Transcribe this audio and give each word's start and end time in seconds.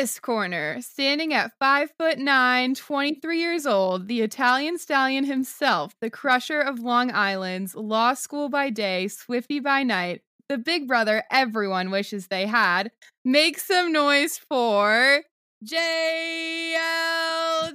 this 0.00 0.18
corner, 0.18 0.80
standing 0.80 1.34
at 1.34 1.52
5 1.58 1.90
foot 1.98 2.16
9, 2.16 2.74
23 2.74 3.38
years 3.38 3.66
old, 3.66 4.08
the 4.08 4.22
Italian 4.22 4.78
stallion 4.78 5.24
himself, 5.24 5.94
the 6.00 6.08
crusher 6.08 6.58
of 6.58 6.78
Long 6.78 7.10
Island's, 7.10 7.74
law 7.74 8.14
school 8.14 8.48
by 8.48 8.70
day, 8.70 9.08
Swifty 9.08 9.60
by 9.60 9.82
night, 9.82 10.22
the 10.48 10.56
big 10.56 10.88
brother 10.88 11.24
everyone 11.30 11.90
wishes 11.90 12.28
they 12.28 12.46
had. 12.46 12.90
Make 13.26 13.58
some 13.58 13.92
noise 13.92 14.38
for 14.38 15.20
JL 15.62 16.78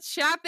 Chiappe. 0.02 0.42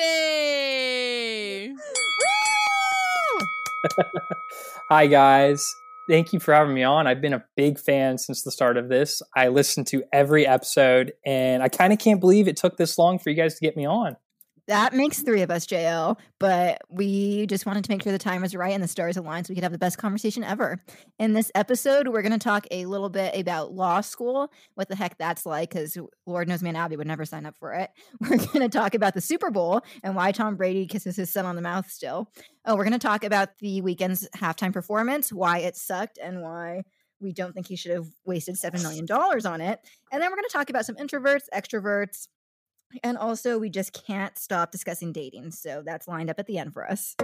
Hi, 4.90 5.06
guys. 5.06 5.64
Thank 6.08 6.32
you 6.32 6.40
for 6.40 6.54
having 6.54 6.74
me 6.74 6.84
on. 6.84 7.06
I've 7.06 7.20
been 7.20 7.34
a 7.34 7.44
big 7.58 7.78
fan 7.78 8.18
since 8.18 8.44
the 8.44 8.52
start 8.52 8.78
of 8.78 8.88
this. 8.88 9.22
I 9.36 9.50
listened 9.50 9.88
to 9.88 10.04
every 10.14 10.48
episode, 10.48 11.12
and 11.26 11.62
I 11.62 11.68
kind 11.68 11.92
of 11.92 12.00
can't 12.00 12.22
believe 12.22 12.48
it 12.48 12.56
took 12.56 12.78
this 12.78 12.98
long 12.98 13.20
for 13.20 13.30
you 13.30 13.36
guys 13.36 13.56
to 13.56 13.62
get 13.62 13.76
me 13.76 13.86
on. 13.86 14.16
That 14.68 14.94
makes 14.94 15.22
three 15.22 15.42
of 15.42 15.50
us, 15.50 15.66
JL. 15.66 16.18
But 16.40 16.82
we 16.90 17.46
just 17.48 17.66
wanted 17.66 17.86
to 17.86 17.92
make 17.92 18.04
sure 18.04 18.12
the 18.12 18.18
time 18.18 18.42
was 18.42 18.56
right 18.56 18.74
and 18.74 18.84
the 18.84 18.88
stars 18.88 19.16
aligned 19.16 19.48
so 19.48 19.52
we 19.52 19.56
could 19.56 19.64
have 19.64 19.72
the 19.72 19.78
best 19.78 19.98
conversation 19.98 20.44
ever. 20.44 20.84
In 21.20 21.34
this 21.34 21.52
episode, 21.56 22.10
we're 22.10 22.22
going 22.22 22.34
to 22.34 22.38
talk 22.38 22.68
a 22.70 22.86
little 22.86 23.10
bit 23.10 23.36
about 23.36 23.74
law 23.74 24.02
school, 24.02 24.52
what 24.76 24.90
the 24.90 24.96
heck 24.96 25.18
that's 25.18 25.46
like, 25.46 25.70
because 25.70 25.98
Lord 26.26 26.50
knows 26.50 26.62
me 26.62 26.70
and 26.70 26.78
Abby 26.78 26.98
would 26.98 27.08
never 27.08 27.26
sign 27.26 27.46
up 27.46 27.56
for 27.58 27.74
it. 27.74 27.90
We're 28.20 28.38
going 28.38 28.60
to 28.60 28.70
talk 28.70 28.94
about 28.94 29.14
the 29.14 29.22
Super 29.22 29.52
Bowl 29.52 29.82
and 30.04 30.16
why 30.16 30.32
Tom 30.32 30.56
Brady 30.56 30.86
kisses 30.86 31.16
his 31.16 31.32
son 31.32 31.46
on 31.46 31.56
the 31.56 31.62
mouth 31.62 31.90
still. 31.90 32.30
Oh, 32.66 32.76
we're 32.76 32.84
going 32.84 32.92
to 32.92 33.00
talk 33.00 33.24
about 33.24 33.58
the 33.60 33.82
Weeknd's 33.82 34.28
halftime 34.36 34.74
performance, 34.74 35.32
why 35.32 35.60
it 35.60 35.78
sucked, 35.78 36.20
and 36.22 36.42
why 36.42 36.84
we 37.20 37.32
don't 37.32 37.54
think 37.54 37.68
he 37.68 37.76
should 37.76 37.92
have 37.92 38.08
wasted 38.26 38.56
$7 38.56 38.82
million 38.82 39.06
on 39.12 39.62
it. 39.62 39.80
And 40.12 40.22
then 40.22 40.30
we're 40.30 40.36
going 40.36 40.48
to 40.50 40.54
talk 40.54 40.70
about 40.70 40.86
some 40.86 40.96
introverts, 40.96 41.44
extroverts, 41.54 42.28
and 43.04 43.18
also, 43.18 43.58
we 43.60 43.70
just 43.70 43.94
can't 43.94 44.38
stop 44.38 44.72
discussing 44.72 45.12
dating. 45.12 45.52
So 45.52 45.82
that's 45.86 46.08
lined 46.08 46.30
up 46.30 46.40
at 46.40 46.48
the 46.48 46.58
end 46.58 46.74
for 46.74 46.90
us. 46.90 47.16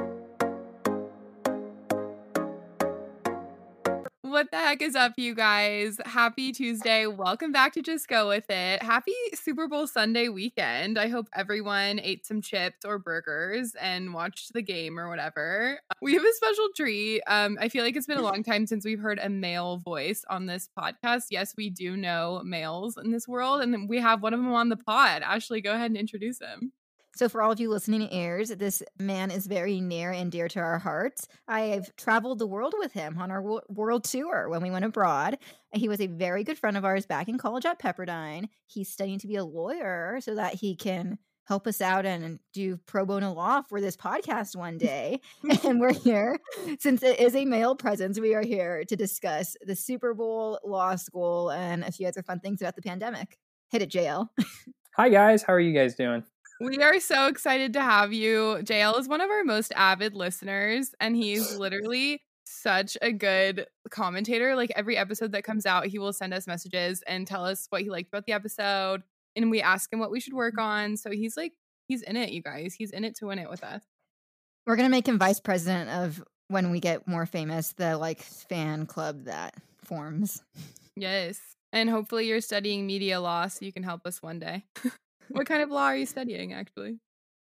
What 4.34 4.50
the 4.50 4.58
heck 4.58 4.82
is 4.82 4.96
up, 4.96 5.14
you 5.18 5.36
guys? 5.36 6.00
Happy 6.08 6.52
Tuesday. 6.52 7.06
Welcome 7.06 7.52
back 7.52 7.72
to 7.74 7.84
Just 7.84 8.08
Go 8.08 8.30
With 8.30 8.50
It. 8.50 8.82
Happy 8.82 9.14
Super 9.36 9.68
Bowl 9.68 9.86
Sunday 9.86 10.28
weekend. 10.28 10.98
I 10.98 11.08
hope 11.08 11.28
everyone 11.36 12.00
ate 12.00 12.26
some 12.26 12.42
chips 12.42 12.84
or 12.84 12.98
burgers 12.98 13.76
and 13.80 14.12
watched 14.12 14.54
the 14.54 14.64
game 14.64 15.00
or 15.00 15.08
whatever. 15.08 15.80
We 16.02 16.16
have 16.16 16.24
a 16.24 16.34
special 16.34 16.70
treat. 16.76 17.22
Um, 17.28 17.60
I 17.62 17.70
feel 17.70 17.84
like 17.84 17.96
it's 17.96 18.08
been 18.08 18.18
a 18.18 18.22
long 18.24 18.42
time 18.42 18.66
since 18.66 18.84
we've 18.86 19.00
heard 19.00 19.20
a 19.22 19.30
male 19.30 19.78
voice 19.78 20.26
on 20.28 20.48
this 20.48 20.68
podcast. 20.76 21.26
Yes, 21.30 21.54
we 21.56 21.70
do 21.70 21.96
know 21.96 22.42
males 22.44 22.98
in 22.98 23.12
this 23.12 23.28
world, 23.28 23.62
and 23.62 23.88
we 23.88 24.00
have 24.00 24.24
one 24.24 24.34
of 24.34 24.40
them 24.40 24.52
on 24.52 24.70
the 24.70 24.78
pod. 24.78 25.22
Ashley, 25.22 25.62
go 25.62 25.76
ahead 25.76 25.92
and 25.92 25.98
introduce 25.98 26.40
him. 26.40 26.72
So, 27.16 27.30
for 27.30 27.44
all 27.44 27.52
of 27.52 27.60
you 27.60 27.70
listening 27.70 28.12
ears, 28.12 28.50
this 28.50 28.82
man 28.98 29.30
is 29.30 29.46
very 29.46 29.80
near 29.80 30.12
and 30.12 30.32
dear 30.32 30.48
to 30.48 30.60
our 30.60 30.80
hearts. 30.80 31.28
I 31.48 31.62
have 31.62 31.96
traveled 31.96 32.40
the 32.40 32.48
world 32.48 32.74
with 32.78 32.92
him 32.92 33.20
on 33.20 33.30
our 33.30 33.62
world 33.70 34.04
tour 34.04 34.50
when 34.50 34.64
we 34.64 34.72
went 34.72 34.86
abroad. 34.86 35.38
He 35.74 35.88
was 35.88 36.02
a 36.02 36.08
very 36.08 36.44
good 36.44 36.58
friend 36.58 36.76
of 36.76 36.86
ours 36.86 37.06
back 37.06 37.28
in 37.28 37.38
college 37.38 37.66
at 37.66 37.80
Pepperdine. 37.80 38.48
He's 38.66 38.90
studying 38.90 39.20
to 39.20 39.28
be 39.28 39.36
a 39.36 39.46
lawyer 39.46 40.20
so 40.22 40.34
that 40.34 40.56
he 40.56 40.76
can 40.76 41.20
help 41.46 41.68
us 41.68 41.82
out 41.82 42.06
and 42.06 42.40
do 42.52 42.78
pro 42.88 43.06
bono 43.06 43.34
law 43.34 43.62
for 43.62 43.80
this 43.80 43.96
podcast 43.96 44.56
one 44.56 44.78
day. 44.80 45.20
and 45.64 45.80
we're 45.80 45.94
here, 45.94 46.40
since 46.80 47.04
it 47.04 47.20
is 47.20 47.36
a 47.36 47.46
male 47.46 47.76
presence, 47.76 48.20
we 48.20 48.34
are 48.34 48.44
here 48.44 48.86
to 48.86 48.96
discuss 48.96 49.56
the 49.62 49.76
Super 49.76 50.16
Bowl, 50.16 50.60
law 50.66 50.96
school, 50.96 51.52
and 51.52 51.84
a 51.84 51.92
few 51.92 52.08
other 52.08 52.24
fun 52.24 52.40
things 52.40 52.60
about 52.60 52.76
the 52.76 52.82
pandemic. 52.82 53.38
Hit 53.70 53.84
it, 53.84 53.92
JL. 53.92 54.30
Hi, 54.96 55.10
guys. 55.10 55.44
How 55.44 55.54
are 55.54 55.60
you 55.60 55.74
guys 55.74 55.94
doing? 55.96 56.24
We 56.60 56.78
are 56.78 57.00
so 57.00 57.28
excited 57.28 57.74
to 57.74 57.82
have 57.82 58.14
you. 58.14 58.60
JL 58.62 59.00
is 59.00 59.08
one 59.08 59.22
of 59.22 59.30
our 59.30 59.44
most 59.44 59.74
avid 59.76 60.14
listeners, 60.14 60.94
and 61.00 61.16
he's 61.16 61.58
literally 61.58 62.22
such 62.46 62.98
a 63.02 63.12
good 63.12 63.66
commentator. 63.90 64.56
Like 64.56 64.72
every 64.76 64.98
episode 64.98 65.32
that 65.32 65.44
comes 65.44 65.66
out, 65.66 65.88
he 65.88 66.00
will 66.00 66.14
send 66.14 66.34
us 66.34 66.48
messages 66.48 67.04
and 67.08 67.28
tell 67.28 67.44
us 67.46 67.68
what 67.70 67.82
he 67.82 67.90
liked 67.90 68.10
about 68.10 68.26
the 68.26 68.34
episode. 68.34 69.04
And 69.36 69.50
we 69.50 69.62
ask 69.62 69.92
him 69.92 70.00
what 70.00 70.12
we 70.12 70.20
should 70.20 70.34
work 70.34 70.56
mm-hmm. 70.56 70.92
on. 70.92 70.98
So 70.98 71.12
he's 71.12 71.36
like, 71.36 71.54
he's 71.88 72.02
in 72.02 72.16
it, 72.16 72.32
you 72.32 72.42
guys. 72.42 72.74
He's 72.74 72.92
in 72.92 73.04
it 73.04 73.16
to 73.18 73.28
win 73.28 73.40
it 73.40 73.50
with 73.50 73.64
us. 73.64 73.82
We're 74.66 74.76
going 74.76 74.88
to 74.88 74.92
make 74.92 75.08
him 75.08 75.20
vice 75.20 75.40
president 75.40 75.90
of 75.90 76.24
when 76.48 76.72
we 76.72 76.80
get 76.80 77.08
more 77.08 77.26
famous, 77.26 77.74
the 77.74 77.98
like 77.98 78.22
fan 78.22 78.86
club 78.86 79.26
that 79.26 79.56
forms. 79.84 80.42
Yes. 80.96 81.40
And 81.74 81.90
hopefully 81.90 82.28
you're 82.28 82.42
studying 82.42 82.86
media 82.86 83.20
law 83.20 83.48
so 83.48 83.66
you 83.66 83.74
can 83.74 83.84
help 83.84 84.06
us 84.06 84.22
one 84.22 84.40
day. 84.40 84.64
what 85.34 85.48
kind 85.48 85.62
of 85.62 85.70
law 85.70 85.86
are 85.86 85.98
you 85.98 86.06
studying, 86.06 86.54
actually? 86.54 86.92
Do 86.92 87.00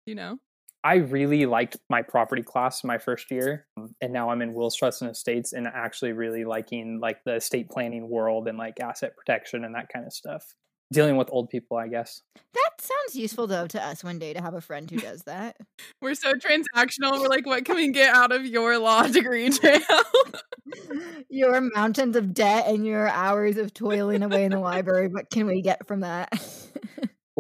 you 0.07 0.15
know? 0.15 0.39
I 0.83 0.97
really 0.97 1.45
liked 1.45 1.77
my 1.91 2.01
property 2.01 2.43
class 2.43 2.85
my 2.85 2.97
first 2.97 3.31
year, 3.31 3.67
um, 3.77 3.95
and 4.01 4.13
now 4.13 4.31
I'm 4.31 4.41
in 4.41 4.55
wills 4.55 4.77
trust 4.77 5.03
and 5.03 5.11
estates, 5.11 5.53
and 5.53 5.67
actually 5.67 6.13
really 6.13 6.45
liking 6.45 7.01
like 7.01 7.23
the 7.25 7.35
estate 7.35 7.69
planning 7.69 8.09
world 8.09 8.49
and 8.49 8.57
like 8.57 8.81
asset 8.81 9.17
protection 9.17 9.65
and 9.65 9.75
that 9.75 9.89
kind 9.93 10.07
of 10.07 10.13
stuff. 10.13 10.55
Dealing 10.93 11.17
with 11.17 11.29
old 11.31 11.51
people, 11.51 11.77
I 11.77 11.87
guess. 11.87 12.23
That 12.55 12.71
sounds 12.81 13.15
useful 13.15 13.47
though 13.47 13.67
to 13.69 13.81
us 13.81 14.03
one 14.03 14.19
day 14.19 14.33
to 14.33 14.41
have 14.41 14.55
a 14.55 14.61
friend 14.61 14.91
who 14.91 14.97
does 14.99 15.23
that. 15.23 15.57
We're 16.03 16.15
so 16.15 16.33
transactional. 16.33 17.21
We're 17.21 17.29
like, 17.29 17.47
what 17.47 17.65
can 17.65 17.77
we 17.77 17.93
get 17.93 18.15
out 18.15 18.33
of 18.33 18.45
your 18.47 18.79
law 18.79 19.07
degree, 19.07 19.49
JL? 19.51 20.41
your 21.29 21.61
mountains 21.75 22.17
of 22.17 22.35
debt 22.35 22.67
and 22.67 22.87
your 22.87 23.09
hours 23.09 23.57
of 23.57 23.75
toiling 23.75 24.23
away 24.23 24.45
in 24.45 24.53
the 24.53 24.59
library. 24.59 25.09
What 25.09 25.31
can 25.31 25.47
we 25.47 25.63
get 25.63 25.87
from 25.87 26.01
that? 26.01 26.33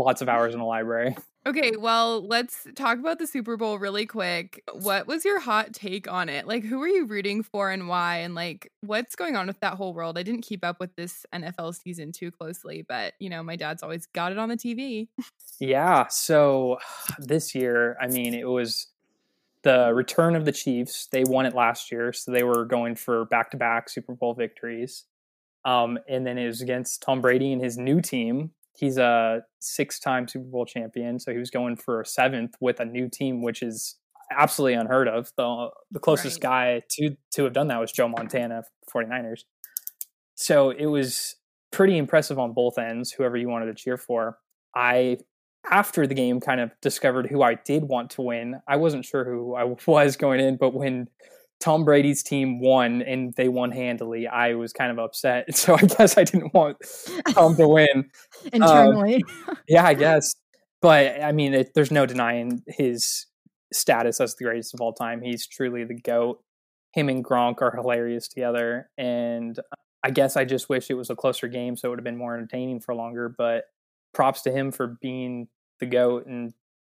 Lots 0.05 0.23
of 0.23 0.29
hours 0.29 0.55
in 0.55 0.61
the 0.61 0.67
library. 0.67 1.17
Okay, 1.47 1.73
well, 1.79 2.27
let's 2.27 2.67
talk 2.75 2.99
about 2.99 3.19
the 3.19 3.27
Super 3.27 3.57
Bowl 3.57 3.79
really 3.79 4.05
quick. 4.05 4.63
What 4.75 5.07
was 5.07 5.25
your 5.25 5.41
hot 5.41 5.73
take 5.73 6.07
on 6.07 6.29
it? 6.29 6.47
Like, 6.47 6.65
who 6.65 6.83
are 6.83 6.89
you 6.89 7.07
rooting 7.07 7.43
for 7.43 7.71
and 7.71 7.89
why? 7.89 8.19
And 8.19 8.35
like, 8.35 8.71
what's 8.83 9.17
going 9.17 9.37
on 9.37 9.47
with 9.47 9.59
that 9.61 9.73
whole 9.73 9.95
world? 9.95 10.19
I 10.19 10.23
didn't 10.23 10.43
keep 10.43 10.63
up 10.63 10.79
with 10.79 10.95
this 10.97 11.25
NFL 11.33 11.81
season 11.81 12.13
too 12.13 12.31
closely, 12.31 12.85
but 12.87 13.15
you 13.21 13.31
know, 13.31 13.43
my 13.43 13.57
dad's 13.57 13.83
always 13.83 14.05
got 14.05 14.33
it 14.33 14.39
on 14.39 14.51
the 14.51 14.57
TV. 14.59 15.09
yeah. 15.59 16.09
So 16.09 16.79
this 17.19 17.55
year, 17.55 17.97
I 17.99 18.09
mean, 18.09 18.35
it 18.35 18.47
was 18.47 18.89
the 19.63 19.93
return 19.95 20.37
of 20.37 20.45
the 20.45 20.53
Chiefs. 20.53 21.07
They 21.07 21.25
won 21.25 21.47
it 21.47 21.55
last 21.55 21.91
year, 21.91 22.13
so 22.13 22.33
they 22.33 22.43
were 22.43 22.67
going 22.67 22.97
for 22.97 23.25
back 23.25 23.51
to 23.53 23.57
back 23.57 23.89
Super 23.89 24.15
Bowl 24.15 24.35
victories. 24.35 25.05
Um, 25.65 25.99
and 26.09 26.27
then 26.27 26.39
it 26.39 26.47
was 26.47 26.61
against 26.61 27.03
Tom 27.03 27.21
Brady 27.21 27.53
and 27.53 27.63
his 27.63 27.77
new 27.77 28.01
team, 28.01 28.51
he's 28.81 28.97
a 28.97 29.43
six-time 29.61 30.27
Super 30.27 30.47
Bowl 30.47 30.65
champion, 30.65 31.21
so 31.21 31.33
he 31.33 31.39
was 31.39 31.51
going 31.51 31.77
for 31.77 32.01
a 32.01 32.07
seventh 32.07 32.55
with 32.61 32.81
a 32.81 32.85
new 32.85 33.09
team, 33.09 33.43
which 33.43 33.63
is 33.63 33.97
absolutely 34.31 34.75
unheard 34.75 35.07
of. 35.07 35.31
The 35.37 35.69
the 35.91 36.01
closest 36.01 36.43
right. 36.43 36.81
guy 36.81 36.83
to 36.91 37.17
to 37.35 37.45
have 37.45 37.53
done 37.53 37.69
that 37.69 37.79
was 37.79 37.93
Joe 37.93 38.09
Montana, 38.09 38.65
49ers. 38.93 39.43
So 40.35 40.71
it 40.71 40.87
was 40.87 41.37
pretty 41.71 41.99
impressive 41.99 42.39
on 42.39 42.53
both 42.55 42.79
ends, 42.79 43.13
whoever 43.13 43.37
you 43.37 43.49
wanted 43.49 43.67
to 43.67 43.75
cheer 43.75 43.99
for. 43.99 44.39
I 44.75 45.19
after 45.71 46.07
the 46.07 46.15
game 46.15 46.41
kind 46.41 46.61
of 46.61 46.71
discovered 46.81 47.27
who 47.27 47.43
I 47.43 47.55
did 47.55 47.85
want 47.85 48.11
to 48.13 48.23
win. 48.23 48.61
I 48.67 48.77
wasn't 48.77 49.05
sure 49.05 49.25
who 49.25 49.55
I 49.55 49.65
was 49.87 50.17
going 50.17 50.41
in, 50.41 50.57
but 50.57 50.73
when 50.73 51.09
Tom 51.61 51.85
Brady's 51.85 52.23
team 52.23 52.59
won 52.59 53.03
and 53.03 53.35
they 53.37 53.49
won 53.49 53.71
handily, 53.71 54.27
I 54.27 54.55
was 54.55 54.73
kind 54.73 54.91
of 54.91 54.99
upset. 54.99 55.47
So 55.61 55.75
I 55.75 55.83
guess 55.83 56.17
I 56.17 56.25
didn't 56.25 56.55
want 56.55 56.79
Tom 57.31 57.55
to 57.57 57.69
win 57.69 58.11
internally. 58.53 59.23
Um, 59.47 59.57
yeah, 59.69 59.85
I 59.85 59.95
guess. 59.95 60.35
But 60.81 61.23
I 61.23 61.33
mean, 61.33 61.53
it, 61.53 61.73
there's 61.75 61.91
no 61.91 62.07
denying 62.07 62.63
his 62.67 63.27
status 63.73 64.21
as 64.21 64.35
the 64.37 64.45
greatest 64.45 64.73
of 64.73 64.81
all 64.81 64.95
time. 64.95 65.21
He's 65.21 65.47
truly 65.47 65.85
the 65.85 65.95
goat. 65.95 66.43
Him 66.93 67.11
and 67.11 67.23
Gronk 67.23 67.61
are 67.61 67.77
hilarious 67.77 68.27
together, 68.27 68.89
and 68.97 69.61
I 70.03 70.11
guess 70.11 70.37
I 70.37 70.45
just 70.45 70.69
wish 70.69 70.91
it 70.91 70.95
was 70.95 71.11
a 71.11 71.15
closer 71.15 71.47
game 71.47 71.77
so 71.77 71.87
it 71.87 71.91
would 71.91 71.99
have 71.99 72.05
been 72.05 72.17
more 72.17 72.35
entertaining 72.35 72.81
for 72.81 72.95
longer. 72.95 73.29
But 73.29 73.65
props 74.15 74.43
to 74.43 74.51
him 74.51 74.73
for 74.73 74.97
being 75.01 75.49
the 75.79 75.87
goat 75.87 76.27
and 76.27 76.53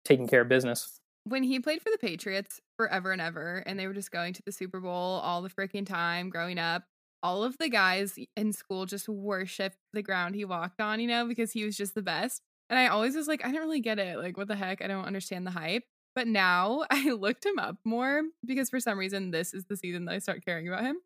taking 0.04 0.28
care 0.28 0.42
of 0.42 0.48
business 0.48 1.00
when 1.24 1.42
he 1.42 1.60
played 1.60 1.82
for 1.82 1.90
the 1.90 1.98
Patriots 1.98 2.60
forever 2.82 3.12
and 3.12 3.20
ever, 3.20 3.62
and 3.64 3.78
they 3.78 3.86
were 3.86 3.92
just 3.92 4.10
going 4.10 4.32
to 4.34 4.42
the 4.44 4.50
Super 4.50 4.80
Bowl 4.80 4.90
all 5.22 5.40
the 5.40 5.48
freaking 5.48 5.86
time 5.86 6.30
growing 6.30 6.58
up, 6.58 6.82
all 7.22 7.44
of 7.44 7.56
the 7.58 7.68
guys 7.68 8.18
in 8.36 8.52
school 8.52 8.86
just 8.86 9.08
worshiped 9.08 9.76
the 9.92 10.02
ground 10.02 10.34
he 10.34 10.44
walked 10.44 10.80
on, 10.80 10.98
you 10.98 11.06
know, 11.06 11.26
because 11.26 11.52
he 11.52 11.64
was 11.64 11.76
just 11.76 11.94
the 11.94 12.02
best. 12.02 12.42
And 12.68 12.78
I 12.78 12.88
always 12.88 13.14
was 13.14 13.28
like, 13.28 13.44
I 13.44 13.52
don't 13.52 13.62
really 13.62 13.80
get 13.80 14.00
it. 14.00 14.18
Like, 14.18 14.36
what 14.36 14.48
the 14.48 14.56
heck? 14.56 14.82
I 14.82 14.88
don't 14.88 15.04
understand 15.04 15.46
the 15.46 15.52
hype. 15.52 15.84
But 16.16 16.26
now 16.26 16.84
I 16.90 17.10
looked 17.10 17.46
him 17.46 17.58
up 17.58 17.76
more 17.84 18.22
because 18.44 18.68
for 18.68 18.80
some 18.80 18.98
reason 18.98 19.30
this 19.30 19.54
is 19.54 19.64
the 19.66 19.76
season 19.76 20.06
that 20.06 20.14
I 20.14 20.18
start 20.18 20.44
caring 20.44 20.66
about 20.66 20.82
him. 20.82 20.96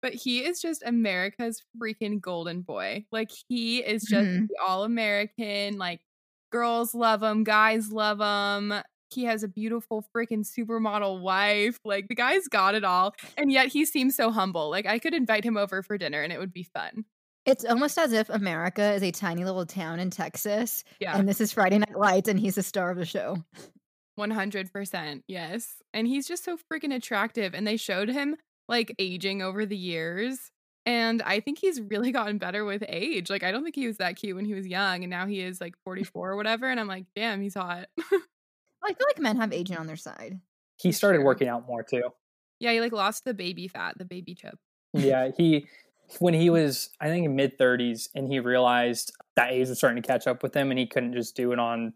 But 0.00 0.14
he 0.14 0.44
is 0.44 0.60
just 0.60 0.82
America's 0.84 1.62
freaking 1.82 2.20
golden 2.20 2.60
boy. 2.60 3.06
Like 3.10 3.30
he 3.48 3.78
is 3.78 4.04
just 4.04 4.28
mm-hmm. 4.28 4.44
all 4.64 4.84
American. 4.84 5.78
Like 5.78 6.00
girls 6.52 6.94
love 6.94 7.22
him, 7.22 7.42
guys 7.42 7.90
love 7.90 8.20
him 8.20 8.80
he 9.14 9.24
has 9.24 9.42
a 9.42 9.48
beautiful 9.48 10.04
freaking 10.14 10.44
supermodel 10.44 11.20
wife. 11.20 11.78
Like 11.84 12.08
the 12.08 12.14
guy's 12.14 12.48
got 12.48 12.74
it 12.74 12.84
all. 12.84 13.14
And 13.36 13.50
yet 13.52 13.68
he 13.68 13.84
seems 13.84 14.14
so 14.16 14.30
humble. 14.30 14.70
Like 14.70 14.86
I 14.86 14.98
could 14.98 15.14
invite 15.14 15.44
him 15.44 15.56
over 15.56 15.82
for 15.82 15.96
dinner 15.98 16.22
and 16.22 16.32
it 16.32 16.38
would 16.38 16.52
be 16.52 16.62
fun. 16.64 17.04
It's 17.46 17.64
almost 17.64 17.98
as 17.98 18.12
if 18.12 18.30
America 18.30 18.92
is 18.94 19.02
a 19.02 19.10
tiny 19.10 19.44
little 19.44 19.66
town 19.66 20.00
in 20.00 20.08
Texas, 20.10 20.82
Yeah. 20.98 21.18
and 21.18 21.28
this 21.28 21.42
is 21.42 21.52
Friday 21.52 21.76
Night 21.76 21.94
Lights, 21.94 22.26
and 22.26 22.40
he's 22.40 22.54
the 22.54 22.62
star 22.62 22.90
of 22.90 22.96
the 22.96 23.04
show. 23.04 23.36
100%. 24.18 25.22
Yes. 25.28 25.74
And 25.92 26.06
he's 26.06 26.26
just 26.26 26.44
so 26.44 26.56
freaking 26.72 26.94
attractive. 26.94 27.54
And 27.54 27.66
they 27.66 27.76
showed 27.76 28.08
him 28.08 28.36
like 28.68 28.94
aging 28.98 29.42
over 29.42 29.66
the 29.66 29.76
years. 29.76 30.50
And 30.86 31.22
I 31.22 31.40
think 31.40 31.58
he's 31.58 31.80
really 31.80 32.12
gotten 32.12 32.38
better 32.38 32.64
with 32.64 32.84
age. 32.88 33.30
Like, 33.30 33.42
I 33.42 33.52
don't 33.52 33.62
think 33.62 33.74
he 33.76 33.86
was 33.86 33.98
that 33.98 34.16
cute 34.16 34.36
when 34.36 34.44
he 34.44 34.54
was 34.54 34.66
young. 34.66 35.02
And 35.04 35.10
now 35.10 35.26
he 35.26 35.40
is 35.40 35.60
like 35.60 35.74
44 35.84 36.30
or 36.32 36.36
whatever. 36.36 36.68
And 36.70 36.78
I'm 36.80 36.88
like, 36.88 37.04
damn, 37.16 37.40
he's 37.42 37.54
hot. 37.54 37.88
I 38.84 38.94
feel 38.94 39.06
like 39.08 39.18
men 39.18 39.36
have 39.36 39.52
aging 39.52 39.76
on 39.78 39.86
their 39.86 39.96
side. 39.96 40.40
He 40.80 40.92
started 40.92 41.18
Sure. 41.18 41.24
working 41.24 41.48
out 41.48 41.66
more 41.66 41.82
too. 41.82 42.02
yeah, 42.60 42.72
he 42.72 42.80
like 42.80 42.92
lost 42.92 43.24
the 43.24 43.34
baby 43.34 43.68
fat, 43.68 43.96
the 43.98 44.04
baby 44.04 44.34
chip. 44.34 44.58
Yeah, 44.92 45.30
he 45.36 45.66
when 46.18 46.34
he 46.34 46.50
was 46.50 46.90
I 47.00 47.08
think 47.08 47.28
mid 47.30 47.58
30s 47.58 48.08
and 48.14 48.28
he 48.28 48.38
realized 48.40 49.12
that 49.36 49.52
age 49.52 49.68
was 49.68 49.78
starting 49.78 50.00
to 50.02 50.06
catch 50.06 50.26
up 50.26 50.42
with 50.42 50.54
him 50.54 50.70
and 50.70 50.78
he 50.78 50.86
couldn't 50.86 51.14
just 51.14 51.34
do 51.36 51.52
it 51.52 51.58
on 51.58 51.94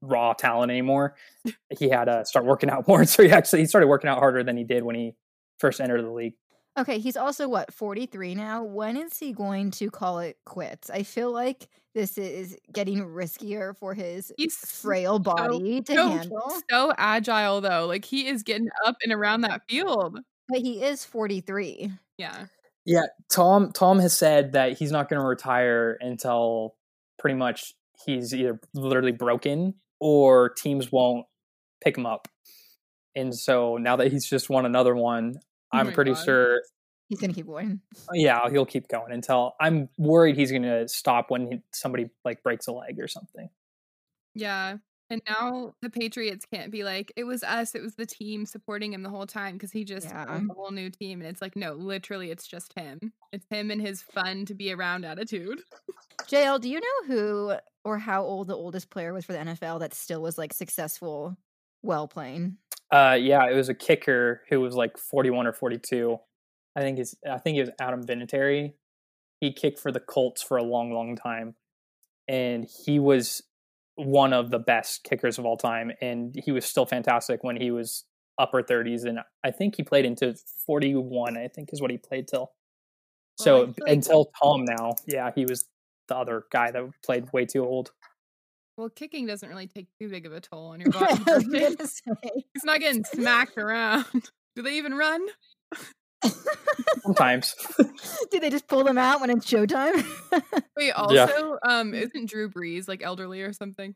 raw 0.00 0.32
talent 0.32 0.70
anymore. 0.70 1.14
He 1.78 1.88
had 1.88 2.06
to 2.06 2.24
start 2.24 2.44
working 2.44 2.70
out 2.70 2.88
more. 2.88 3.04
So 3.06 3.22
he 3.22 3.30
actually 3.30 3.60
he 3.60 3.66
started 3.66 3.86
working 3.88 4.08
out 4.10 4.18
harder 4.18 4.42
than 4.42 4.56
he 4.56 4.64
did 4.64 4.82
when 4.82 4.96
he 4.96 5.14
first 5.60 5.80
entered 5.80 6.02
the 6.02 6.10
league. 6.10 6.34
Okay, 6.78 6.98
he's 6.98 7.16
also 7.16 7.48
what, 7.48 7.72
43 7.72 8.34
now? 8.34 8.62
When 8.62 8.96
is 8.96 9.18
he 9.18 9.32
going 9.32 9.70
to 9.72 9.90
call 9.90 10.18
it 10.18 10.36
quits? 10.44 10.90
I 10.90 11.02
feel 11.02 11.32
like 11.32 11.68
this 11.94 12.18
is 12.18 12.58
getting 12.72 12.98
riskier 12.98 13.74
for 13.76 13.94
his 13.94 14.30
He's 14.36 14.56
frail 14.56 15.18
body 15.18 15.80
to 15.82 15.94
so, 15.94 16.08
handle. 16.08 16.52
so 16.70 16.92
agile 16.98 17.62
though. 17.62 17.86
Like, 17.86 18.04
he 18.04 18.26
is 18.26 18.42
getting 18.42 18.68
up 18.84 18.96
and 19.02 19.12
around 19.12 19.40
that 19.42 19.62
field. 19.68 20.18
But 20.48 20.60
he 20.60 20.82
is 20.82 21.04
43. 21.04 21.92
Yeah. 22.18 22.46
Yeah, 22.84 23.06
Tom 23.28 23.72
Tom 23.72 23.98
has 23.98 24.16
said 24.16 24.52
that 24.52 24.78
he's 24.78 24.92
not 24.92 25.08
going 25.08 25.20
to 25.20 25.26
retire 25.26 25.98
until 26.00 26.76
pretty 27.18 27.34
much 27.36 27.74
he's 28.04 28.32
either 28.32 28.60
literally 28.74 29.10
broken 29.10 29.74
or 29.98 30.50
teams 30.50 30.92
won't 30.92 31.26
pick 31.82 31.98
him 31.98 32.06
up. 32.06 32.28
And 33.16 33.34
so 33.34 33.76
now 33.76 33.96
that 33.96 34.12
he's 34.12 34.24
just 34.24 34.48
won 34.50 34.66
another 34.66 34.94
one, 34.94 35.34
Oh 35.72 35.78
I'm 35.78 35.86
my 35.86 35.92
pretty 35.92 36.12
God. 36.12 36.24
sure 36.24 36.60
He's 37.08 37.20
going 37.20 37.30
to 37.30 37.34
keep 37.34 37.46
going. 37.46 37.80
yeah, 38.12 38.48
he'll 38.50 38.66
keep 38.66 38.88
going 38.88 39.12
until 39.12 39.54
I'm 39.60 39.88
worried 39.96 40.36
he's 40.36 40.50
going 40.50 40.64
to 40.64 40.88
stop 40.88 41.30
when 41.30 41.46
he, 41.52 41.62
somebody 41.72 42.10
like 42.24 42.42
breaks 42.42 42.66
a 42.66 42.72
leg 42.72 42.98
or 42.98 43.06
something. 43.06 43.48
Yeah. 44.34 44.78
And 45.08 45.22
now 45.28 45.74
the 45.82 45.88
Patriots 45.90 46.44
can't 46.52 46.72
be 46.72 46.82
like, 46.82 47.12
it 47.14 47.22
was 47.22 47.44
us, 47.44 47.76
it 47.76 47.82
was 47.82 47.94
the 47.94 48.06
team 48.06 48.44
supporting 48.44 48.92
him 48.92 49.04
the 49.04 49.08
whole 49.08 49.26
time 49.26 49.52
because 49.54 49.70
he 49.70 49.84
just 49.84 50.08
Yeah. 50.08 50.24
built 50.24 50.50
a 50.50 50.54
whole 50.54 50.72
new 50.72 50.90
team. 50.90 51.20
And 51.20 51.30
it's 51.30 51.40
like, 51.40 51.54
no, 51.54 51.74
literally, 51.74 52.32
it's 52.32 52.44
just 52.48 52.72
him. 52.76 53.12
It's 53.32 53.46
him 53.50 53.70
and 53.70 53.80
his 53.80 54.02
fun 54.02 54.44
to 54.46 54.54
be 54.54 54.72
around 54.72 55.04
attitude. 55.04 55.60
JL, 56.24 56.60
do 56.60 56.68
you 56.68 56.80
know 56.80 57.06
who 57.14 57.52
or 57.84 57.98
how 57.98 58.24
old 58.24 58.48
the 58.48 58.56
oldest 58.56 58.90
player 58.90 59.12
was 59.12 59.24
for 59.24 59.32
the 59.32 59.38
NFL 59.38 59.78
that 59.78 59.94
still 59.94 60.22
was 60.22 60.36
like 60.38 60.52
successful, 60.52 61.36
well 61.82 62.08
playing? 62.08 62.56
Uh, 62.92 63.16
yeah, 63.20 63.48
it 63.50 63.54
was 63.54 63.68
a 63.68 63.74
kicker 63.74 64.42
who 64.48 64.60
was 64.60 64.74
like 64.74 64.96
41 64.98 65.46
or 65.46 65.52
42. 65.52 66.16
I 66.76 66.80
think 66.80 66.98
it's 66.98 67.14
I 67.28 67.38
think 67.38 67.56
it 67.56 67.60
was 67.62 67.70
Adam 67.80 68.04
Vinatieri. 68.04 68.74
He 69.40 69.52
kicked 69.52 69.78
for 69.78 69.90
the 69.90 70.00
Colts 70.00 70.42
for 70.42 70.56
a 70.56 70.62
long, 70.62 70.92
long 70.92 71.16
time, 71.16 71.54
and 72.28 72.66
he 72.84 72.98
was 72.98 73.42
one 73.96 74.32
of 74.32 74.50
the 74.50 74.58
best 74.58 75.04
kickers 75.04 75.38
of 75.38 75.46
all 75.46 75.56
time. 75.56 75.90
And 76.00 76.34
he 76.44 76.52
was 76.52 76.64
still 76.64 76.86
fantastic 76.86 77.42
when 77.42 77.56
he 77.56 77.70
was 77.70 78.04
upper 78.38 78.62
30s, 78.62 79.04
and 79.04 79.20
I 79.44 79.50
think 79.50 79.76
he 79.76 79.82
played 79.82 80.04
into 80.04 80.34
41. 80.66 81.36
I 81.38 81.48
think 81.48 81.70
is 81.72 81.80
what 81.80 81.90
he 81.90 81.98
played 81.98 82.28
till. 82.28 82.52
So 83.38 83.66
feel 83.66 83.74
like- 83.80 83.92
until 83.92 84.30
Tom 84.42 84.64
now, 84.64 84.92
yeah, 85.06 85.30
he 85.34 85.44
was 85.44 85.64
the 86.08 86.16
other 86.16 86.44
guy 86.52 86.70
that 86.70 86.82
played 87.04 87.32
way 87.32 87.44
too 87.46 87.64
old. 87.64 87.90
Well, 88.76 88.90
kicking 88.90 89.26
doesn't 89.26 89.48
really 89.48 89.66
take 89.66 89.86
too 90.00 90.08
big 90.08 90.26
of 90.26 90.32
a 90.32 90.40
toll 90.40 90.68
on 90.68 90.80
your 90.80 90.90
body. 90.92 91.06
I 91.06 91.34
was 91.34 91.44
does 91.44 91.44
it? 91.48 91.78
gonna 91.78 91.88
say. 91.88 92.30
He's 92.54 92.64
not 92.64 92.80
getting 92.80 93.04
smacked 93.04 93.56
around. 93.58 94.04
Do 94.56 94.62
they 94.62 94.78
even 94.78 94.94
run? 94.94 95.26
Sometimes, 97.02 97.54
Do 98.30 98.40
they 98.40 98.48
just 98.50 98.66
pull 98.66 98.82
them 98.84 98.96
out 98.98 99.20
when 99.20 99.30
it's 99.30 99.46
showtime? 99.46 100.04
Wait, 100.76 100.90
also, 100.92 101.58
um, 101.62 101.92
isn't 101.94 102.28
Drew 102.30 102.48
Brees 102.50 102.88
like 102.88 103.02
elderly 103.02 103.42
or 103.42 103.52
something? 103.52 103.94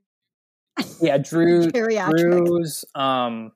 yeah, 1.01 1.17
Drew 1.19 1.67
Geriatric. 1.69 2.45
Drew's 2.45 2.85
um 2.95 3.53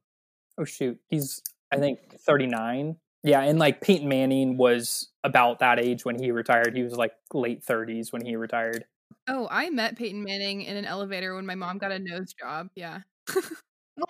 oh 0.59 0.65
shoot, 0.65 0.99
he's 1.09 1.43
I 1.73 1.76
think 1.76 1.99
39. 2.21 2.97
Yeah, 3.23 3.41
and 3.43 3.59
like 3.59 3.81
Peyton 3.81 4.09
Manning 4.09 4.56
was 4.56 5.09
about 5.23 5.61
that 5.61 5.79
age 5.79 6.05
when 6.05 6.21
he 6.21 6.31
retired. 6.31 6.75
He 6.75 6.82
was 6.82 6.94
like 6.94 7.12
late 7.32 7.65
30s 7.65 8.12
when 8.12 8.25
he 8.25 8.37
retired. 8.37 8.85
Oh, 9.29 9.49
I 9.50 9.71
met 9.71 9.97
Peyton 9.97 10.23
Manning 10.23 10.62
in 10.62 10.76
an 10.76 10.85
elevator 10.85 11.35
when 11.35 11.47
my 11.47 11.55
mom 11.55 11.79
got 11.79 11.93
a 11.93 11.99
nose 11.99 12.35
job. 12.38 12.69
Yeah. 12.75 13.00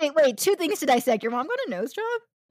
Wait, 0.01 0.15
wait, 0.15 0.39
two 0.39 0.55
things 0.55 0.81
to 0.81 0.87
dissect. 0.87 1.23
Your 1.23 1.31
mom 1.31 1.47
got 1.47 1.59
a 1.67 1.71
nose 1.71 1.93
job? 1.93 2.05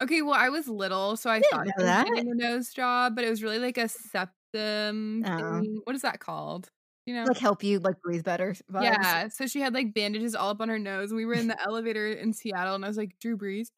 Okay, 0.04 0.22
well, 0.22 0.36
I 0.36 0.50
was 0.50 0.68
little, 0.68 1.18
so 1.18 1.32
I 1.32 1.40
Didn't 1.40 1.50
thought 1.52 1.66
know 1.66 1.72
was 1.78 1.86
that. 1.86 2.06
getting 2.06 2.30
a 2.30 2.36
nose 2.36 2.70
job, 2.70 3.16
but 3.16 3.26
it 3.26 3.30
was 3.32 3.42
really 3.42 3.58
like 3.58 3.80
a 3.80 3.88
septum. 3.88 5.24
Oh. 5.26 5.38
thing. 5.62 5.82
What 5.84 5.96
is 5.96 6.04
that 6.04 6.20
called? 6.20 6.70
You 7.08 7.16
know? 7.16 7.24
Like 7.24 7.38
help 7.40 7.64
you 7.64 7.80
like 7.80 8.00
breathe 8.04 8.24
better. 8.24 8.54
vibes? 8.72 8.84
yeah. 8.84 9.28
So 9.30 9.48
she 9.48 9.60
had 9.62 9.74
like 9.74 9.96
bandages 9.96 10.36
all 10.36 10.52
up 10.52 10.62
on 10.62 10.70
her 10.70 10.78
nose. 10.78 11.10
and 11.10 11.18
We 11.18 11.26
were 11.26 11.34
in 11.34 11.48
the 11.48 11.60
elevator 11.60 12.14
in 12.14 12.34
Seattle, 12.34 12.76
and 12.76 12.86
I 12.86 12.88
was 12.88 12.98
like, 12.98 13.18
Drew 13.20 13.36
Brees, 13.36 13.70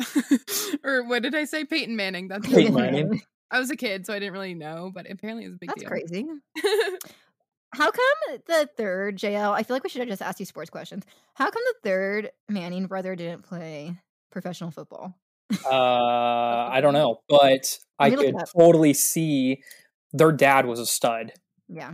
or 0.83 1.03
what 1.07 1.23
did 1.23 1.33
I 1.33 1.45
say? 1.45 1.63
Peyton 1.63 1.95
Manning. 1.95 2.27
That's 2.27 2.45
Peyton 2.45 2.73
who 2.73 2.79
it 2.79 2.83
was. 2.83 2.91
Manning. 2.91 3.21
I 3.51 3.59
was 3.59 3.71
a 3.71 3.77
kid, 3.77 4.05
so 4.05 4.13
I 4.13 4.19
didn't 4.19 4.33
really 4.33 4.53
know, 4.53 4.91
but 4.93 5.09
apparently 5.09 5.45
it 5.45 5.47
was 5.47 5.55
a 5.55 5.59
big 5.59 5.69
That's 5.69 5.79
deal. 5.81 5.89
crazy. 5.89 6.25
How 7.75 7.91
come 7.91 8.39
the 8.47 8.69
third 8.77 9.17
JL? 9.17 9.51
I 9.51 9.63
feel 9.63 9.75
like 9.75 9.83
we 9.83 9.89
should 9.89 9.99
have 9.99 10.07
just 10.07 10.21
asked 10.21 10.39
you 10.39 10.45
sports 10.45 10.69
questions. 10.69 11.03
How 11.33 11.51
come 11.51 11.61
the 11.65 11.89
third 11.89 12.31
Manning 12.47 12.87
brother 12.87 13.15
didn't 13.15 13.43
play 13.43 13.97
professional 14.31 14.71
football? 14.71 15.13
Uh 15.65 15.69
I 15.69 16.79
don't 16.81 16.93
know, 17.01 17.19
but 17.27 17.77
I 17.99 18.09
me 18.09 18.15
look 18.15 18.25
it 18.27 18.35
could 18.37 18.45
totally 18.57 18.93
see 18.93 19.61
their 20.13 20.31
dad 20.31 20.65
was 20.65 20.79
a 20.79 20.85
stud. 20.85 21.33
Yeah. 21.67 21.93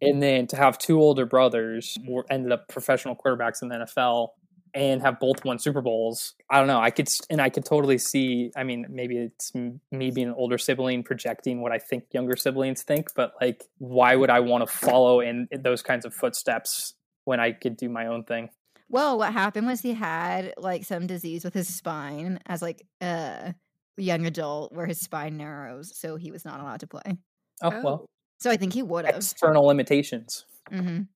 And 0.00 0.22
then 0.22 0.46
to 0.48 0.56
have 0.56 0.78
two 0.78 1.00
older 1.00 1.26
brothers 1.26 1.98
were 2.06 2.24
ended 2.30 2.52
up 2.52 2.68
professional 2.68 3.16
quarterbacks 3.16 3.62
in 3.62 3.68
the 3.68 3.76
NFL 3.76 4.28
and 4.76 5.00
have 5.02 5.18
both 5.18 5.44
won 5.44 5.58
Super 5.58 5.80
Bowls. 5.80 6.34
I 6.50 6.58
don't 6.58 6.66
know. 6.68 6.78
I 6.80 6.90
could, 6.90 7.08
and 7.30 7.40
I 7.40 7.48
could 7.48 7.64
totally 7.64 7.96
see. 7.98 8.52
I 8.54 8.62
mean, 8.62 8.86
maybe 8.90 9.16
it's 9.16 9.52
me 9.54 10.10
being 10.10 10.28
an 10.28 10.34
older 10.34 10.58
sibling 10.58 11.02
projecting 11.02 11.62
what 11.62 11.72
I 11.72 11.78
think 11.78 12.04
younger 12.12 12.36
siblings 12.36 12.82
think, 12.82 13.08
but 13.16 13.32
like, 13.40 13.64
why 13.78 14.14
would 14.14 14.30
I 14.30 14.40
want 14.40 14.68
to 14.68 14.72
follow 14.72 15.20
in 15.20 15.48
those 15.50 15.82
kinds 15.82 16.04
of 16.04 16.14
footsteps 16.14 16.94
when 17.24 17.40
I 17.40 17.52
could 17.52 17.76
do 17.76 17.88
my 17.88 18.06
own 18.06 18.22
thing? 18.24 18.50
Well, 18.88 19.18
what 19.18 19.32
happened 19.32 19.66
was 19.66 19.80
he 19.80 19.94
had 19.94 20.54
like 20.58 20.84
some 20.84 21.06
disease 21.08 21.42
with 21.44 21.54
his 21.54 21.74
spine 21.74 22.38
as 22.46 22.62
like 22.62 22.86
a 23.02 23.54
young 23.96 24.26
adult 24.26 24.72
where 24.72 24.86
his 24.86 25.00
spine 25.00 25.36
narrows, 25.38 25.98
so 25.98 26.16
he 26.16 26.30
was 26.30 26.44
not 26.44 26.60
allowed 26.60 26.80
to 26.80 26.86
play. 26.86 27.16
Oh, 27.62 27.70
Oh. 27.72 27.82
well, 27.82 28.06
So 28.38 28.50
I 28.50 28.56
think 28.58 28.74
he 28.74 28.82
would 28.82 29.06
have. 29.06 29.16
external 29.16 29.64
limitations. 29.64 30.44
Mm-hmm. 30.70 30.86
Well, 30.86 31.06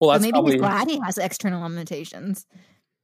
Well, 0.00 0.10
that's 0.12 0.22
maybe 0.22 0.32
probably 0.32 0.52
he's 0.54 0.60
glad 0.62 0.88
he 0.88 0.98
has 1.04 1.18
external 1.18 1.62
limitations. 1.62 2.46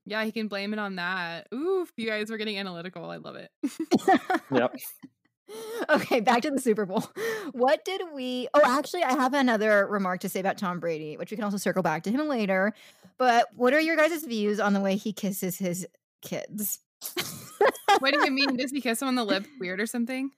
Yeah, 0.05 0.25
he 0.25 0.33
can 0.33 0.49
blame 0.49 0.73
it 0.73 0.79
on 0.79 0.97
that. 0.97 1.47
Oof, 1.55 1.93
you 1.97 2.09
guys 2.09 2.31
were 2.31 2.37
getting 2.37 2.59
analytical. 2.59 3.09
I 3.09 3.17
love 3.19 3.37
it. 3.37 3.51
Yep. 4.51 4.75
okay, 5.89 6.21
back 6.21 6.43
to 6.43 6.51
the 6.51 6.61
Super 6.61 6.87
Bowl. 6.87 7.05
What 7.53 7.85
did 7.85 8.03
we? 8.13 8.49
Oh, 8.55 8.63
actually, 8.65 9.05
I 9.05 9.13
have 9.13 9.35
another 9.35 9.87
remark 9.87 10.21
to 10.21 10.29
say 10.29 10.41
about 10.41 10.59
Tom 10.59 10.81
Brady, 10.81 11.17
which 11.17 11.31
we 11.31 11.37
can 11.37 11.45
also 11.45 11.57
circle 11.57 11.83
back 11.83 12.03
to 12.05 12.11
him 12.11 12.29
later. 12.29 12.73
But 13.19 13.49
what 13.55 13.75
are 13.75 13.81
your 13.81 13.97
guys' 13.97 14.25
views 14.25 14.59
on 14.59 14.73
the 14.73 14.81
way 14.81 14.97
he 14.97 15.13
kisses 15.13 15.59
his 15.59 15.87
kids? 16.23 16.81
what 17.99 18.13
do 18.13 18.25
you 18.25 18.31
mean? 18.31 18.57
Does 18.57 18.71
he 18.71 18.81
kiss 18.81 19.03
him 19.03 19.09
on 19.09 19.15
the 19.15 19.25
lip 19.25 19.47
weird 19.61 19.81
or 19.81 19.87
something? 19.87 20.31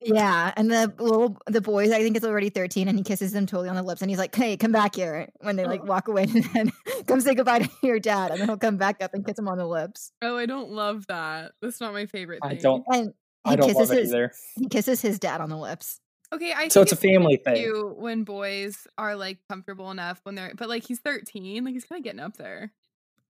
Yeah, 0.00 0.52
and 0.56 0.70
the 0.70 0.92
little 0.98 1.36
the 1.46 1.60
boys, 1.60 1.90
I 1.90 2.02
think 2.02 2.16
it's 2.16 2.24
already 2.24 2.50
thirteen, 2.50 2.86
and 2.88 2.96
he 2.96 3.02
kisses 3.02 3.32
them 3.32 3.46
totally 3.46 3.68
on 3.68 3.74
the 3.74 3.82
lips, 3.82 4.00
and 4.00 4.10
he's 4.10 4.18
like, 4.18 4.34
"Hey, 4.34 4.56
come 4.56 4.70
back 4.70 4.94
here." 4.94 5.28
When 5.40 5.56
they 5.56 5.64
like 5.66 5.80
oh. 5.82 5.86
walk 5.86 6.06
away, 6.08 6.22
and 6.34 6.44
then 6.54 6.72
come 7.06 7.20
say 7.20 7.34
goodbye 7.34 7.60
to 7.60 7.70
your 7.82 7.98
dad, 7.98 8.30
and 8.30 8.40
then 8.40 8.48
he'll 8.48 8.56
come 8.58 8.76
back 8.76 9.02
up 9.02 9.12
and 9.14 9.26
kiss 9.26 9.38
him 9.38 9.48
on 9.48 9.58
the 9.58 9.66
lips. 9.66 10.12
Oh, 10.22 10.36
I 10.36 10.46
don't 10.46 10.70
love 10.70 11.06
that. 11.08 11.52
That's 11.60 11.80
not 11.80 11.92
my 11.92 12.06
favorite 12.06 12.42
thing. 12.42 12.52
I 12.52 12.54
don't. 12.54 12.84
And 12.88 13.12
he 13.44 13.52
I 13.52 13.56
don't 13.56 13.66
kisses 13.66 13.88
love 13.88 13.98
it 13.98 14.00
his 14.02 14.10
either. 14.10 14.32
he 14.56 14.68
kisses 14.68 15.00
his 15.00 15.18
dad 15.18 15.40
on 15.40 15.50
the 15.50 15.58
lips. 15.58 16.00
Okay, 16.32 16.52
I 16.52 16.68
So 16.68 16.80
think 16.80 16.92
it's 16.92 16.92
a 16.92 17.08
family 17.08 17.36
thing. 17.36 17.94
when 17.96 18.24
boys 18.24 18.86
are 18.98 19.16
like 19.16 19.38
comfortable 19.48 19.90
enough 19.90 20.20
when 20.24 20.34
they're, 20.34 20.52
but 20.54 20.68
like 20.68 20.84
he's 20.86 21.00
13, 21.00 21.64
like 21.64 21.72
he's 21.74 21.84
kind 21.84 21.98
of 21.98 22.04
getting 22.04 22.20
up 22.20 22.36
there. 22.36 22.72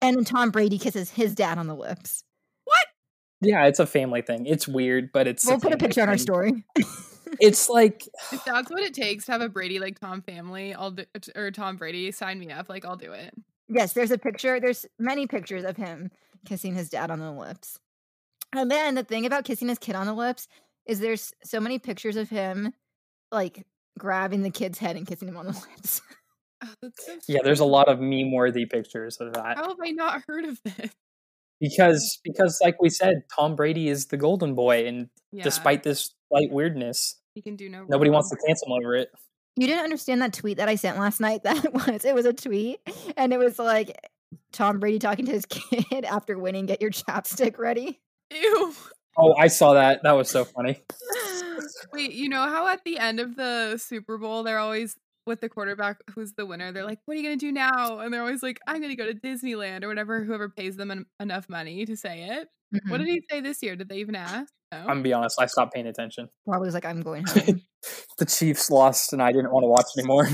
And 0.03 0.17
then 0.17 0.25
Tom 0.25 0.51
Brady 0.51 0.79
kisses 0.79 1.11
his 1.11 1.35
dad 1.35 1.59
on 1.59 1.67
the 1.67 1.75
lips. 1.77 2.25
What? 3.41 3.49
Yeah, 3.51 3.67
it's 3.67 3.79
a 3.79 3.87
family 3.87 4.23
thing. 4.23 4.47
It's 4.47 4.67
weird, 4.67 5.11
but 5.13 5.27
it's. 5.27 5.47
We'll 5.47 5.57
put 5.57 5.69
a 5.69 5.71
family 5.71 5.87
picture 5.87 6.03
on 6.03 6.09
our 6.09 6.19
story. 6.19 6.65
It's 7.41 7.69
like 7.69 8.09
If 8.33 8.45
that's 8.45 8.71
what 8.71 8.83
it 8.83 8.95
takes 8.95 9.27
to 9.27 9.33
have 9.33 9.43
a 9.43 9.49
Brady 9.49 9.79
like 9.79 9.99
Tom 9.99 10.23
family, 10.23 10.75
I'll 10.75 10.93
do, 10.93 11.05
or 11.37 11.51
Tom 11.51 11.77
Brady, 11.77 12.11
sign 12.11 12.39
me 12.39 12.51
up. 12.51 12.69
Like 12.69 12.85
I'll 12.85 12.97
do 12.97 13.13
it. 13.13 13.35
Yes, 13.69 13.93
there's 13.93 14.11
a 14.11 14.19
picture. 14.19 14.59
There's 14.61 14.87
many 14.99 15.27
pictures 15.27 15.65
of 15.65 15.77
him 15.77 16.11
kissing 16.47 16.75
his 16.75 16.89
dad 16.89 17.11
on 17.11 17.21
the 17.21 17.31
lips. 17.31 17.79
And 18.55 18.71
then 18.71 18.95
the 18.95 19.05
thing 19.05 19.27
about 19.27 19.45
kissing 19.45 19.69
his 19.69 19.79
kid 19.79 19.95
on 19.95 20.07
the 20.07 20.15
lips 20.15 20.49
is 20.87 21.01
there's 21.01 21.33
so 21.45 21.61
many 21.61 21.79
pictures 21.79 22.17
of 22.17 22.31
him 22.31 22.73
like 23.31 23.67
grabbing 23.99 24.43
the 24.43 24.51
kid's 24.51 24.79
head 24.79 24.97
and 24.97 25.07
kissing 25.07 25.29
him 25.29 25.37
on 25.37 25.47
the 25.47 25.53
lips. 25.77 26.01
Oh, 26.63 26.91
so 26.99 27.19
Yeah, 27.29 27.41
there's 27.45 27.61
a 27.61 27.67
lot 27.67 27.89
of 27.89 28.01
meme 28.01 28.33
worthy 28.33 28.65
pictures 28.65 29.19
of 29.21 29.35
that. 29.35 29.59
How 29.59 29.69
have 29.69 29.77
I 29.85 29.91
not 29.91 30.23
heard 30.27 30.47
of 30.47 30.61
this? 30.63 30.91
Because 31.61 32.19
because 32.23 32.59
like 32.63 32.81
we 32.81 32.89
said, 32.91 33.23
Tom 33.35 33.57
Brady 33.57 33.89
is 33.89 34.07
the 34.07 34.17
golden 34.17 34.55
boy 34.55 34.87
and 34.87 35.09
Yeah, 35.33 35.43
despite 35.45 35.83
this 35.83 36.11
slight 36.29 36.51
weirdness, 36.51 37.17
he 37.35 37.43
can 37.43 37.57
do 37.57 37.69
no. 37.69 37.85
nobody 37.89 38.11
wants 38.11 38.31
to 38.31 38.37
cancel 38.47 38.69
him 38.69 38.83
over 38.83 38.95
it. 38.95 39.11
You 39.57 39.67
didn't 39.67 39.83
understand 39.83 40.23
that 40.23 40.33
tweet 40.33 40.59
that 40.59 40.69
I 40.69 40.77
sent 40.77 40.99
last 40.99 41.21
night. 41.21 41.41
That 41.45 41.73
was 41.73 42.05
it 42.05 42.15
was 42.15 42.27
a 42.27 42.33
tweet, 42.33 42.81
and 43.17 43.33
it 43.33 43.39
was 43.39 43.59
like 43.59 43.99
Tom 44.53 44.79
Brady 44.79 44.99
talking 44.99 45.27
to 45.27 45.33
his 45.33 45.47
kid 45.49 46.05
after 46.05 46.39
winning. 46.39 46.67
Get 46.67 46.81
your 46.81 46.91
chapstick 46.91 47.59
ready. 47.59 48.01
Ew. 48.33 48.75
Oh, 49.19 49.35
I 49.37 49.49
saw 49.49 49.75
that. 49.75 50.03
That 50.05 50.13
was 50.13 50.31
so 50.31 50.45
funny. 50.45 50.81
Wait, 51.93 52.13
you 52.13 52.29
know 52.29 52.43
how 52.43 52.69
at 52.69 52.85
the 52.85 52.99
end 52.99 53.19
of 53.19 53.35
the 53.35 53.79
Super 53.79 54.17
Bowl 54.17 54.45
they're 54.45 54.61
always 54.61 54.97
with 55.29 55.41
the 55.41 55.49
quarterback 55.49 55.99
who's 56.15 56.33
the 56.33 56.45
winner. 56.47 56.73
They're 56.73 56.85
like, 56.85 56.99
"What 57.05 57.17
are 57.17 57.21
you 57.21 57.23
gonna 57.23 57.37
do 57.37 57.53
now?" 57.53 58.01
And 58.01 58.13
they're 58.13 58.23
always 58.23 58.43
like, 58.43 58.59
"I'm 58.67 58.81
gonna 58.83 58.97
go 58.97 59.07
to 59.07 59.15
Disneyland 59.15 59.85
or 59.85 59.89
whatever." 59.89 60.25
Whoever 60.25 60.49
pays 60.49 60.77
them 60.77 60.91
en- 60.91 61.07
enough 61.21 61.49
money 61.49 61.85
to 61.87 61.97
say 61.97 62.25
it. 62.25 62.49
Mhm. 62.75 62.91
What 62.91 62.99
did 62.99 63.07
he 63.09 63.23
say 63.31 63.41
this 63.41 63.63
year? 63.63 63.77
Did 63.77 63.89
they 63.89 63.99
even 63.99 64.15
ask? 64.15 64.53
No. 64.73 64.79
I'm 64.79 64.87
gonna 64.87 65.03
be 65.03 65.13
honest, 65.13 65.41
I 65.41 65.47
stopped 65.47 65.73
paying 65.73 65.87
attention. 65.87 66.29
Probably 66.47 66.67
was 66.67 66.75
like, 66.75 66.85
I'm 66.85 67.03
going 67.03 67.25
home. 67.27 67.63
The 68.19 68.27
Chiefs 68.27 68.71
lost 68.71 69.13
and 69.13 69.23
I 69.23 69.31
didn't 69.31 69.53
want 69.53 69.63
to 69.63 69.69
watch 69.69 69.87
anymore. 69.97 70.29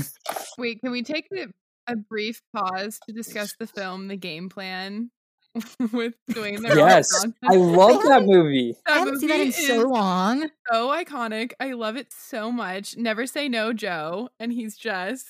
Wait, 0.57 0.81
can 0.81 0.89
we 0.91 1.03
take 1.03 1.27
a, 1.37 1.45
a 1.87 1.95
brief 1.95 2.41
pause 2.55 2.97
to 3.07 3.13
discuss 3.13 3.53
the 3.59 3.67
film, 3.67 4.07
The 4.07 4.17
Game 4.17 4.49
Plan, 4.49 5.11
with 5.93 6.13
Dwayne 6.31 6.61
the 6.67 6.75
yes. 6.75 7.09
I 7.43 7.55
love 7.55 8.03
that 8.03 8.23
movie. 8.25 8.75
I 8.85 8.99
haven't 8.99 9.19
seen 9.19 9.29
that 9.29 9.39
in 9.39 9.51
so 9.51 9.87
long. 9.87 10.49
so 10.71 10.89
iconic. 10.89 11.53
I 11.59 11.73
love 11.73 11.95
it 11.97 12.11
so 12.11 12.51
much. 12.51 12.97
Never 12.97 13.25
say 13.25 13.47
no, 13.47 13.73
Joe. 13.73 14.29
And 14.39 14.51
he's 14.51 14.75
just, 14.77 15.25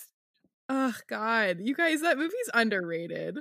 oh 0.70 0.94
God, 1.08 1.58
you 1.62 1.76
guys, 1.76 2.02
that 2.02 2.18
movie's 2.18 2.50
underrated. 2.54 3.38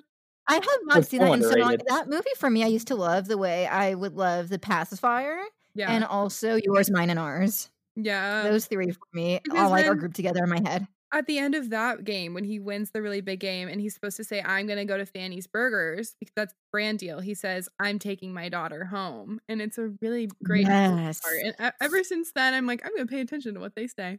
I 0.47 0.55
have 0.55 0.64
not 0.85 0.99
It's 0.99 1.09
seen 1.09 1.21
that 1.21 1.29
so 1.29 1.33
in 1.33 1.43
so 1.43 1.57
long. 1.57 1.76
That 1.88 2.09
movie 2.09 2.29
for 2.37 2.50
me, 2.50 2.62
I 2.64 2.67
used 2.67 2.88
to 2.88 2.95
love 2.97 3.29
the 3.29 3.38
way 3.38 3.67
I 3.67 3.95
would 3.95 4.12
love 4.14 4.50
The 4.50 4.59
Pacifier 4.59 5.38
Yeah, 5.75 5.91
and 5.91 6.05
also 6.05 6.57
Yours, 6.62 6.91
Mine, 6.91 7.09
and 7.09 7.19
Ours. 7.19 7.71
yeah. 7.97 8.43
Those 8.43 8.67
three 8.67 8.91
for 8.91 9.07
me 9.14 9.41
because 9.43 9.59
all 9.59 9.71
like 9.71 9.87
are 9.87 9.95
grouped 9.95 10.17
together 10.17 10.45
in 10.45 10.50
my 10.50 10.61
head. 10.69 10.87
At 11.14 11.26
the 11.26 11.38
end 11.38 11.54
of 11.54 11.71
that 11.71 12.04
game, 12.04 12.35
when 12.35 12.44
he 12.44 12.59
wins 12.59 12.90
the 12.90 13.00
really 13.00 13.21
big 13.21 13.38
game, 13.38 13.68
and 13.68 13.80
he's 13.80 13.94
supposed 13.94 14.16
to 14.16 14.25
say, 14.25 14.42
"I'm 14.42 14.66
gonna 14.66 14.85
go 14.85 14.99
to 14.99 15.06
Fanny's 15.06 15.47
Burgers" 15.47 16.16
because 16.18 16.33
that's 16.35 16.52
the 16.52 16.59
brand 16.73 16.99
deal. 16.99 17.21
He 17.21 17.35
says, 17.35 17.68
"I'm 17.78 17.99
taking 18.00 18.35
my 18.35 18.49
daughter 18.49 18.85
home," 18.85 19.40
and 19.49 19.62
it's 19.62 19.78
a 19.78 19.92
really 20.02 20.28
great 20.42 20.66
Yes. 20.66 21.21
part. 21.21 21.37
And 21.59 21.73
ever 21.80 22.02
since 22.02 22.33
then, 22.33 22.52
I'm 22.52 22.66
like, 22.66 22.85
I'm 22.85 22.94
gonna 22.97 23.06
pay 23.06 23.21
attention 23.21 23.54
to 23.54 23.61
what 23.61 23.76
they 23.76 23.87
say. 23.87 24.18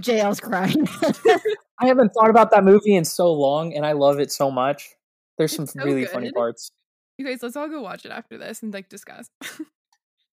JL's 0.00 0.40
crying. 0.40 0.86
I 1.78 1.86
haven't 1.86 2.10
thought 2.10 2.30
about 2.30 2.50
that 2.52 2.64
movie 2.64 2.94
in 2.94 3.04
so 3.04 3.32
long 3.32 3.74
and 3.74 3.84
I 3.84 3.92
love 3.92 4.18
it 4.18 4.32
so 4.32 4.50
much. 4.50 4.94
There's 5.36 5.54
some 5.54 5.66
so 5.66 5.82
really 5.84 6.06
funny 6.06 6.32
parts. 6.32 6.70
You 7.18 7.26
guys, 7.26 7.42
let's 7.42 7.56
all 7.56 7.68
go 7.68 7.82
watch 7.82 8.04
it 8.04 8.10
after 8.10 8.38
this 8.38 8.62
and 8.62 8.72
like 8.72 8.88
discuss. 8.88 9.28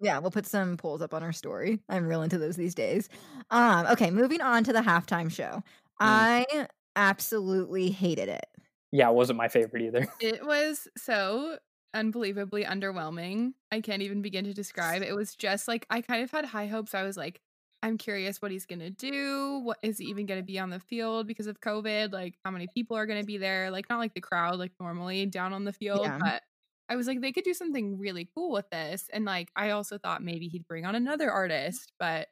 Yeah, 0.00 0.19
we'll 0.19 0.31
put 0.31 0.47
some 0.47 0.76
polls 0.76 1.02
up 1.02 1.12
on 1.12 1.23
our 1.23 1.33
story. 1.33 1.81
I'm 1.88 2.07
real 2.07 2.23
into 2.23 2.38
those 2.38 2.57
these 2.57 2.75
days. 2.75 3.09
Um, 3.50 3.87
okay, 3.87 4.11
moving 4.11 4.40
on 4.40 4.62
to 4.64 4.73
the 4.73 4.81
halftime 4.81 5.31
show. 5.31 5.62
I 6.00 6.69
absolutely 6.97 7.90
hated 7.90 8.28
it. 8.28 8.47
Yeah, 8.93 9.09
it 9.11 9.14
wasn't 9.14 9.37
my 9.38 9.49
favorite 9.49 9.83
either. 9.83 10.07
It 10.21 10.45
was 10.47 10.88
so 10.97 11.59
unbelievably 11.95 12.64
underwhelming. 12.64 13.55
I 13.73 13.81
can't 13.81 14.02
even 14.02 14.23
begin 14.23 14.45
to 14.45 14.55
describe. 14.55 15.02
It 15.02 15.14
was 15.17 15.35
just 15.35 15.67
like 15.69 15.87
I 15.90 16.00
kind 16.00 16.23
of 16.23 16.31
had 16.31 16.45
high 16.45 16.67
hopes. 16.67 16.95
I 16.95 17.02
was 17.02 17.17
like, 17.17 17.40
I'm 17.83 17.99
curious 17.99 18.40
what 18.43 18.50
he's 18.50 18.67
gonna 18.67 18.90
do. 18.90 19.61
What 19.64 19.78
is 19.83 19.99
he 19.99 20.07
even 20.07 20.26
gonna 20.26 20.43
be 20.43 20.59
on 20.59 20.71
the 20.71 20.81
field 20.81 21.26
because 21.26 21.47
of 21.47 21.61
COVID? 21.61 22.12
Like 22.12 22.35
how 22.45 22.50
many 22.50 22.69
people 22.75 22.97
are 22.97 23.07
gonna 23.07 23.25
be 23.25 23.38
there? 23.38 23.71
Like 23.71 23.88
not 23.90 23.99
like 23.99 24.14
the 24.14 24.21
crowd 24.21 24.59
like 24.59 24.73
normally 24.81 25.26
down 25.26 25.52
on 25.52 25.64
the 25.64 25.73
field, 25.73 26.02
Yeah. 26.02 26.19
but 26.21 26.43
I 26.88 26.97
was 26.97 27.07
like, 27.07 27.21
they 27.21 27.33
could 27.33 27.45
do 27.45 27.54
something 27.54 27.99
really 27.99 28.28
cool 28.35 28.50
with 28.52 28.68
this. 28.71 29.09
And 29.12 29.25
like 29.25 29.50
I 29.57 29.71
also 29.71 29.99
thought 29.99 30.23
maybe 30.23 30.49
he'd 30.49 30.66
bring 30.66 30.87
on 30.87 30.95
another 30.95 31.28
mm. 31.28 31.35
artist, 31.35 31.92
but 31.99 32.28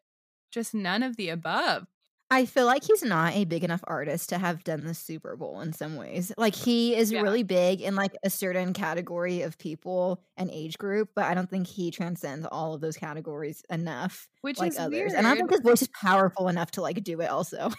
just 0.51 0.75
none 0.75 1.03
of 1.03 1.17
the 1.17 1.29
above. 1.31 1.87
I 2.29 2.45
feel 2.45 2.67
like 2.67 2.83
he's 2.83 3.05
not 3.05 3.35
a 3.35 3.45
big 3.45 3.63
enough 3.63 3.85
artist 3.85 4.31
to 4.31 4.39
have 4.39 4.65
done 4.65 4.85
the 4.85 4.95
Super 4.95 5.37
Bowl 5.37 5.61
in 5.61 5.73
some 5.73 5.95
ways. 5.97 6.33
Like 6.37 6.57
he 6.57 6.97
is 6.97 7.13
Yeah. 7.13 7.21
really 7.21 7.45
big 7.45 7.81
in 7.81 7.95
like 7.95 8.17
a 8.25 8.31
certain 8.31 8.73
category 8.73 9.43
of 9.43 9.59
people 9.59 10.21
and 10.37 10.51
age 10.51 10.77
group, 10.77 11.11
but 11.15 11.25
I 11.27 11.35
don't 11.35 11.49
think 11.49 11.69
he 11.69 11.93
transcends 11.93 12.45
all 12.51 12.75
of 12.75 12.81
those 12.81 12.97
categories 12.97 13.63
enough 13.71 14.29
Which 14.41 14.59
like 14.59 14.73
is 14.73 14.79
others. 14.79 14.91
weird. 14.91 15.13
And 15.13 15.27
I 15.27 15.31
don't 15.31 15.39
think 15.39 15.51
his 15.53 15.61
voice 15.61 15.83
is 15.83 15.89
powerful 15.89 16.49
enough 16.49 16.73
to 16.73 16.83
like 16.83 17.03
do 17.05 17.21
it 17.21 17.31
also. 17.31 17.71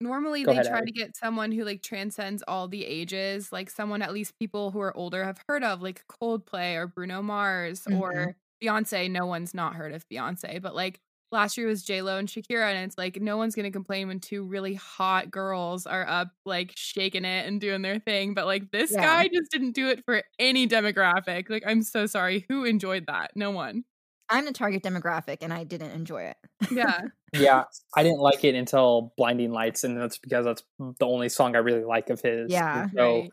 Normally 0.00 0.44
Go 0.44 0.50
they 0.50 0.60
ahead, 0.60 0.66
try 0.68 0.80
Abby. 0.80 0.86
to 0.86 0.92
get 0.92 1.16
someone 1.16 1.52
who 1.52 1.64
like 1.64 1.82
transcends 1.82 2.42
all 2.46 2.68
the 2.68 2.84
ages 2.84 3.50
like 3.52 3.70
someone 3.70 4.02
at 4.02 4.12
least 4.12 4.38
people 4.38 4.70
who 4.70 4.80
are 4.80 4.96
older 4.96 5.24
have 5.24 5.38
heard 5.48 5.64
of 5.64 5.80
like 5.82 6.04
coldplay 6.08 6.74
or 6.76 6.86
bruno 6.86 7.22
mars 7.22 7.86
Mhm. 7.88 8.02
or 8.02 8.36
beyonce 8.62 9.10
no 9.10 9.26
one's 9.26 9.54
not 9.54 9.74
heard 9.74 9.92
of 9.92 10.06
beyonce 10.08 10.60
but 10.60 10.74
like 10.74 11.00
last 11.32 11.56
year 11.56 11.66
was 11.66 11.82
j-lo 11.82 12.18
and 12.18 12.28
shakira 12.28 12.70
and 12.72 12.84
it's 12.84 12.98
like 12.98 13.20
no 13.20 13.36
one's 13.36 13.54
gonna 13.54 13.70
complain 13.70 14.06
when 14.08 14.20
two 14.20 14.44
really 14.44 14.74
hot 14.74 15.30
girls 15.30 15.86
are 15.86 16.06
up 16.06 16.28
like 16.44 16.72
shaking 16.76 17.24
it 17.24 17.46
and 17.46 17.60
doing 17.60 17.82
their 17.82 17.98
thing 17.98 18.34
but 18.34 18.46
like 18.46 18.70
this 18.70 18.94
Yeah. 18.94 18.96
guy 18.96 19.28
just 19.28 19.50
didn't 19.50 19.72
do 19.72 19.88
it 19.88 20.04
for 20.04 20.22
any 20.38 20.68
demographic 20.68 21.48
like 21.50 21.64
i'm 21.66 21.82
so 21.82 22.06
sorry 22.06 22.44
who 22.48 22.64
enjoyed 22.64 23.06
that 23.06 23.32
no 23.34 23.50
one 23.50 23.84
I'm 24.28 24.44
the 24.44 24.52
target 24.52 24.82
demographic 24.82 25.38
and 25.42 25.52
I 25.52 25.64
didn't 25.64 25.92
enjoy 25.92 26.22
it. 26.22 26.36
yeah 26.70 27.02
yeah, 27.32 27.64
I 27.96 28.02
didn't 28.02 28.20
like 28.20 28.44
it 28.44 28.54
until 28.54 29.12
Blinding 29.16 29.52
Lights, 29.52 29.84
and 29.84 30.00
that's 30.00 30.18
because 30.18 30.44
that's 30.44 30.62
the 30.78 31.06
only 31.06 31.28
song 31.28 31.54
I 31.54 31.58
really 31.58 31.84
like 31.84 32.10
of 32.10 32.20
his. 32.20 32.50
Yeah. 32.50 32.82
And 32.82 32.90
so 32.96 33.14
right 33.20 33.30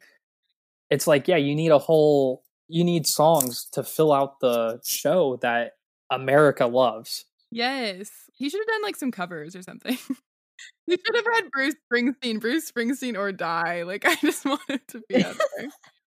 it's 0.93 1.07
like, 1.07 1.27
yeah, 1.27 1.37
you 1.37 1.55
need 1.55 1.71
a 1.71 1.79
whole, 1.79 2.43
you 2.67 2.83
need 2.83 3.07
songs 3.07 3.65
to 3.73 3.83
fill 3.83 4.13
out 4.13 4.39
the 4.39 4.79
show 4.85 5.37
that 5.41 5.71
America 6.11 6.67
loves. 6.67 7.25
Yes. 7.51 8.11
He 8.33 8.47
should 8.47 8.61
have 8.61 8.67
done 8.67 8.83
like 8.83 8.95
some 8.95 9.11
covers 9.11 9.55
or 9.55 9.63
something. 9.63 9.97
he 10.85 10.91
should 10.91 11.15
have 11.15 11.25
had 11.33 11.51
Bruce 11.51 11.73
Springsteen, 11.91 12.39
Bruce 12.39 12.71
Springsteen 12.71 13.17
or 13.17 13.31
die. 13.31 13.83
Like 13.83 14.05
I 14.07 14.15
just 14.15 14.45
wanted 14.45 14.87
to 14.89 15.01
be 15.09 15.23
out 15.23 15.35
there. 15.57 15.67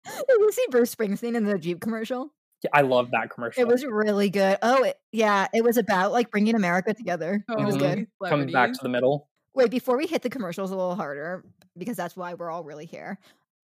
Did 0.06 0.40
you 0.40 0.52
see 0.54 0.66
Bruce 0.72 0.96
Springsteen 0.96 1.36
in 1.36 1.44
the 1.44 1.58
Jeep 1.60 1.82
commercial? 1.82 2.34
Yeah, 2.64 2.72
I 2.74 2.82
love 2.82 3.12
that 3.12 3.30
commercial. 3.30 3.62
It 3.62 3.68
was 3.68 3.86
really 3.86 4.30
good. 4.30 4.58
Oh, 4.62 4.84
it, 4.84 5.00
yeah, 5.12 5.48
it 5.54 5.64
was 5.64 5.78
about 5.78 6.12
like 6.12 6.30
bringing 6.30 6.56
America 6.56 6.94
together. 6.94 7.44
It 7.48 7.66
was 7.66 7.76
Oh, 7.76 7.80
good. 7.80 8.08
Coming 8.26 8.52
back 8.52 8.74
to 8.74 8.80
the 8.82 8.90
middle. 8.90 9.30
Wait, 9.54 9.72
before 9.72 9.98
we 9.98 10.08
hit 10.08 10.22
the 10.22 10.30
commercials 10.30 10.72
a 10.72 10.76
little 10.76 10.96
harder, 10.96 11.46
because 11.78 11.96
that's 11.98 12.16
why 12.18 12.34
we're 12.34 12.50
all 12.50 12.64
really 12.64 12.86
here. 12.86 13.18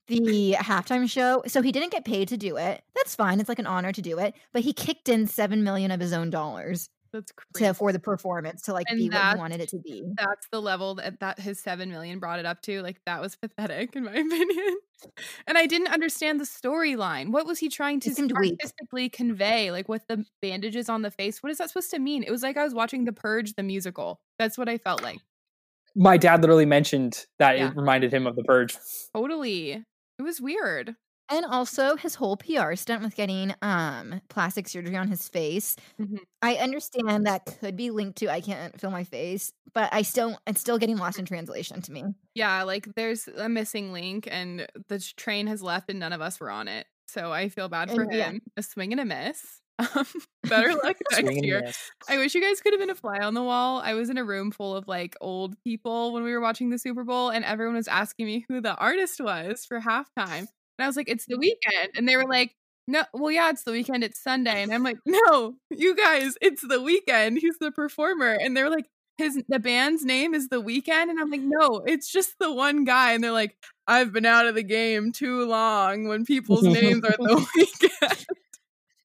The 0.08 0.56
halftime 0.60 1.10
show. 1.10 1.44
So 1.48 1.62
he 1.62 1.72
didn't 1.72 1.92
get 1.92 2.06
paid 2.06 2.28
to 2.30 2.38
do 2.38 2.58
it. 2.58 2.84
That's 2.96 3.16
fine. 3.16 3.40
It's 3.40 3.50
like 3.50 3.60
an 3.60 3.66
honor 3.68 3.92
to 3.92 4.02
do 4.02 4.20
it. 4.20 4.36
But 4.54 4.62
he 4.62 4.72
kicked 4.72 5.10
in 5.10 5.26
seven 5.28 5.64
million 5.64 5.90
of 5.92 6.00
his 6.00 6.14
own 6.14 6.30
dollars 6.30 6.90
That's 7.16 7.32
crazy. 7.32 7.66
to 7.68 7.74
for 7.74 7.92
the 7.92 8.00
performance 8.00 8.62
to 8.64 8.74
like 8.74 8.86
And 8.90 8.98
be 9.00 9.10
what 9.10 9.34
he 9.34 9.38
wanted 9.38 9.62
it 9.62 9.70
to 9.70 9.80
be. 9.80 10.04
That's 10.18 10.48
the 10.52 10.62
level 10.62 10.96
that, 10.96 11.20
that 11.22 11.40
his 11.40 11.60
seven 11.60 11.90
million 11.90 12.20
brought 12.20 12.40
it 12.40 12.46
up 12.46 12.62
to. 12.64 12.82
Like 12.82 13.00
that 13.06 13.22
was 13.22 13.36
pathetic 13.36 13.96
in 13.96 14.04
my 14.04 14.12
opinion. 14.16 14.78
And 15.48 15.58
I 15.58 15.66
didn't 15.66 15.88
understand 15.90 16.40
the 16.40 16.46
storyline. 16.46 17.32
What 17.32 17.46
was 17.46 17.60
he 17.60 17.70
trying 17.70 18.00
to 18.02 18.10
It 18.10 18.16
seemed 18.16 18.34
weak. 18.38 18.54
artistically 18.62 19.10
convey? 19.10 19.72
Like 19.72 19.88
with 19.90 20.06
the 20.08 20.26
bandages 20.42 20.90
on 20.90 21.02
the 21.02 21.12
face. 21.12 21.42
What 21.42 21.52
is 21.52 21.58
that 21.60 21.70
supposed 21.70 21.92
to 21.92 22.00
mean? 22.00 22.24
It 22.24 22.32
was 22.32 22.44
like 22.44 22.58
I 22.58 22.64
was 22.64 22.74
watching 22.74 23.06
The 23.06 23.14
Purge, 23.14 23.54
the 23.54 23.64
musical. 23.64 24.20
That's 24.40 24.58
what 24.58 24.68
I 24.70 24.78
felt 24.78 25.02
like. 25.04 25.20
My 25.96 26.18
dad 26.18 26.42
literally 26.42 26.66
mentioned 26.66 27.26
that 27.40 27.58
Yeah. 27.58 27.70
it 27.70 27.76
reminded 27.78 28.14
him 28.14 28.28
of 28.28 28.36
The 28.36 28.44
Purge. 28.44 28.78
Totally. 29.14 29.72
It 30.18 30.22
was 30.22 30.42
weird. 30.42 30.96
And 31.30 31.46
also 31.46 31.96
his 31.96 32.16
whole 32.16 32.38
PR 32.38 32.76
stunt 32.76 33.02
with 33.04 33.16
getting 33.16 33.54
um 33.62 34.22
plastic 34.30 34.68
surgery 34.68 34.96
on 34.96 35.08
his 35.08 35.28
face. 35.28 35.76
Mhm. 36.00 36.26
I 36.42 36.56
understand 36.58 37.26
that 37.26 37.46
could 37.46 37.76
be 37.76 37.92
linked 37.92 38.20
to 38.20 38.30
I 38.30 38.42
can't 38.42 38.80
feel 38.80 38.92
my 38.92 39.04
face, 39.04 39.52
but 39.74 39.94
I 39.94 40.04
still 40.04 40.40
it's 40.48 40.62
still 40.62 40.78
getting 40.78 40.98
lost 40.98 41.20
in 41.20 41.26
translation 41.26 41.82
to 41.84 41.92
me. 41.92 42.04
Yeah, 42.34 42.64
like 42.64 42.94
there's 42.96 43.28
a 43.28 43.48
missing 43.48 43.94
link 43.94 44.28
and 44.30 44.68
the 44.90 45.00
train 45.16 45.48
has 45.48 45.62
left 45.62 45.90
and 45.90 46.00
none 46.00 46.12
of 46.14 46.22
us 46.22 46.40
were 46.40 46.50
on 46.52 46.68
it. 46.68 46.86
So 47.08 47.32
I 47.32 47.50
feel 47.50 47.70
bad 47.70 47.92
for 47.92 48.04
And 48.04 48.12
yeah. 48.12 48.32
him. 48.32 48.42
A 48.58 48.64
swing 48.64 48.92
and 48.92 49.00
a 49.02 49.06
miss. 49.06 49.62
Um, 49.78 50.06
better 50.50 50.74
luck 50.74 50.96
next 51.12 51.44
year. 51.44 51.62
I 52.08 52.18
wish 52.18 52.34
you 52.34 52.42
guys 52.42 52.62
could 52.62 52.72
have 52.72 52.80
been 52.80 52.90
a 52.90 52.96
fly 52.96 53.20
on 53.20 53.34
the 53.34 53.44
wall. 53.44 53.80
I 53.82 53.94
was 53.94 54.10
in 54.10 54.18
a 54.18 54.24
room 54.24 54.52
full 54.52 54.74
of 54.74 54.88
like 54.88 55.18
old 55.20 55.62
people 55.66 56.14
when 56.14 56.24
we 56.24 56.32
were 56.32 56.40
watching 56.40 56.70
the 56.70 56.78
Super 56.80 57.04
Bowl 57.04 57.30
and 57.30 57.44
everyone 57.44 57.76
was 57.76 57.90
asking 57.90 58.26
me 58.26 58.46
who 58.48 58.62
the 58.62 58.76
artist 58.78 59.20
was 59.20 59.66
for 59.66 59.82
halftime. 59.82 60.48
And 60.78 60.84
I 60.84 60.88
was 60.88 60.96
like, 60.96 61.10
it's 61.10 61.26
the 61.26 61.36
mm-hmm. 61.36 61.44
Weeknd. 61.44 61.90
And 61.98 62.08
they 62.08 62.18
were 62.18 62.28
like, 62.28 62.56
no, 62.88 63.04
well, 63.14 63.32
yeah, 63.32 63.50
it's 63.50 63.64
the 63.64 63.72
weekend. 63.72 64.04
It's 64.04 64.22
Sunday. 64.22 64.62
And 64.62 64.74
I'm 64.74 64.84
like, 64.84 64.98
no, 65.06 65.56
you 65.70 65.96
guys, 65.96 66.36
it's 66.42 66.62
the 66.62 66.78
Weeknd. 66.78 67.38
He's 67.40 67.58
the 67.60 67.72
performer. 67.72 68.38
And 68.40 68.56
they're 68.56 68.70
like, 68.70 68.86
his 69.18 69.42
the 69.48 69.60
band's 69.60 70.04
name 70.04 70.34
is 70.34 70.50
the 70.50 70.62
Weeknd. 70.62 71.10
And 71.10 71.20
I'm 71.20 71.32
like, 71.32 71.42
no, 71.42 71.84
it's 71.86 72.12
just 72.12 72.36
the 72.40 72.54
one 72.54 72.84
guy. 72.84 73.14
And 73.14 73.24
they're 73.24 73.32
like, 73.32 73.56
I've 73.88 74.12
been 74.12 74.26
out 74.26 74.46
of 74.46 74.56
the 74.56 74.64
game 74.64 75.12
too 75.12 75.46
long 75.46 76.08
when 76.08 76.26
people's 76.26 76.64
names 76.64 77.04
are 77.04 77.12
the 77.18 77.48
Weeknd. 77.58 78.26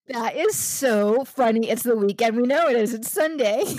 That 0.08 0.34
is 0.34 0.56
so 0.56 1.24
funny. 1.24 1.70
It's 1.70 1.84
the 1.84 1.96
weekend. 1.96 2.36
We 2.36 2.42
know 2.42 2.68
it 2.68 2.76
is. 2.76 2.94
It's 2.94 3.12
Sunday. 3.12 3.62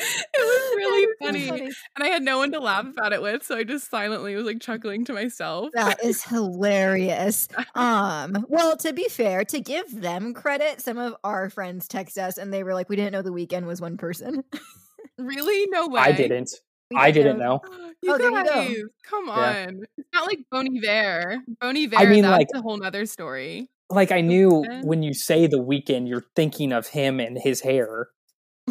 funny. 1.20 1.46
funny. 1.48 1.70
And 1.96 2.04
I 2.04 2.08
had 2.08 2.22
no 2.22 2.38
one 2.38 2.52
to 2.52 2.60
laugh 2.60 2.86
about 2.86 3.12
it 3.12 3.22
with, 3.22 3.42
so 3.44 3.56
I 3.56 3.64
just 3.64 3.90
silently 3.90 4.34
was 4.34 4.44
like 4.46 4.60
chuckling 4.60 5.04
to 5.06 5.12
myself. 5.12 5.70
That 5.74 6.02
is 6.04 6.22
hilarious. 6.24 7.48
Um, 7.74 8.44
well, 8.48 8.76
to 8.78 8.92
be 8.92 9.08
fair, 9.08 9.44
to 9.44 9.60
give 9.60 10.00
them 10.00 10.34
credit, 10.34 10.80
some 10.80 10.98
of 10.98 11.14
our 11.24 11.48
friends 11.50 11.86
text 11.88 12.18
us 12.18 12.36
and 12.36 12.52
they 12.52 12.62
were 12.62 12.74
like, 12.74 12.88
"We 12.88 12.96
didn't 12.96 13.12
know 13.12 13.22
the 13.22 13.30
Weeknd 13.32 13.64
was 13.64 13.80
one 13.80 13.96
person." 13.96 14.42
really? 15.18 15.66
No 15.70 15.88
way. 15.88 16.00
I 16.00 16.12
didn't. 16.12 16.50
We 16.90 16.96
I 16.96 17.10
didn't 17.10 17.38
know. 17.38 17.60
You 18.02 18.14
Oh, 18.14 18.18
there 18.18 18.30
you 18.30 18.44
go. 18.44 18.50
guys, 18.50 18.76
come 19.04 19.26
Yeah. 19.28 19.66
on. 19.68 19.82
It's 19.98 20.08
not 20.14 20.26
like 20.26 20.38
Bon 20.50 20.66
Iver. 20.66 21.36
Bon 21.60 21.76
Iver, 21.76 21.96
I 21.96 22.06
mean, 22.06 22.22
that's 22.22 22.32
like- 22.38 22.48
a 22.54 22.62
whole 22.62 22.78
nother 22.78 23.04
story. 23.04 23.68
Like 23.90 24.10
I 24.10 24.20
knew 24.22 24.64
when 24.84 25.02
you 25.02 25.12
say 25.12 25.46
the 25.46 25.58
Weeknd, 25.62 26.08
you're 26.08 26.24
thinking 26.34 26.72
of 26.72 26.86
him 26.86 27.20
and 27.20 27.36
his 27.38 27.60
hair, 27.60 28.08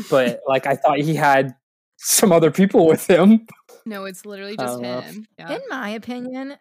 but 0.09 0.41
like 0.47 0.65
I 0.67 0.75
thought 0.75 0.99
he 0.99 1.15
had 1.15 1.55
some 1.97 2.31
other 2.31 2.51
people 2.51 2.87
with 2.87 3.09
him. 3.09 3.45
No, 3.85 4.05
it's 4.05 4.25
literally 4.25 4.55
just 4.57 4.81
him. 4.81 5.25
Yeah. 5.37 5.53
In 5.55 5.61
my 5.69 5.89
opinion, 5.89 6.57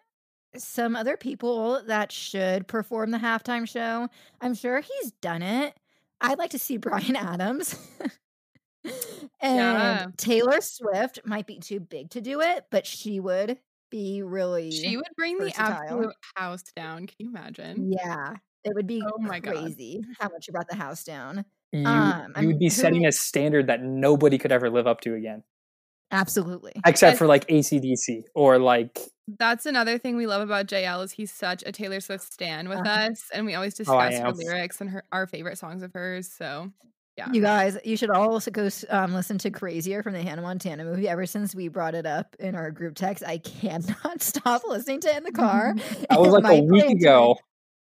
some 0.57 0.97
other 0.97 1.16
people 1.16 1.83
that 1.87 2.11
should 2.11 2.66
perform 2.66 3.11
the 3.11 3.18
halftime 3.18 3.68
show, 3.68 4.09
I'm 4.40 4.54
sure 4.54 4.80
he's 4.80 5.12
done 5.21 5.42
it. 5.42 5.75
I'd 6.21 6.38
like 6.38 6.50
to 6.50 6.59
see 6.59 6.76
Bryan 6.78 7.16
Adams. 7.16 7.76
and 8.85 8.95
Yeah. 9.42 10.07
Taylor 10.16 10.61
Swift 10.61 11.21
might 11.25 11.47
be 11.47 11.59
too 11.59 11.80
big 11.80 12.11
to 12.11 12.21
do 12.21 12.40
it, 12.40 12.64
but 12.71 12.87
she 12.87 13.21
would 13.21 13.59
be 13.90 14.23
really 14.23 14.71
She 14.71 14.97
would 14.97 15.07
bring 15.16 15.38
the 15.38 15.52
absolute 15.59 16.14
house 16.37 16.62
down. 16.76 17.07
Can 17.07 17.14
you 17.18 17.28
imagine? 17.28 17.92
Yeah. 17.92 18.35
It 18.64 18.75
would 18.75 18.87
be 18.87 19.02
Oh 19.04 19.18
my 19.18 19.40
God. 19.40 19.54
crazy 19.54 20.02
how 20.18 20.28
much 20.28 20.47
you 20.49 20.52
brought 20.52 20.68
the 20.68 20.76
house 20.76 21.04
down. 21.04 21.45
You, 21.73 21.85
Um, 21.91 22.33
you 22.41 22.47
would 22.49 22.59
be 22.59 22.69
setting 22.71 23.05
a 23.07 23.13
standard 23.13 23.67
that 23.67 23.83
nobody 23.83 24.39
could 24.39 24.53
ever 24.53 24.71
live 24.71 24.87
up 24.87 25.01
to 25.03 25.15
again, 25.15 25.43
Absolutely. 26.11 26.73
except 26.87 27.19
for 27.19 27.27
like 27.27 27.47
ACDC 27.49 28.23
or 28.35 28.59
like 28.59 28.99
That's 29.39 29.67
another 29.67 29.99
thing 29.99 30.17
we 30.17 30.27
love 30.27 30.41
about 30.41 30.67
JL 30.67 31.03
is 31.05 31.13
he's 31.13 31.31
such 31.31 31.63
a 31.67 31.73
Taylor 31.73 32.01
Swift 32.01 32.25
stan 32.33 32.69
with 32.71 32.79
Uh-huh. 32.79 33.11
us, 33.11 33.23
and 33.35 33.45
we 33.45 33.55
always 33.55 33.75
Oh, 33.75 33.85
discuss 33.85 34.19
her 34.19 34.33
lyrics 34.33 34.81
and 34.81 34.89
her 34.91 35.05
our 35.13 35.27
favorite 35.27 35.59
songs 35.59 35.83
of 35.83 35.93
hers. 35.93 36.31
So 36.33 36.73
yeah, 37.19 37.31
You 37.33 37.43
guys, 37.43 37.77
you 37.85 37.97
should 37.99 38.11
also 38.11 38.51
go 38.51 38.69
um, 38.91 39.13
listen 39.13 39.37
to 39.39 39.51
Crazier 39.51 40.03
from 40.05 40.13
the 40.15 40.23
Hannah 40.23 40.41
Montana 40.41 40.85
movie. 40.85 41.09
Ever 41.09 41.27
since 41.27 41.53
we 41.55 41.67
brought 41.69 41.95
it 41.97 42.07
up 42.07 42.35
in 42.39 42.55
our 42.55 42.71
group 42.71 42.95
text, 42.95 43.25
I 43.27 43.39
cannot 43.39 44.23
stop 44.23 44.63
listening 44.67 45.01
to 45.01 45.09
it 45.09 45.17
in 45.19 45.25
the 45.25 45.33
car. 45.33 45.75
that 46.09 46.19
was 46.21 46.33
like 46.33 46.59
a 46.59 46.63
week 46.63 46.87
ago. 46.89 47.37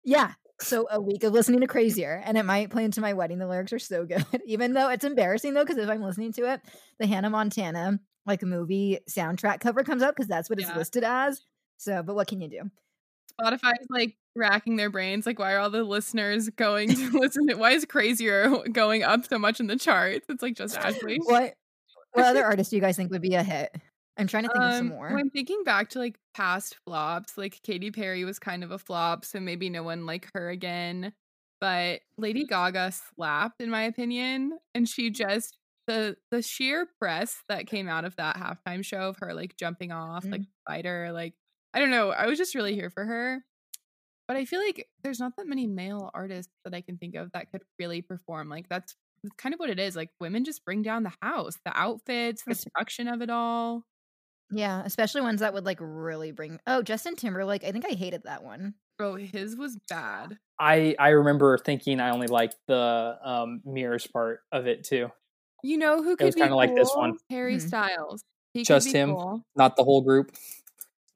Yeah. 0.03 0.33
So 0.61 0.87
a 0.91 1.01
week 1.01 1.23
of 1.23 1.33
listening 1.33 1.61
to 1.61 1.67
Crazier, 1.67 2.21
and 2.23 2.37
it 2.37 2.43
might 2.43 2.69
play 2.69 2.83
into 2.83 3.01
my 3.01 3.13
wedding. 3.13 3.39
The 3.39 3.47
lyrics 3.47 3.73
are 3.73 3.79
so 3.79 4.05
good, 4.05 4.25
even 4.45 4.73
though 4.73 4.89
it's 4.89 5.03
embarrassing 5.03 5.53
though, 5.53 5.63
because 5.63 5.77
if 5.77 5.89
I'm 5.89 6.01
listening 6.01 6.33
to 6.33 6.53
it, 6.53 6.61
the 6.99 7.07
Hannah 7.07 7.29
Montana 7.29 7.99
like 8.25 8.43
movie 8.43 8.99
soundtrack 9.09 9.59
cover 9.59 9.83
comes 9.83 10.03
up 10.03 10.15
because 10.15 10.27
that's 10.27 10.49
what 10.49 10.59
it's 10.59 10.73
listed 10.75 11.03
as. 11.03 11.41
So, 11.77 12.03
but 12.03 12.15
what 12.15 12.27
can 12.27 12.41
you 12.41 12.49
do? 12.49 12.69
Spotify's 13.39 13.87
like 13.89 14.15
racking 14.35 14.75
their 14.75 14.89
brains. 14.89 15.25
Like, 15.25 15.39
why 15.39 15.53
are 15.53 15.59
all 15.59 15.69
the 15.69 15.83
listeners 15.83 16.49
going 16.49 16.89
to 16.89 17.09
listen 17.19 17.47
to? 17.47 17.55
Why 17.55 17.71
is 17.71 17.85
Crazier 17.85 18.49
going 18.71 19.03
up 19.03 19.25
so 19.27 19.39
much 19.39 19.59
in 19.59 19.67
the 19.67 19.77
charts? 19.77 20.25
It's 20.29 20.43
like 20.43 20.55
just 20.55 20.77
Ashley. 20.77 21.19
What 21.23 21.55
what 22.13 22.25
other 22.25 22.45
artist 22.45 22.69
do 22.69 22.75
you 22.75 22.81
guys 22.81 22.97
think 22.97 23.11
would 23.11 23.21
be 23.21 23.35
a 23.35 23.43
hit? 23.43 23.75
I'm 24.21 24.27
trying 24.27 24.43
to 24.43 24.49
think 24.49 24.63
of 24.63 24.73
some 24.75 24.91
Um, 24.91 24.97
more. 24.97 25.07
I'm 25.17 25.29
thinking 25.31 25.63
back 25.63 25.89
to 25.91 25.99
like 25.99 26.17
past 26.33 26.75
flops. 26.85 27.37
Like 27.37 27.59
Katy 27.63 27.91
Perry 27.91 28.23
was 28.23 28.39
kind 28.39 28.63
of 28.63 28.71
a 28.71 28.77
flop, 28.77 29.25
so 29.25 29.39
maybe 29.39 29.69
no 29.69 29.83
one 29.83 30.05
like 30.05 30.29
her 30.33 30.49
again. 30.49 31.13
But 31.59 32.01
Lady 32.17 32.45
Gaga 32.45 32.91
slapped, 32.91 33.61
in 33.61 33.69
my 33.69 33.83
opinion, 33.83 34.57
and 34.73 34.87
she 34.87 35.09
just 35.09 35.57
the 35.87 36.15
the 36.31 36.41
sheer 36.41 36.87
press 36.99 37.43
that 37.49 37.67
came 37.67 37.89
out 37.89 38.05
of 38.05 38.15
that 38.17 38.35
halftime 38.37 38.85
show 38.85 39.09
of 39.09 39.17
her 39.19 39.33
like 39.33 39.57
jumping 39.57 39.91
off 39.91 40.25
like 40.25 40.43
spider, 40.67 41.11
like 41.11 41.33
I 41.73 41.79
don't 41.79 41.91
know. 41.91 42.11
I 42.11 42.27
was 42.27 42.37
just 42.37 42.55
really 42.55 42.75
here 42.75 42.89
for 42.89 43.05
her. 43.05 43.43
But 44.27 44.37
I 44.37 44.45
feel 44.45 44.61
like 44.61 44.87
there's 45.03 45.19
not 45.19 45.33
that 45.37 45.47
many 45.47 45.67
male 45.67 46.09
artists 46.13 46.53
that 46.63 46.73
I 46.73 46.81
can 46.81 46.97
think 46.97 47.15
of 47.15 47.31
that 47.33 47.51
could 47.51 47.63
really 47.79 48.01
perform. 48.01 48.49
Like 48.49 48.69
that's 48.69 48.95
kind 49.37 49.53
of 49.53 49.59
what 49.59 49.69
it 49.69 49.79
is. 49.79 49.95
Like 49.95 50.09
women 50.19 50.45
just 50.45 50.63
bring 50.65 50.81
down 50.83 51.03
the 51.03 51.13
house, 51.21 51.57
the 51.65 51.77
outfits, 51.77 52.43
the 52.43 52.55
production 52.55 53.07
of 53.07 53.21
it 53.21 53.29
all. 53.29 53.83
Yeah, 54.51 54.81
especially 54.85 55.21
ones 55.21 55.39
that 55.39 55.53
would 55.53 55.65
like 55.65 55.77
really 55.81 56.31
bring. 56.31 56.59
Oh, 56.67 56.81
Justin 56.81 57.15
Timberlake. 57.15 57.63
I 57.63 57.71
think 57.71 57.85
I 57.85 57.93
hated 57.93 58.23
that 58.23 58.43
one. 58.43 58.73
Bro, 58.97 59.15
his 59.15 59.55
was 59.55 59.77
bad. 59.89 60.37
I 60.59 60.95
I 60.99 61.09
remember 61.09 61.57
thinking 61.57 61.99
I 61.99 62.11
only 62.11 62.27
liked 62.27 62.57
the 62.67 63.17
um, 63.23 63.61
mirrors 63.65 64.05
part 64.07 64.41
of 64.51 64.67
it 64.67 64.83
too, 64.83 65.09
You 65.63 65.77
know 65.77 66.03
who 66.03 66.15
could 66.15 66.25
was 66.25 66.35
be 66.35 66.41
kinda 66.41 66.55
like 66.55 66.75
this 66.75 66.91
one. 66.95 67.17
Harry 67.29 67.55
Mhm. 67.57 67.67
Styles. 67.67 68.23
He 68.53 68.63
Just 68.63 68.91
him? 68.93 69.11
cool. 69.15 69.43
not 69.55 69.75
the 69.77 69.83
whole 69.83 70.01
group. 70.01 70.31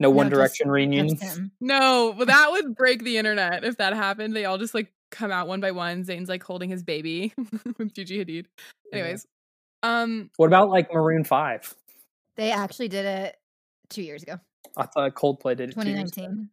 No, 0.00 0.10
One 0.10 0.26
No, 0.26 0.30
just- 0.30 0.36
Direction 0.38 0.70
reunion. 0.70 1.50
No, 1.60 2.14
but 2.16 2.26
that 2.28 2.50
would 2.50 2.74
break 2.74 3.02
the 3.04 3.18
internet 3.18 3.64
if 3.64 3.76
that 3.78 3.94
happened. 3.94 4.34
They 4.34 4.44
all 4.46 4.58
just 4.58 4.74
like 4.74 4.92
come 5.10 5.30
out 5.30 5.46
one 5.46 5.60
by 5.60 5.70
one. 5.70 6.02
Zayn's 6.04 6.28
like 6.28 6.42
holding 6.42 6.68
his 6.70 6.82
baby 6.82 7.32
with 7.78 7.94
Gigi 7.94 8.24
Hadid. 8.24 8.46
Anyways, 8.92 9.26
um, 9.82 10.30
What 10.36 10.46
about 10.46 10.70
like 10.70 10.92
Maroon 10.92 11.24
Five? 11.24 11.74
They 12.36 12.52
actually 12.52 12.88
did 12.88 13.06
it 13.06 13.36
two 13.88 14.02
years 14.02 14.22
ago, 14.22 14.38
I 14.76 14.86
thought 14.86 15.14
Coldplay 15.14 15.56
did 15.56 15.70
it. 15.70 15.80
two 15.80 15.88
years 15.88 16.10
ago. 16.12 16.22
2019. 16.22 16.50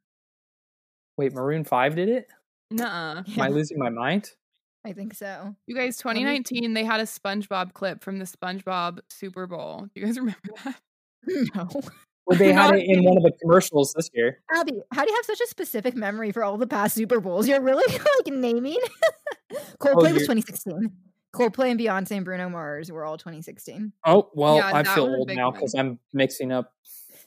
Wait, 1.18 1.34
Maroon 1.34 1.64
Five 1.64 1.96
did 1.96 2.10
it? 2.10 2.28
nuh 2.72 3.24
Am 3.28 3.42
I 3.42 3.50
losing 3.50 3.78
my 3.78 3.90
mind? 3.90 4.32
I 4.86 4.92
think 4.94 5.14
so. 5.14 5.56
You 5.68 5.76
guys, 5.76 5.98
2019, 5.98 6.74
they 6.74 6.84
had 6.84 7.00
a 7.00 7.04
SpongeBob 7.04 7.74
clip 7.74 8.04
from 8.04 8.20
the 8.20 8.26
SpongeBob 8.26 9.00
Super 9.10 9.48
Bowl. 9.48 9.88
Do 9.94 10.02
you 10.02 10.06
guys 10.06 10.18
remember 10.20 10.40
that? 10.66 10.76
No, 11.56 11.70
Well, 12.26 12.38
they 12.38 12.52
had 12.54 12.76
it 12.76 12.84
in 12.86 13.04
one 13.04 13.16
of 13.16 13.24
the 13.24 13.32
commercials 13.42 13.94
this 13.94 14.10
year. 14.14 14.40
Abby, 14.54 14.74
how 14.92 15.04
do 15.06 15.10
you 15.10 15.16
have 15.16 15.26
such 15.26 15.40
a 15.42 15.48
specific 15.48 15.96
memory 15.96 16.32
for 16.32 16.44
all 16.44 16.58
the 16.58 16.68
past 16.68 16.96
Super 16.96 17.20
Bowls? 17.22 17.48
You're 17.48 17.62
really 17.62 17.86
like 17.94 18.34
naming. 18.34 18.80
Oh, 19.54 19.58
Coldplay 19.80 20.14
was 20.14 20.24
2016. 20.24 20.92
Coldplay 21.34 21.72
and 21.72 21.80
Beyonce 21.80 22.12
and 22.12 22.26
Bruno 22.26 22.48
Mars 22.50 22.92
were 22.92 23.04
all 23.04 23.18
2016. 23.18 23.92
Oh 24.06 24.30
well, 24.34 24.58
Yeah, 24.58 24.72
I 24.74 24.84
feel 24.84 25.06
old 25.06 25.30
now 25.30 25.52
because 25.52 25.74
I'm 25.74 26.00
mixing 26.14 26.52
up. 26.52 26.72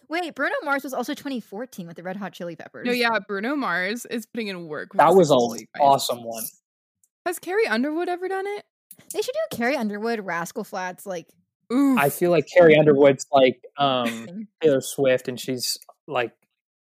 Wait, 0.09 0.35
Bruno 0.35 0.55
Mars 0.63 0.85
was 0.85 0.95
also 0.95 1.15
2014 1.15 1.87
with 1.89 1.97
the 1.97 2.03
Red 2.03 2.17
Hot 2.17 2.33
Chili 2.33 2.55
Peppers. 2.55 2.87
No, 2.87 2.93
yeah, 2.93 3.19
Bruno 3.27 3.57
Mars 3.57 4.07
is 4.07 4.25
putting 4.25 4.47
in 4.47 4.69
work. 4.69 4.93
with 4.93 4.99
That 4.99 5.15
was 5.15 5.29
Super 5.29 5.67
an 5.75 5.81
awesome 5.81 6.23
one. 6.23 6.45
Has 7.25 7.41
Carrie 7.41 7.67
Underwood 7.67 8.09
ever 8.09 8.29
done 8.29 8.47
it? 8.47 8.65
They 9.13 9.21
should 9.21 9.35
do 9.35 9.57
Carrie 9.57 9.77
Underwood, 9.77 10.25
Rascal 10.25 10.63
Flatts, 10.63 11.07
like 11.07 11.27
Ooh, 11.73 11.99
I 11.99 12.11
feel 12.11 12.31
like 12.31 12.47
Carrie 12.47 12.79
Underwood's 12.79 13.27
like 13.33 13.61
um. 13.77 14.47
Taylor 14.63 14.81
Swift, 14.81 15.27
and 15.27 15.41
she's 15.41 15.79
like 16.07 16.33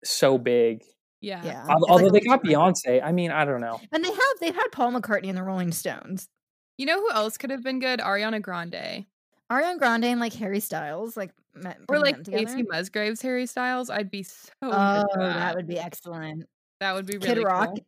so 0.04 0.36
big. 0.36 0.82
yeah. 1.20 1.40
yeah. 1.44 1.64
Al- 1.68 1.76
it's 1.76 1.82
like 1.82 1.90
Although 1.90 2.10
they 2.10 2.20
got. 2.20 2.42
Beyonce, 2.42 3.00
I 3.02 3.12
mean, 3.12 3.30
I 3.30 3.44
don't 3.44 3.60
know. 3.60 3.80
And 3.92 4.04
they 4.04 4.10
have 4.10 4.18
they've 4.40 4.54
had 4.54 4.72
Paul 4.72 4.92
McCartney 4.92 5.28
and 5.28 5.38
the 5.38 5.44
Rolling 5.44 5.70
Stones. 5.70 6.28
You 6.78 6.86
know 6.86 7.00
who 7.00 7.10
else 7.12 7.36
could 7.38 7.50
have 7.50 7.62
been 7.62 7.78
good? 7.78 8.00
Ariana 8.00 8.42
Grande. 8.42 9.06
Ariana 9.50 9.78
Grande 9.78 10.04
and 10.06 10.20
like 10.20 10.32
Harry 10.34 10.60
Styles, 10.60 11.16
like 11.16 11.30
met, 11.54 11.78
Or 11.88 11.98
like 11.98 12.24
them. 12.24 12.34
Kacey 12.34 12.64
Musgraves, 12.68 13.22
Harry 13.22 13.46
Styles. 13.46 13.90
I'd 13.90 14.10
be 14.10 14.22
so 14.22 14.50
Oh, 14.62 14.70
that. 14.70 15.18
that 15.18 15.56
would 15.56 15.66
be 15.66 15.78
excellent. 15.78 16.44
That 16.80 16.94
would 16.94 17.06
be 17.06 17.18
Kid 17.18 17.42
Rock, 17.44 17.68
cool. 17.68 17.78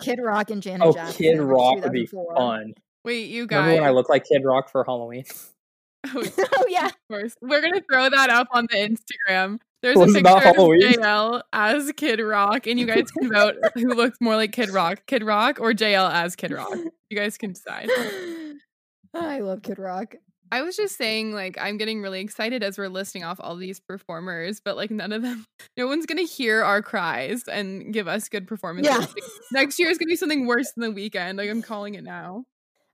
Kid 0.00 0.18
Rock 0.22 0.50
and 0.50 0.62
Janet 0.62 0.86
Oh, 0.86 0.92
Jackson. 0.92 1.16
Kid 1.16 1.38
Rock 1.40 1.82
would 1.82 1.92
be 1.92 2.06
fun. 2.06 2.72
Wait, 3.04 3.28
you 3.28 3.46
guys. 3.46 3.58
Remember 3.58 3.82
when 3.82 3.88
I 3.90 3.92
looked 3.92 4.08
like 4.10 4.24
Kid 4.24 4.42
Rock 4.44 4.70
for 4.70 4.84
Halloween? 4.84 5.24
Oh, 6.14 6.24
oh 6.56 6.64
yeah, 6.66 6.86
of 6.86 6.96
course. 7.10 7.34
We're 7.42 7.60
gonna 7.60 7.82
throw 7.82 8.08
that 8.08 8.30
up 8.30 8.48
on 8.52 8.66
the 8.70 8.78
Instagram. 8.78 9.58
There's 9.82 9.96
Was 9.96 10.14
a 10.14 10.18
it 10.18 10.22
not 10.22 10.42
picture 10.42 10.60
of 10.60 10.66
JL 10.68 11.42
as 11.52 11.92
Kid 11.96 12.20
Rock, 12.20 12.66
and 12.66 12.78
you 12.78 12.86
guys 12.86 13.10
can 13.10 13.32
vote 13.32 13.56
who 13.74 13.88
looks 13.94 14.18
more 14.20 14.36
like 14.36 14.52
Kid 14.52 14.70
Rock, 14.70 15.02
Kid 15.06 15.22
Rock, 15.22 15.58
or 15.58 15.72
JL 15.72 16.12
as 16.12 16.36
Kid 16.36 16.52
Rock. 16.52 16.76
You 17.08 17.16
guys 17.16 17.38
can 17.38 17.52
decide. 17.52 17.88
I 19.14 19.40
love 19.40 19.62
Kid 19.62 19.78
Rock. 19.78 20.16
I 20.52 20.62
was 20.62 20.76
just 20.76 20.96
saying, 20.96 21.32
like, 21.32 21.56
I'm 21.60 21.76
getting 21.76 22.02
really 22.02 22.20
excited 22.20 22.62
as 22.62 22.76
we're 22.76 22.88
listing 22.88 23.22
off 23.22 23.38
all 23.40 23.56
these 23.56 23.80
performers, 23.80 24.60
but 24.62 24.76
like, 24.76 24.90
none 24.90 25.12
of 25.12 25.22
them, 25.22 25.44
no 25.76 25.86
one's 25.86 26.06
gonna 26.06 26.22
hear 26.22 26.62
our 26.62 26.82
cries 26.82 27.44
and 27.48 27.92
give 27.92 28.08
us 28.08 28.28
good 28.28 28.46
performances. 28.46 28.92
Yeah. 28.92 29.06
Next 29.52 29.78
year 29.78 29.88
is 29.90 29.96
gonna 29.96 30.08
be 30.08 30.16
something 30.16 30.46
worse 30.46 30.72
than 30.76 30.92
the 30.92 31.10
Weeknd. 31.10 31.38
Like, 31.38 31.48
I'm 31.48 31.62
calling 31.62 31.94
it 31.94 32.04
now. 32.04 32.44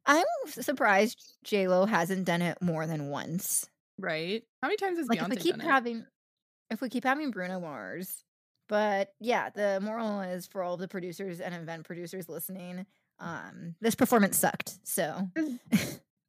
I'm 0.07 0.25
surprised 0.47 1.21
J 1.43 1.67
Lo 1.67 1.85
hasn't 1.85 2.27
done 2.27 2.43
it 2.43 2.63
more 2.63 2.87
than 2.87 3.09
once. 3.09 3.67
Right? 3.99 4.43
How 4.63 4.69
many 4.69 4.77
times 4.77 4.99
has 4.99 5.09
Like 5.09 5.19
Beyonce 5.19 5.25
if 5.25 5.31
we 5.31 5.37
keep 5.37 5.57
done 5.57 5.61
it? 5.63 5.71
having, 5.71 6.07
if 6.71 6.81
we 6.81 6.89
keep 6.89 7.05
having 7.05 7.31
Bruno 7.31 7.61
Mars, 7.61 8.25
but 8.69 9.13
yeah, 9.21 9.51
the 9.51 9.81
moral 9.83 10.21
is 10.21 10.47
for 10.47 10.63
all 10.63 10.77
the 10.77 10.89
producers 10.89 11.41
and 11.41 11.55
event 11.55 11.85
producers 11.85 12.29
listening, 12.29 12.87
um, 13.19 13.75
this 13.81 13.95
performance 13.95 14.37
sucked. 14.37 14.79
So 14.85 15.29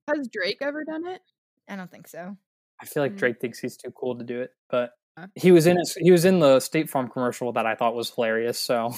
Has 0.08 0.28
Drake 0.32 0.58
ever 0.62 0.84
done 0.84 1.08
it? 1.08 1.22
I 1.68 1.76
don't 1.76 1.92
think 1.92 2.08
so. 2.08 2.38
I 2.82 2.86
feel 2.86 3.02
like 3.04 3.14
Mm. 3.14 3.18
Drake 3.18 3.40
thinks 3.42 3.60
he's 3.60 3.76
too 3.76 3.92
cool 3.92 4.16
to 4.18 4.24
do 4.24 4.42
it, 4.42 4.52
but 4.70 4.92
he 5.36 5.52
was 5.52 5.66
in 5.66 5.78
a, 5.78 5.84
he 5.98 6.12
was 6.12 6.26
in 6.26 6.40
the 6.40 6.60
State 6.60 6.90
Farm 6.92 7.10
commercial 7.10 7.52
that 7.54 7.66
I 7.66 7.74
thought 7.76 7.96
was 7.96 8.12
hilarious. 8.12 8.60
So 8.60 8.94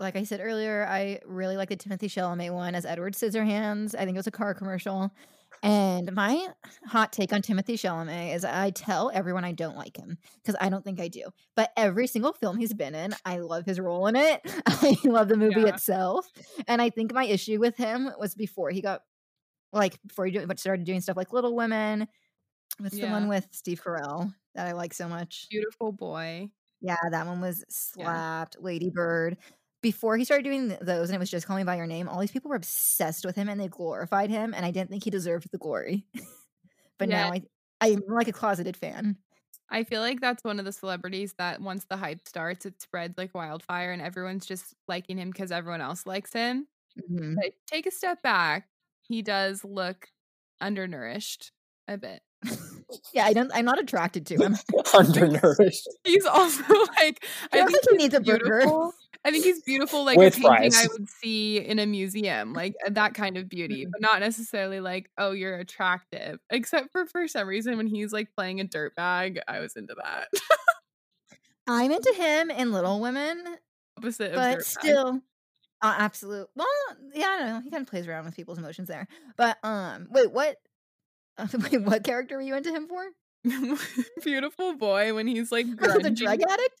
Like 0.00 0.16
I 0.16 0.24
said 0.24 0.40
earlier, 0.42 0.84
I 0.88 1.20
really 1.24 1.56
like 1.56 1.68
the 1.68 1.76
Timothée 1.76 2.06
Chalamet 2.10 2.52
one 2.52 2.74
as 2.74 2.84
Edward 2.84 3.14
Scissorhands. 3.14 3.94
I 3.94 3.98
think 4.04 4.16
it 4.16 4.18
was 4.18 4.26
a 4.26 4.32
car 4.32 4.52
commercial. 4.54 5.12
And 5.62 6.12
my 6.14 6.48
hot 6.86 7.12
take 7.12 7.32
on 7.32 7.42
Timothée 7.42 7.74
Chalamet 7.74 8.34
is 8.34 8.44
I 8.46 8.70
tell 8.70 9.10
everyone 9.12 9.44
I 9.44 9.52
don't 9.52 9.76
like 9.76 9.96
him 9.96 10.16
because 10.36 10.56
I 10.60 10.70
don't 10.70 10.82
think 10.84 11.00
I 11.00 11.08
do. 11.08 11.24
But 11.54 11.70
every 11.76 12.06
single 12.06 12.32
film 12.32 12.56
he's 12.56 12.72
been 12.72 12.94
in, 12.94 13.14
I 13.26 13.38
love 13.38 13.66
his 13.66 13.78
role 13.78 14.06
in 14.06 14.16
it. 14.16 14.40
I 14.66 14.96
love 15.04 15.28
the 15.28 15.36
movie 15.36 15.60
Yeah. 15.60 15.68
itself. 15.74 16.26
And 16.66 16.80
I 16.80 16.88
think 16.88 17.12
my 17.12 17.24
issue 17.24 17.58
with 17.60 17.76
him 17.76 18.10
was 18.18 18.34
before 18.34 18.70
he 18.70 18.80
got 18.80 19.02
like 19.72 19.98
before 20.06 20.26
he 20.26 20.38
started 20.56 20.84
doing 20.86 21.00
stuff 21.00 21.16
like 21.16 21.32
Little 21.32 21.54
Women. 21.54 22.08
What's 22.78 22.96
the 22.98 23.08
one 23.08 23.28
with 23.28 23.46
Steve 23.50 23.82
Carell 23.84 24.32
that 24.54 24.66
I 24.66 24.72
like 24.72 24.94
so 24.94 25.08
much? 25.08 25.46
Beautiful 25.50 25.92
boy. 25.92 26.50
Yeah, 26.80 26.96
that 27.10 27.26
one 27.26 27.42
was 27.42 27.64
slapped. 27.68 28.56
Lady 28.60 28.88
Bird. 28.88 29.36
Before 29.82 30.16
he 30.16 30.24
started 30.24 30.42
doing 30.44 30.76
those, 30.82 31.08
and 31.08 31.16
it 31.16 31.18
was 31.18 31.30
just 31.30 31.46
call 31.46 31.56
me 31.56 31.64
by 31.64 31.76
your 31.76 31.86
name. 31.86 32.08
All 32.08 32.20
these 32.20 32.30
people 32.30 32.50
were 32.50 32.56
obsessed 32.56 33.24
with 33.24 33.34
him, 33.36 33.48
and 33.48 33.58
they 33.58 33.68
glorified 33.68 34.28
him. 34.30 34.52
And 34.54 34.66
I 34.66 34.70
didn't 34.70 34.90
think 34.90 35.04
he 35.04 35.10
deserved 35.10 35.48
the 35.50 35.58
glory. 35.58 36.04
but 36.98 37.08
now 37.08 37.32
I, 37.32 37.42
I'm 37.80 38.02
like 38.08 38.28
a 38.28 38.32
closeted 38.32 38.76
fan. 38.76 39.16
I 39.70 39.84
feel 39.84 40.00
like 40.00 40.20
that's 40.20 40.44
one 40.44 40.58
of 40.58 40.64
the 40.64 40.72
celebrities 40.72 41.34
that 41.38 41.60
once 41.60 41.86
the 41.88 41.96
hype 41.96 42.26
starts, 42.26 42.66
it 42.66 42.82
spreads 42.82 43.16
like 43.16 43.34
wildfire 43.34 43.92
and 43.92 44.02
everyone's 44.02 44.44
just 44.44 44.74
liking 44.88 45.16
him 45.16 45.30
because 45.30 45.52
everyone 45.52 45.80
else 45.80 46.06
likes 46.06 46.32
him. 46.32 46.66
Mhm. 47.10 47.36
But 47.36 47.52
take 47.66 47.86
a 47.86 47.90
step 47.90 48.20
back. 48.22 48.68
He 49.02 49.22
does 49.22 49.64
look 49.64 50.08
undernourished 50.60 51.52
a 51.88 51.96
bit. 51.96 52.22
Yeah, 53.14 53.24
I 53.24 53.32
don't. 53.32 53.52
I'm 53.54 53.64
not 53.64 53.78
attracted 53.78 54.26
to 54.26 54.36
him. 54.36 54.56
Undernourished. 54.94 55.88
He's 56.02 56.26
also 56.26 56.64
like 56.98 57.24
I 57.52 57.60
I 57.60 57.66
think 57.66 57.70
think 57.70 57.84
he 57.90 57.96
needs 57.96 58.14
a 58.14 58.20
burger. 58.20 58.64
I 59.24 59.30
think 59.30 59.44
he's 59.44 59.60
beautiful, 59.62 60.04
like 60.04 60.16
With 60.16 60.38
a 60.38 60.40
painting 60.40 60.72
I 60.74 60.86
would 60.92 61.08
see 61.08 61.58
in 61.58 61.78
a 61.78 61.86
museum, 61.86 62.54
like 62.54 62.74
uh, 62.86 62.90
that 62.92 63.12
kind 63.14 63.36
of 63.36 63.48
beauty, 63.50 63.84
Mhm. 63.84 63.90
but 63.92 64.00
not 64.00 64.20
necessarily 64.20 64.80
like, 64.80 65.10
oh, 65.18 65.32
you're 65.32 65.56
attractive. 65.56 66.38
Except 66.48 66.90
for 66.90 67.04
for 67.06 67.28
some 67.28 67.46
reason 67.46 67.76
when 67.76 67.86
he's 67.86 68.12
like 68.12 68.32
playing 68.34 68.60
a 68.60 68.64
dirt 68.64 68.94
bag, 68.96 69.38
I 69.46 69.60
was 69.60 69.76
into 69.76 69.94
that. 70.02 70.28
I'm 71.66 71.90
into 71.92 72.12
him 72.16 72.50
in 72.50 72.72
Little 72.72 72.98
Women, 73.00 73.44
Opposite 73.98 74.30
of 74.30 74.36
but 74.36 74.64
still, 74.64 75.20
uh, 75.82 75.94
absolute. 75.98 76.48
Well, 76.56 76.66
yeah, 77.12 77.26
I 77.28 77.38
don't 77.38 77.48
know. 77.48 77.60
He 77.60 77.70
kind 77.70 77.82
of 77.82 77.88
plays 77.88 78.06
around 78.06 78.24
with 78.24 78.34
people's 78.34 78.58
emotions 78.58 78.88
there. 78.88 79.06
But 79.36 79.58
um, 79.62 80.08
wait, 80.10 80.32
what? 80.32 80.56
Uh, 81.36 81.46
wait, 81.70 81.82
what 81.82 82.04
character 82.04 82.36
were 82.36 82.42
you 82.42 82.54
into 82.54 82.70
him 82.72 82.88
for? 82.88 83.04
beautiful 84.24 84.76
boy 84.76 85.14
when 85.14 85.26
he's 85.26 85.52
like 85.52 85.66
Oh, 85.82 85.98
the 85.98 86.10
drug 86.10 86.40
addict. 86.42 86.80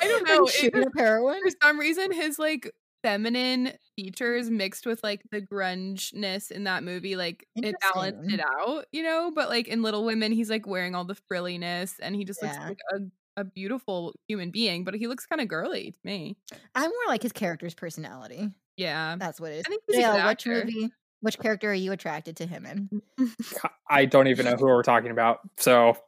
I 0.00 0.08
don't 0.08 0.26
know. 0.26 0.44
It 0.46 0.50
shooting 0.52 0.82
just- 0.82 0.86
up 0.88 0.92
heroin. 0.96 1.40
for 1.42 1.50
some 1.62 1.78
reason 1.78 2.12
his 2.12 2.38
like 2.38 2.72
feminine 3.02 3.72
features 3.96 4.50
mixed 4.50 4.84
with 4.84 5.02
like 5.04 5.22
the 5.30 5.40
grungeness 5.40 6.50
in 6.50 6.64
that 6.64 6.82
movie 6.82 7.14
like 7.14 7.46
it 7.54 7.74
balanced 7.80 8.32
it 8.32 8.40
out 8.40 8.86
you 8.90 9.04
know 9.04 9.30
but 9.32 9.48
like 9.48 9.68
in 9.68 9.82
little 9.82 10.04
women 10.04 10.32
he's 10.32 10.50
like 10.50 10.66
wearing 10.66 10.96
all 10.96 11.04
the 11.04 11.14
frilliness 11.14 11.94
and 12.02 12.16
he 12.16 12.24
just 12.24 12.42
looks 12.42 12.58
like 12.58 12.78
a, 12.92 12.98
a 13.40 13.44
beautiful 13.44 14.14
human 14.26 14.50
being 14.50 14.82
but 14.82 14.94
he 14.94 15.06
looks 15.06 15.26
kind 15.26 15.40
of 15.40 15.46
girly 15.46 15.92
to 15.92 15.98
me 16.02 16.36
I'm 16.74 16.90
more 16.90 17.06
like 17.06 17.22
his 17.22 17.30
character's 17.32 17.74
personality. 17.74 18.48
yeah 18.76 19.14
That's 19.16 19.40
what 19.40 19.52
it 19.52 19.58
is. 19.58 19.64
I 19.66 19.68
think 19.68 19.82
he's 19.86 19.98
a 19.98 20.12
good 20.12 20.26
which 20.26 20.46
movie, 20.46 20.90
which 21.20 21.38
character 21.38 21.70
are 21.70 21.74
you 21.74 21.92
attracted 21.92 22.36
to 22.38 22.46
him 22.46 22.66
in? 22.66 23.28
I 23.88 24.06
don't 24.06 24.26
even 24.26 24.44
know 24.44 24.56
who 24.56 24.66
we're 24.66 24.82
talking 24.82 25.12
about. 25.12 25.38
So 25.56 25.70
Damn 25.82 25.94
it. 25.94 26.02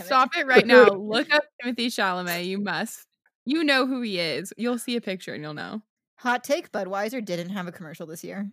Stop 0.00 0.36
it 0.36 0.46
right 0.46 0.66
now 0.66 0.88
look 0.88 1.32
up 1.32 1.44
timothée 1.62 1.86
chalamet 1.86 2.46
you 2.46 2.58
must 2.58 3.06
you 3.44 3.62
know 3.64 3.86
who 3.86 4.00
he 4.00 4.18
is 4.18 4.52
you'll 4.56 4.78
see 4.78 4.96
a 4.96 5.00
picture 5.00 5.34
and 5.34 5.42
you'll 5.42 5.54
know 5.54 5.82
Hot 6.18 6.42
take: 6.44 6.72
Budweiser 6.72 7.22
didn't 7.22 7.50
have 7.50 7.66
a 7.66 7.72
commercial 7.72 8.06
this 8.06 8.24
year. 8.24 8.50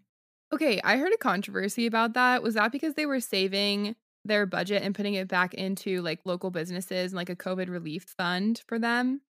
Okay, 0.54 0.82
I 0.84 0.98
heard 0.98 1.14
a 1.14 1.18
controversy 1.18 1.86
about 1.86 2.14
that. 2.14 2.44
Was 2.44 2.56
that 2.56 2.72
because 2.72 2.96
they 2.96 3.06
were 3.06 3.22
saving 3.22 3.96
their 4.26 4.46
budget 4.46 4.84
and 4.84 4.94
putting 4.94 5.14
it 5.14 5.28
back 5.28 5.54
into 5.54 6.02
like 6.02 6.20
local 6.26 6.52
businesses 6.52 7.12
and 7.12 7.18
like 7.18 7.30
a 7.30 7.36
COVID 7.36 7.70
relief 7.70 8.04
fund 8.18 8.62
for 8.68 8.78
them? 8.78 9.22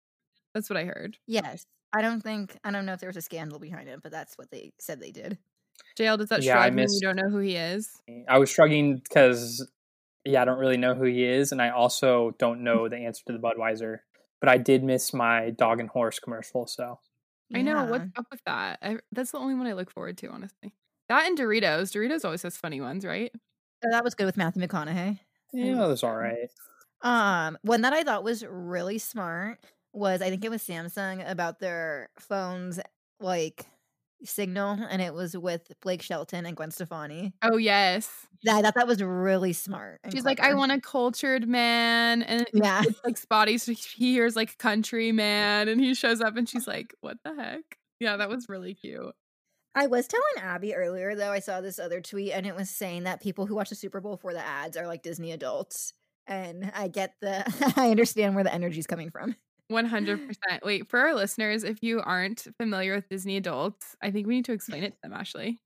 That's 0.54 0.70
what 0.70 0.78
I 0.78 0.84
heard. 0.84 1.18
Yes, 1.26 1.66
I 1.92 2.00
don't 2.00 2.22
think 2.22 2.56
I 2.64 2.70
don't 2.70 2.86
know 2.86 2.94
if 2.94 3.00
there 3.00 3.10
was 3.10 3.16
a 3.18 3.22
scandal 3.22 3.58
behind 3.58 3.88
it, 3.88 4.00
but 4.02 4.12
that's 4.12 4.38
what 4.38 4.50
they 4.50 4.72
said 4.80 5.00
they 5.00 5.12
did. 5.12 5.36
JL, 5.98 6.16
does 6.16 6.28
that 6.30 6.42
Yeah, 6.42 6.58
I 6.58 6.68
shrug 6.68 6.76
when 6.76 6.92
you 6.92 7.00
don't 7.00 7.16
know 7.16 7.28
who 7.28 7.38
he 7.40 7.56
is? 7.56 7.90
I 8.28 8.38
was 8.38 8.50
struggling 8.50 8.98
because, 8.98 9.68
yeah, 10.24 10.42
I 10.42 10.44
don't 10.44 10.58
really 10.58 10.76
know 10.76 10.94
who 10.94 11.04
he 11.04 11.24
is, 11.24 11.52
and 11.52 11.60
I 11.60 11.70
also 11.70 12.32
don't 12.38 12.62
know 12.62 12.88
the 12.88 12.96
answer 12.98 13.22
to 13.26 13.32
the 13.32 13.38
Budweiser. 13.38 13.98
But 14.40 14.48
I 14.48 14.56
did 14.56 14.82
miss 14.82 15.12
my 15.12 15.50
dog 15.50 15.80
and 15.80 15.88
horse 15.88 16.18
commercial, 16.18 16.66
so 16.66 16.98
I 17.54 17.62
know. 17.62 17.84
What's 17.84 18.06
up 18.16 18.26
with 18.30 18.40
that? 18.46 18.78
I, 18.82 18.98
that's 19.12 19.32
the 19.32 19.38
only 19.38 19.54
one 19.54 19.66
I 19.66 19.72
look 19.74 19.90
forward 19.90 20.16
to, 20.18 20.28
honestly. 20.28 20.74
That 21.08 21.26
and 21.26 21.36
Doritos. 21.38 21.92
Doritos 21.92 22.24
always 22.24 22.42
has 22.42 22.56
funny 22.56 22.80
ones, 22.80 23.04
right? 23.04 23.32
So 23.82 23.90
that 23.90 24.04
was 24.04 24.14
good 24.14 24.26
with 24.26 24.36
Matthew 24.36 24.62
McConaughey. 24.66 25.18
yeah, 25.52 25.74
love 25.74 25.88
it 25.88 25.90
was 25.90 26.02
all 26.04 26.14
them. 26.14 26.20
right. 26.22 26.50
Um, 27.02 27.58
one 27.62 27.82
that 27.82 27.92
I 27.92 28.02
thought 28.02 28.24
was 28.24 28.44
really 28.44 28.98
smart 28.98 29.58
was 29.92 30.22
I 30.22 30.30
think 30.30 30.44
it 30.44 30.50
was 30.50 30.62
Samsung 30.62 31.28
about 31.28 31.58
their 31.58 32.10
phones 32.18 32.78
like 33.18 33.66
signal, 34.24 34.78
and 34.90 35.00
it 35.02 35.14
was 35.14 35.36
with 35.36 35.72
Blake 35.82 36.02
Shelton 36.02 36.46
and 36.46 36.56
Gwen 36.56 36.70
Stefani. 36.70 37.32
Oh 37.42 37.56
yes. 37.56 38.26
Yeah, 38.42 38.56
I 38.56 38.62
thought 38.62 38.74
that 38.74 38.86
was 38.86 39.02
really 39.02 39.52
smart. 39.52 40.00
She's 40.10 40.24
like, 40.24 40.40
I 40.40 40.54
want 40.54 40.72
a 40.72 40.80
cultured 40.80 41.46
man, 41.48 42.22
and 42.22 42.46
Yeah. 42.54 42.82
it's 42.84 43.00
like 43.04 43.18
spotty. 43.18 43.58
So 43.58 43.72
he 43.72 44.12
hears 44.12 44.36
like 44.36 44.56
country 44.58 45.12
man, 45.12 45.68
and 45.68 45.80
he 45.80 45.94
shows 45.94 46.20
up, 46.20 46.36
and 46.36 46.48
she's 46.48 46.66
like, 46.68 46.94
"What 47.00 47.18
the 47.24 47.34
heck?" 47.34 47.78
Yeah, 48.00 48.16
that 48.16 48.28
was 48.30 48.48
really 48.48 48.74
cute. 48.74 49.14
I 49.74 49.86
was 49.86 50.08
telling 50.08 50.48
Abby 50.50 50.74
earlier 50.74 51.14
though, 51.14 51.30
I 51.30 51.38
saw 51.38 51.60
this 51.60 51.78
other 51.78 52.00
tweet 52.00 52.32
and 52.32 52.44
it 52.44 52.56
was 52.56 52.68
saying 52.70 53.04
that 53.04 53.22
people 53.22 53.46
who 53.46 53.54
watch 53.54 53.68
the 53.68 53.76
Super 53.76 54.00
Bowl 54.00 54.16
for 54.16 54.32
the 54.32 54.44
ads 54.44 54.76
are 54.76 54.86
like 54.86 55.02
Disney 55.02 55.30
adults. 55.32 55.92
And 56.26 56.72
I 56.74 56.88
get 56.88 57.14
the 57.20 57.44
I 57.76 57.90
understand 57.90 58.34
where 58.34 58.42
the 58.44 58.52
energy's 58.52 58.86
coming 58.88 59.10
from. 59.10 59.36
One 59.70 59.84
hundred 59.84 60.26
percent. 60.26 60.64
Wait, 60.64 60.88
for 60.90 60.98
our 60.98 61.14
listeners, 61.14 61.62
if 61.62 61.80
you 61.80 62.00
aren't 62.00 62.44
familiar 62.58 62.96
with 62.96 63.08
Disney 63.08 63.36
adults, 63.36 63.94
I 64.02 64.10
think 64.10 64.26
we 64.26 64.34
need 64.34 64.44
to 64.46 64.52
explain 64.52 64.82
it 64.82 64.94
to 64.94 64.98
them. 65.04 65.12
Ashley. 65.12 65.60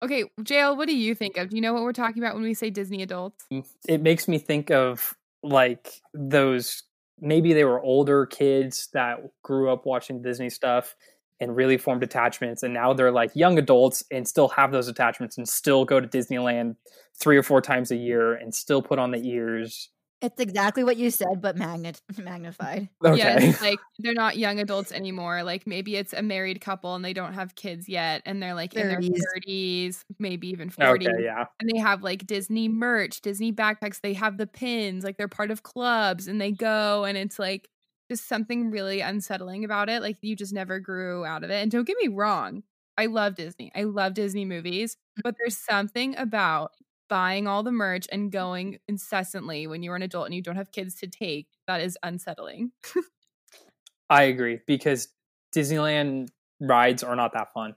Okay, 0.00 0.24
JL. 0.40 0.76
What 0.76 0.86
do 0.86 0.96
you 0.96 1.12
think 1.16 1.36
of? 1.36 1.48
Do 1.50 1.56
you 1.56 1.62
know 1.62 1.72
what 1.72 1.82
we're 1.82 1.92
talking 1.92 2.22
about 2.22 2.34
when 2.34 2.44
we 2.44 2.54
say 2.54 2.70
Disney 2.70 3.02
adults? 3.02 3.44
Mm, 3.52 3.66
it 3.88 4.00
makes 4.00 4.28
me 4.28 4.38
think 4.38 4.70
of 4.70 5.16
like 5.42 6.00
those 6.14 6.84
maybe 7.20 7.52
they 7.52 7.64
were 7.64 7.82
older 7.82 8.26
kids 8.26 8.90
that 8.92 9.18
grew 9.42 9.72
up 9.72 9.86
watching 9.86 10.22
Disney 10.22 10.50
stuff 10.50 10.94
and 11.40 11.56
really 11.56 11.78
formed 11.78 12.04
attachments, 12.04 12.62
and 12.62 12.72
now 12.72 12.92
they're 12.92 13.10
like 13.10 13.34
young 13.34 13.58
adults 13.58 14.04
and 14.12 14.28
still 14.28 14.48
have 14.50 14.70
those 14.70 14.86
attachments 14.86 15.36
and 15.36 15.48
still 15.48 15.84
go 15.84 15.98
to 15.98 16.06
Disneyland 16.06 16.76
three 17.20 17.36
or 17.36 17.42
four 17.42 17.60
times 17.60 17.90
a 17.90 17.96
year 17.96 18.34
and 18.34 18.54
still 18.54 18.82
put 18.82 19.00
on 19.00 19.10
the 19.10 19.28
ears. 19.28 19.90
It's 20.20 20.40
exactly 20.40 20.82
what 20.82 20.96
you 20.96 21.10
said, 21.12 21.40
but 21.40 21.56
magnet 21.56 22.02
magnified. 22.18 22.88
Okay. 23.04 23.18
Yes, 23.18 23.62
like 23.62 23.78
they're 24.00 24.14
not 24.14 24.36
young 24.36 24.58
adults 24.58 24.90
anymore. 24.90 25.44
Like 25.44 25.64
maybe 25.64 25.94
it's 25.94 26.12
a 26.12 26.22
married 26.22 26.60
couple 26.60 26.96
and 26.96 27.04
they 27.04 27.12
don't 27.12 27.34
have 27.34 27.54
kids 27.54 27.88
yet, 27.88 28.22
and 28.26 28.42
they're 28.42 28.54
like 28.54 28.74
in 28.74 28.88
their 28.88 29.00
30s. 29.00 29.18
thirties, 29.34 30.04
maybe 30.18 30.48
even 30.48 30.70
forties. 30.70 31.08
okay, 31.08 31.22
yeah. 31.22 31.44
and 31.60 31.70
they 31.72 31.78
have 31.78 32.02
like 32.02 32.26
Disney 32.26 32.68
merch, 32.68 33.20
Disney 33.20 33.52
backpacks. 33.52 34.00
They 34.00 34.14
have 34.14 34.38
the 34.38 34.46
pins, 34.46 35.04
like 35.04 35.18
they're 35.18 35.28
part 35.28 35.52
of 35.52 35.62
clubs, 35.62 36.26
and 36.26 36.40
they 36.40 36.50
go, 36.50 37.04
and 37.04 37.16
it's 37.16 37.38
like 37.38 37.68
just 38.10 38.26
something 38.26 38.70
really 38.70 39.00
unsettling 39.00 39.64
about 39.64 39.88
it. 39.88 40.02
Like 40.02 40.16
you 40.20 40.34
just 40.34 40.52
never 40.52 40.80
grew 40.80 41.24
out 41.24 41.44
of 41.44 41.50
it. 41.50 41.62
And 41.62 41.70
don't 41.70 41.86
get 41.86 41.96
me 42.00 42.08
wrong, 42.08 42.64
I 42.96 43.06
love 43.06 43.36
Disney. 43.36 43.70
I 43.76 43.84
love 43.84 44.14
Disney 44.14 44.44
movies, 44.44 44.96
mm. 45.18 45.22
but 45.22 45.36
there's 45.38 45.56
something 45.56 46.16
about 46.16 46.72
buying 47.08 47.46
all 47.46 47.62
the 47.62 47.72
merch 47.72 48.06
and 48.12 48.30
going 48.30 48.78
incessantly 48.88 49.66
when 49.66 49.82
you're 49.82 49.96
an 49.96 50.02
adult 50.02 50.26
and 50.26 50.34
you 50.34 50.42
don't 50.42 50.56
have 50.56 50.70
kids 50.72 50.94
to 50.96 51.06
take 51.06 51.46
that 51.66 51.80
is 51.80 51.98
unsettling. 52.02 52.72
I 54.10 54.24
agree 54.24 54.60
because 54.66 55.08
Disneyland 55.54 56.28
rides 56.60 57.02
are 57.02 57.16
not 57.16 57.32
that 57.34 57.52
fun. 57.52 57.74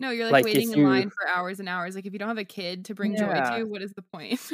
No, 0.00 0.10
you're 0.10 0.24
like, 0.24 0.32
Like, 0.32 0.44
waiting 0.44 0.72
in 0.72 0.78
you- 0.78 0.88
line 0.88 1.10
for 1.10 1.28
hours 1.28 1.60
and 1.60 1.68
hours. 1.68 1.94
Like 1.94 2.06
if 2.06 2.12
you 2.12 2.18
don't 2.18 2.28
have 2.28 2.38
a 2.38 2.44
kid 2.44 2.86
to 2.86 2.94
bring 2.94 3.16
joy 3.16 3.32
to, 3.32 3.64
what 3.64 3.82
is 3.82 3.92
the 3.92 4.02
point? 4.02 4.40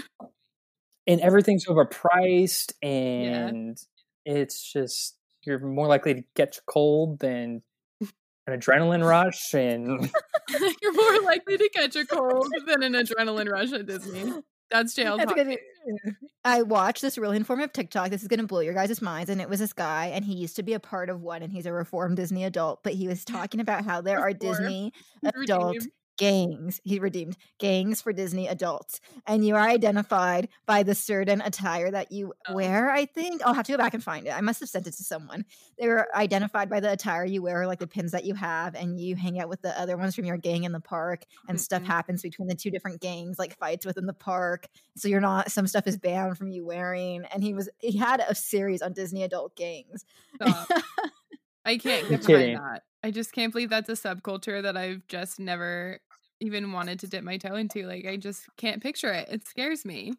And 1.06 1.20
everything's 1.22 1.66
overpriced 1.66 2.72
and 2.82 3.76
it's 4.24 4.70
just 4.72 5.16
you're 5.42 5.58
more 5.58 5.88
likely 5.88 6.14
to 6.14 6.22
get 6.36 6.56
a 6.58 6.60
cold 6.70 7.18
than 7.18 7.62
an 8.46 8.60
adrenaline 8.60 9.04
rush 9.04 9.54
and 9.54 10.08
more 11.12 11.22
likely 11.22 11.58
to 11.58 11.68
catch 11.70 11.96
a 11.96 12.06
cold 12.06 12.52
than 12.66 12.82
an 12.82 12.94
adrenaline 12.94 13.50
rush 13.50 13.72
at 13.72 13.86
Disney. 13.86 14.32
That's 14.70 14.94
JL 14.94 15.18
That's 15.18 15.32
good. 15.32 15.58
I 16.44 16.62
watched 16.62 17.02
this 17.02 17.18
really 17.18 17.36
informative 17.36 17.72
TikTok. 17.72 18.10
This 18.10 18.22
is 18.22 18.28
gonna 18.28 18.46
blow 18.46 18.60
your 18.60 18.74
guys' 18.74 19.02
minds. 19.02 19.28
And 19.28 19.40
it 19.40 19.48
was 19.48 19.58
this 19.58 19.72
guy, 19.72 20.06
and 20.06 20.24
he 20.24 20.34
used 20.34 20.56
to 20.56 20.62
be 20.62 20.74
a 20.74 20.80
part 20.80 21.10
of 21.10 21.22
one, 21.22 21.42
and 21.42 21.52
he's 21.52 21.66
a 21.66 21.72
reformed 21.72 22.16
Disney 22.16 22.44
adult, 22.44 22.82
but 22.84 22.94
he 22.94 23.08
was 23.08 23.24
talking 23.24 23.60
about 23.60 23.84
how 23.84 24.00
there 24.00 24.20
are 24.20 24.32
Disney 24.32 24.92
adult. 25.24 25.78
Gangs. 26.20 26.80
He 26.84 26.98
redeemed 26.98 27.38
gangs 27.58 28.02
for 28.02 28.12
Disney 28.12 28.46
adults. 28.46 29.00
And 29.26 29.42
you 29.44 29.56
are 29.56 29.66
identified 29.68 30.50
by 30.66 30.82
the 30.82 30.94
certain 30.94 31.40
attire 31.40 31.90
that 31.90 32.12
you 32.12 32.34
Oh. 32.46 32.54
wear, 32.54 32.90
I 32.90 33.06
think. 33.06 33.40
I'll 33.44 33.54
have 33.54 33.64
to 33.66 33.72
go 33.72 33.78
back 33.78 33.94
and 33.94 34.04
find 34.04 34.26
it. 34.26 34.30
I 34.30 34.42
must 34.42 34.60
have 34.60 34.68
sent 34.68 34.86
it 34.86 34.92
to 34.92 35.02
someone. 35.02 35.46
They 35.78 35.88
were 35.88 36.06
identified 36.14 36.68
by 36.68 36.80
the 36.80 36.92
attire 36.92 37.24
you 37.24 37.40
wear, 37.42 37.66
like 37.66 37.78
the 37.78 37.86
pins 37.86 38.12
that 38.12 38.24
you 38.26 38.34
have, 38.34 38.74
and 38.74 39.00
you 39.00 39.16
hang 39.16 39.40
out 39.40 39.48
with 39.48 39.62
the 39.62 39.78
other 39.80 39.96
ones 39.96 40.14
from 40.14 40.26
your 40.26 40.36
gang 40.36 40.64
in 40.64 40.72
the 40.72 40.80
park, 40.80 41.24
and 41.48 41.58
stuff 41.58 41.82
Mhm. 41.82 41.86
happens 41.86 42.22
between 42.22 42.48
the 42.48 42.54
two 42.54 42.70
different 42.70 43.00
gangs, 43.00 43.38
like 43.38 43.56
fights 43.58 43.86
within 43.86 44.04
the 44.06 44.12
park. 44.12 44.66
So 44.96 45.08
you're 45.08 45.20
not 45.22 45.50
some 45.50 45.66
stuff 45.66 45.86
is 45.86 45.96
banned 45.96 46.36
from 46.36 46.50
you 46.50 46.66
wearing. 46.66 47.24
And 47.32 47.42
he 47.42 47.54
was 47.54 47.70
he 47.78 47.96
had 47.96 48.20
a 48.20 48.34
series 48.34 48.82
on 48.82 48.92
Disney 48.92 49.22
adult 49.22 49.56
gangs. 49.56 50.04
Stop. 50.36 50.68
I 51.64 51.78
can't 51.78 52.08
You're 52.10 52.18
get 52.18 52.26
behind 52.26 52.56
that. 52.56 52.82
I 53.02 53.10
just 53.10 53.32
can't 53.32 53.52
believe 53.52 53.70
that's 53.70 53.88
a 53.88 53.92
subculture 53.92 54.62
that 54.62 54.76
I've 54.76 55.06
just 55.08 55.40
never 55.40 56.00
even 56.40 56.72
wanted 56.72 57.00
to 57.00 57.06
dip 57.06 57.24
my 57.24 57.36
toe 57.36 57.54
into. 57.54 57.86
Like 57.86 58.06
I 58.06 58.16
just 58.16 58.44
can't 58.56 58.82
picture 58.82 59.12
it. 59.12 59.28
It 59.30 59.46
scares 59.46 59.84
me. 59.84 60.14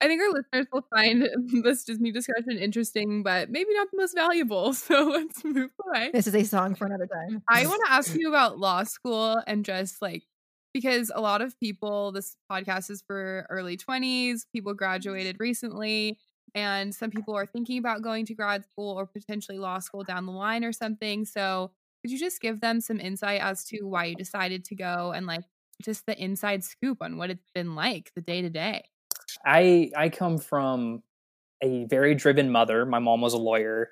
I 0.00 0.06
think 0.06 0.22
our 0.22 0.30
listeners 0.30 0.66
will 0.72 0.86
find 0.94 1.28
this 1.64 1.84
Disney 1.84 2.12
discussion 2.12 2.56
interesting, 2.56 3.22
but 3.22 3.50
maybe 3.50 3.74
not 3.74 3.88
the 3.90 3.96
most 3.96 4.14
valuable. 4.14 4.72
So 4.88 5.04
let's 5.04 5.44
move 5.44 5.70
away. 5.86 6.10
This 6.12 6.26
is 6.26 6.34
a 6.34 6.44
song 6.44 6.74
for 6.74 6.86
another 6.86 7.06
time. 7.06 7.42
I 7.48 7.66
want 7.66 7.82
to 7.86 7.92
ask 7.92 8.14
you 8.14 8.28
about 8.28 8.58
law 8.58 8.84
school 8.84 9.42
and 9.46 9.64
just 9.64 10.00
like 10.00 10.22
because 10.72 11.10
a 11.14 11.20
lot 11.20 11.40
of 11.40 11.58
people, 11.58 12.12
this 12.12 12.36
podcast 12.50 12.90
is 12.90 13.02
for 13.06 13.46
early 13.50 13.76
20s, 13.76 14.42
people 14.52 14.74
graduated 14.74 15.36
recently, 15.40 16.18
and 16.54 16.94
some 16.94 17.10
people 17.10 17.34
are 17.34 17.46
thinking 17.46 17.78
about 17.78 18.02
going 18.02 18.24
to 18.26 18.34
grad 18.34 18.64
school 18.64 18.98
or 18.98 19.06
potentially 19.06 19.58
law 19.58 19.78
school 19.80 20.04
down 20.04 20.26
the 20.26 20.32
line 20.32 20.64
or 20.64 20.72
something. 20.72 21.24
So, 21.24 21.72
could 22.02 22.10
you 22.10 22.18
just 22.18 22.40
give 22.40 22.60
them 22.60 22.80
some 22.80 23.00
insight 23.00 23.40
as 23.40 23.64
to 23.66 23.82
why 23.82 24.06
you 24.06 24.16
decided 24.16 24.64
to 24.66 24.74
go 24.74 25.12
and 25.12 25.26
like 25.26 25.44
just 25.82 26.06
the 26.06 26.20
inside 26.20 26.64
scoop 26.64 26.98
on 27.00 27.16
what 27.16 27.30
it's 27.30 27.50
been 27.54 27.74
like 27.74 28.10
the 28.14 28.20
day 28.20 28.42
to 28.42 28.50
day? 28.50 28.84
I 29.44 29.90
I 29.96 30.08
come 30.08 30.38
from 30.38 31.02
a 31.62 31.84
very 31.86 32.14
driven 32.14 32.50
mother. 32.50 32.86
My 32.86 32.98
mom 32.98 33.20
was 33.20 33.34
a 33.34 33.38
lawyer, 33.38 33.90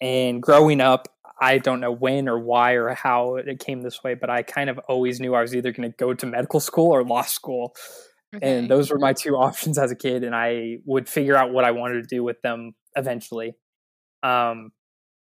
and 0.00 0.42
growing 0.42 0.80
up, 0.80 1.08
I 1.40 1.58
don't 1.58 1.80
know 1.80 1.92
when 1.92 2.28
or 2.28 2.38
why 2.38 2.72
or 2.72 2.94
how 2.94 3.36
it 3.36 3.58
came 3.58 3.82
this 3.82 4.02
way, 4.02 4.14
but 4.14 4.30
I 4.30 4.42
kind 4.42 4.70
of 4.70 4.78
always 4.88 5.20
knew 5.20 5.34
I 5.34 5.42
was 5.42 5.54
either 5.54 5.72
going 5.72 5.90
to 5.90 5.96
go 5.96 6.14
to 6.14 6.26
medical 6.26 6.60
school 6.60 6.92
or 6.92 7.04
law 7.04 7.22
school, 7.22 7.74
and 8.40 8.68
those 8.70 8.90
were 8.90 8.98
my 8.98 9.12
two 9.12 9.36
options 9.36 9.78
as 9.78 9.90
a 9.90 9.96
kid. 9.96 10.24
And 10.24 10.34
I 10.34 10.78
would 10.84 11.08
figure 11.08 11.36
out 11.36 11.52
what 11.52 11.64
I 11.64 11.72
wanted 11.72 12.02
to 12.02 12.14
do 12.14 12.22
with 12.22 12.40
them 12.42 12.72
eventually. 12.96 13.54
Um, 14.22 14.72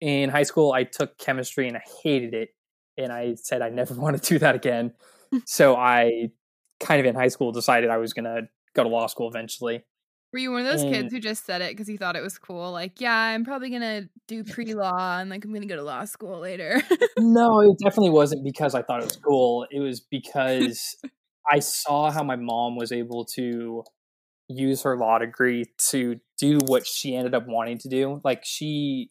in 0.01 0.31
high 0.31 0.43
school, 0.43 0.73
I 0.73 0.85
took 0.85 1.17
chemistry 1.19 1.69
and 1.69 1.77
I 1.77 1.83
hated 2.03 2.35
it, 2.35 2.51
and 2.99 3.13
I 3.13 3.35
said 3.37 3.63
I 3.63 3.71
never 3.71 3.95
want 4.01 4.21
to 4.23 4.29
do 4.29 4.39
that 4.39 4.55
again. 4.55 4.93
so 5.47 5.77
I 5.77 6.29
kind 6.81 7.01
of 7.01 7.07
in 7.07 7.15
high 7.15 7.29
school 7.29 7.53
decided 7.53 7.91
I 7.91 7.99
was 7.99 8.13
going 8.13 8.25
to 8.25 8.43
go 8.75 8.83
to 8.83 8.89
law 8.89 9.07
school 9.07 9.29
eventually. 9.29 9.85
Were 10.33 10.41
you 10.41 10.51
one 10.51 10.67
of 10.67 10.73
those 10.73 10.83
And- 10.83 10.93
kids 10.93 11.13
who 11.13 11.21
just 11.21 11.47
said 11.47 11.63
it 11.63 11.71
because 11.71 11.89
you 11.89 11.97
thought 11.97 12.17
it 12.17 12.23
was 12.23 12.39
cool? 12.39 12.73
Like, 12.73 13.01
yeah, 13.01 13.15
I'm 13.15 13.45
probably 13.45 13.71
gonna 13.71 14.09
do 14.27 14.43
pre 14.43 14.75
law 14.75 15.21
and 15.21 15.31
like 15.31 15.45
I'm 15.45 15.55
gonna 15.55 15.67
go 15.67 15.77
to 15.77 15.83
law 15.85 16.05
school 16.07 16.41
later. 16.41 16.83
no, 17.17 17.61
it 17.71 17.79
definitely 17.81 18.11
wasn't 18.11 18.43
because 18.43 18.75
I 18.75 18.83
thought 18.83 19.01
it 19.01 19.05
was 19.05 19.17
cool. 19.17 19.65
It 19.71 19.79
was 19.79 20.01
because 20.01 20.97
I 21.49 21.61
saw 21.61 22.11
how 22.11 22.25
my 22.25 22.35
mom 22.35 22.75
was 22.75 22.91
able 22.91 23.25
to 23.37 23.85
use 24.49 24.83
her 24.83 24.97
law 24.99 25.19
degree 25.19 25.67
to 25.91 26.17
do 26.37 26.59
what 26.67 26.85
she 26.85 27.15
ended 27.15 27.35
up 27.37 27.47
wanting 27.47 27.79
to 27.79 27.89
do. 27.89 28.21
Like 28.25 28.45
she 28.45 29.11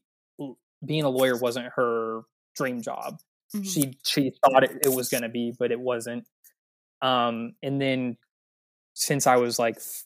being 0.85 1.03
a 1.03 1.09
lawyer 1.09 1.37
wasn't 1.37 1.67
her 1.75 2.21
dream 2.55 2.81
job. 2.81 3.19
Mhm. 3.55 3.65
She 3.65 3.97
she 4.05 4.31
thought 4.43 4.63
it, 4.63 4.71
it 4.85 4.93
was 4.93 5.09
going 5.09 5.23
to 5.23 5.29
be, 5.29 5.53
but 5.57 5.71
it 5.71 5.79
wasn't. 5.79 6.25
Um 7.01 7.53
and 7.63 7.81
then 7.81 8.17
since 8.93 9.27
I 9.27 9.37
was 9.37 9.59
like 9.59 9.77
f- 9.77 10.05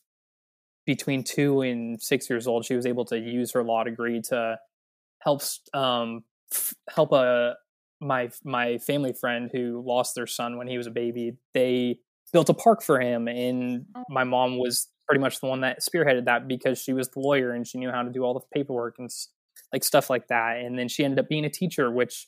between 0.85 1.23
2 1.23 1.61
and 1.61 2.01
6 2.01 2.29
years 2.29 2.47
old, 2.47 2.65
she 2.65 2.75
was 2.75 2.85
able 2.85 3.05
to 3.05 3.17
use 3.19 3.51
her 3.53 3.63
law 3.63 3.83
degree 3.83 4.21
to 4.29 4.57
help 5.19 5.41
um 5.73 6.23
f- 6.53 6.73
help 6.89 7.11
a 7.13 7.55
my 8.01 8.29
my 8.43 8.77
family 8.79 9.13
friend 9.13 9.49
who 9.51 9.83
lost 9.85 10.15
their 10.15 10.27
son 10.27 10.57
when 10.57 10.67
he 10.67 10.77
was 10.77 10.87
a 10.87 10.91
baby. 10.91 11.37
They 11.53 11.99
built 12.33 12.49
a 12.49 12.53
park 12.53 12.83
for 12.83 12.99
him 13.01 13.27
and 13.27 13.85
Oh. 13.95 14.03
my 14.09 14.23
mom 14.25 14.57
was 14.59 14.89
pretty 15.07 15.21
much 15.21 15.39
the 15.39 15.47
one 15.47 15.61
that 15.61 15.79
spearheaded 15.81 16.25
that 16.25 16.47
because 16.47 16.79
she 16.81 16.93
was 16.93 17.09
the 17.09 17.19
lawyer 17.21 17.51
and 17.53 17.65
she 17.67 17.77
knew 17.79 17.91
how 17.91 18.03
to 18.03 18.09
do 18.11 18.23
all 18.23 18.33
the 18.33 18.41
paperwork 18.53 18.95
and 18.99 19.07
s- 19.07 19.29
like 19.73 19.83
stuff 19.83 20.09
like 20.09 20.27
that 20.27 20.57
and 20.57 20.77
then 20.79 20.87
she 20.87 21.03
ended 21.03 21.19
up 21.19 21.27
being 21.29 21.45
a 21.45 21.49
teacher 21.49 21.91
which 21.91 22.27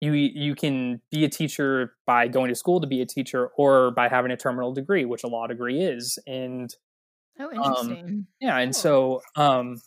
you 0.00 0.12
you 0.12 0.54
can 0.54 1.00
be 1.10 1.24
a 1.24 1.28
teacher 1.28 1.94
by 2.06 2.26
going 2.28 2.48
to 2.48 2.54
school 2.54 2.80
to 2.80 2.86
be 2.86 3.00
a 3.00 3.06
teacher 3.06 3.48
or 3.56 3.90
by 3.92 4.08
having 4.08 4.30
a 4.30 4.36
terminal 4.36 4.72
degree 4.72 5.04
which 5.04 5.24
a 5.24 5.28
law 5.28 5.46
degree 5.46 5.80
is 5.80 6.18
and 6.26 6.74
Oh, 7.38 7.50
interesting. 7.52 8.26
yeah 8.40 8.58
and 8.58 8.72
Cool. 8.74 8.80
so 8.80 9.22
um 9.36 9.80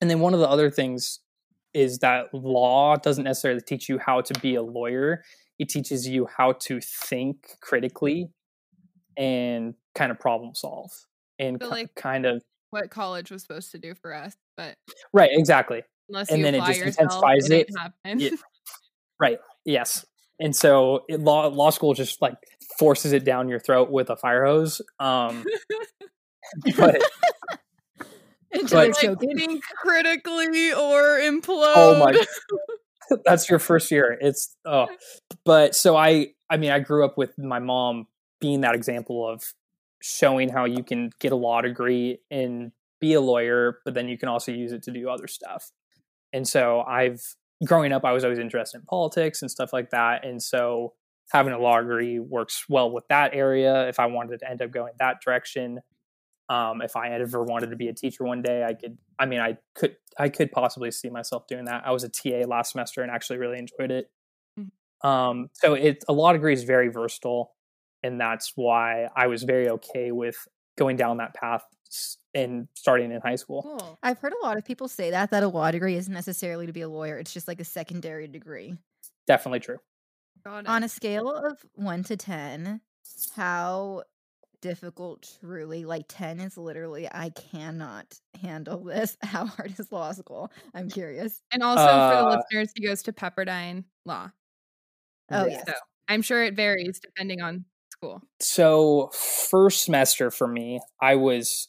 and 0.00 0.10
then 0.10 0.20
one 0.20 0.34
of 0.34 0.40
the 0.40 0.48
other 0.48 0.70
things 0.70 1.20
is 1.72 1.98
that 2.00 2.32
law 2.34 2.94
doesn't 2.96 3.24
necessarily 3.24 3.60
teach 3.60 3.88
you 3.88 3.98
how 3.98 4.20
to 4.20 4.38
be 4.40 4.54
a 4.54 4.62
lawyer 4.62 5.22
it 5.58 5.68
teaches 5.68 6.06
you 6.06 6.26
how 6.36 6.52
to 6.52 6.80
think 6.80 7.56
critically 7.60 8.28
and 9.16 9.74
kind 9.94 10.10
of 10.10 10.18
problem 10.18 10.54
solve 10.54 10.90
and 11.38 11.60
like- 11.62 11.94
kind 11.94 12.26
of 12.26 12.42
what 12.70 12.90
college 12.90 13.30
was 13.30 13.40
supposed 13.42 13.70
to 13.70 13.78
do 13.78 13.94
for 13.94 14.12
us, 14.12 14.34
but 14.56 14.74
right 15.12 15.30
exactly 15.32 15.82
unless 16.08 16.28
And 16.30 16.38
you 16.38 16.44
then 16.44 16.54
it 16.54 16.64
just 16.66 16.78
yourself, 16.80 16.98
intensifies 16.98 17.50
it, 17.50 17.70
it. 18.04 18.20
Yeah. 18.20 18.30
Right. 19.20 19.38
Yes. 19.64 20.04
And 20.40 20.54
so 20.54 21.04
it, 21.08 21.20
law 21.20 21.46
law 21.46 21.70
school 21.70 21.94
just 21.94 22.20
like 22.20 22.34
forces 22.78 23.12
it 23.12 23.24
down 23.24 23.48
your 23.48 23.60
throat 23.60 23.90
with 23.90 24.10
a 24.10 24.16
fire 24.16 24.44
hose. 24.44 24.82
Um, 24.98 25.44
but 26.76 27.00
Until 28.52 28.80
but- 28.80 28.88
like 28.88 28.94
choking. 28.98 29.36
think 29.38 29.64
critically 29.64 30.72
or 30.72 31.18
implode. 31.20 31.72
oh 31.76 31.98
my, 32.00 32.24
that's 33.24 33.48
your 33.48 33.60
first 33.60 33.90
year. 33.92 34.18
It's 34.20 34.54
oh, 34.64 34.88
but 35.44 35.76
so 35.76 35.96
I 35.96 36.32
I 36.50 36.56
mean 36.56 36.72
I 36.72 36.80
grew 36.80 37.04
up 37.04 37.16
with 37.16 37.38
my 37.38 37.60
mom 37.60 38.08
being 38.40 38.62
that 38.62 38.74
example 38.74 39.28
of 39.28 39.44
showing 40.02 40.48
how 40.48 40.64
you 40.64 40.82
can 40.82 41.10
get 41.20 41.30
a 41.32 41.36
law 41.36 41.60
degree 41.60 42.18
and 42.32 42.72
be 43.00 43.14
a 43.14 43.20
lawyer, 43.20 43.78
but 43.84 43.94
then 43.94 44.08
you 44.08 44.18
can 44.18 44.28
also 44.28 44.50
use 44.52 44.72
it 44.72 44.82
to 44.82 44.90
do 44.90 45.08
other 45.08 45.28
stuff. 45.28 45.70
And 46.34 46.46
so 46.46 46.82
I've 46.82 47.22
growing 47.64 47.92
up, 47.92 48.04
I 48.04 48.12
was 48.12 48.24
always 48.24 48.38
interested 48.38 48.78
in 48.78 48.84
politics 48.84 49.40
and 49.40 49.50
stuff 49.50 49.72
like 49.72 49.90
that. 49.90 50.26
And 50.26 50.42
so 50.42 50.92
having 51.32 51.52
a 51.52 51.58
law 51.58 51.80
degree 51.80 52.18
works 52.18 52.64
well 52.68 52.90
with 52.90 53.04
that 53.08 53.32
area. 53.32 53.88
If 53.88 53.98
I 53.98 54.06
wanted 54.06 54.40
to 54.40 54.50
end 54.50 54.60
up 54.60 54.70
going 54.70 54.92
that 54.98 55.22
direction, 55.24 55.78
um, 56.48 56.82
if 56.82 56.96
I 56.96 57.08
ever 57.08 57.42
wanted 57.42 57.70
to 57.70 57.76
be 57.76 57.88
a 57.88 57.94
teacher 57.94 58.24
one 58.24 58.42
day, 58.42 58.64
I 58.64 58.74
could. 58.74 58.98
I 59.18 59.26
mean, 59.26 59.40
I 59.40 59.56
could. 59.74 59.96
I 60.18 60.28
could 60.28 60.52
possibly 60.52 60.90
see 60.90 61.08
myself 61.08 61.46
doing 61.46 61.64
that. 61.66 61.84
I 61.86 61.92
was 61.92 62.04
a 62.04 62.08
TA 62.08 62.46
last 62.46 62.72
semester 62.72 63.02
and 63.02 63.10
actually 63.10 63.38
really 63.38 63.58
enjoyed 63.58 63.90
it. 63.90 64.10
Um, 65.02 65.48
so 65.54 65.74
it 65.74 66.04
a 66.08 66.12
law 66.12 66.32
degree 66.32 66.52
is 66.52 66.64
very 66.64 66.88
versatile, 66.88 67.54
and 68.02 68.20
that's 68.20 68.52
why 68.56 69.08
I 69.16 69.28
was 69.28 69.44
very 69.44 69.68
okay 69.70 70.12
with 70.12 70.36
going 70.76 70.96
down 70.96 71.18
that 71.18 71.34
path 71.34 71.62
s- 71.94 72.18
and 72.34 72.68
starting 72.74 73.12
in 73.12 73.20
high 73.20 73.36
school. 73.36 73.62
Cool. 73.62 73.98
I've 74.02 74.18
heard 74.18 74.32
a 74.32 74.44
lot 74.44 74.56
of 74.56 74.64
people 74.64 74.88
say 74.88 75.10
that 75.10 75.30
that 75.30 75.42
a 75.42 75.48
law 75.48 75.70
degree 75.70 75.96
isn't 75.96 76.12
necessarily 76.12 76.66
to 76.66 76.72
be 76.72 76.80
a 76.82 76.88
lawyer. 76.88 77.18
It's 77.18 77.32
just 77.32 77.48
like 77.48 77.60
a 77.60 77.64
secondary 77.64 78.26
degree. 78.28 78.76
Definitely 79.26 79.60
true. 79.60 79.78
On 80.46 80.82
a 80.82 80.88
scale 80.88 81.30
of 81.30 81.64
one 81.74 82.02
to 82.04 82.16
ten, 82.16 82.80
how 83.34 84.02
difficult 84.60 85.36
truly 85.40 85.84
like 85.84 86.06
10 86.08 86.40
is 86.40 86.56
literally 86.56 87.06
i 87.12 87.28
cannot 87.30 88.18
handle 88.40 88.82
this 88.82 89.16
how 89.22 89.44
hard 89.46 89.78
is 89.78 89.92
law 89.92 90.10
school 90.12 90.50
i'm 90.74 90.88
curious 90.88 91.42
and 91.52 91.62
also 91.62 91.84
for 91.84 92.16
the 92.16 92.22
Uh, 92.22 92.36
listeners, 92.38 92.72
he 92.74 92.82
goes 92.86 93.02
to 93.02 93.12
Pepperdine 93.12 93.84
Law. 94.06 94.30
oh 95.30 95.46
Yeah. 95.46 95.50
yes 95.50 95.64
So 95.66 95.74
I'm 96.08 96.22
sure 96.22 96.42
it 96.44 96.54
varies 96.54 97.00
depending 97.00 97.40
on 97.40 97.64
school. 97.90 98.22
So 98.40 99.10
first 99.12 99.82
semester 99.84 100.30
for 100.30 100.46
me, 100.46 100.80
I 101.00 101.16
was, 101.16 101.68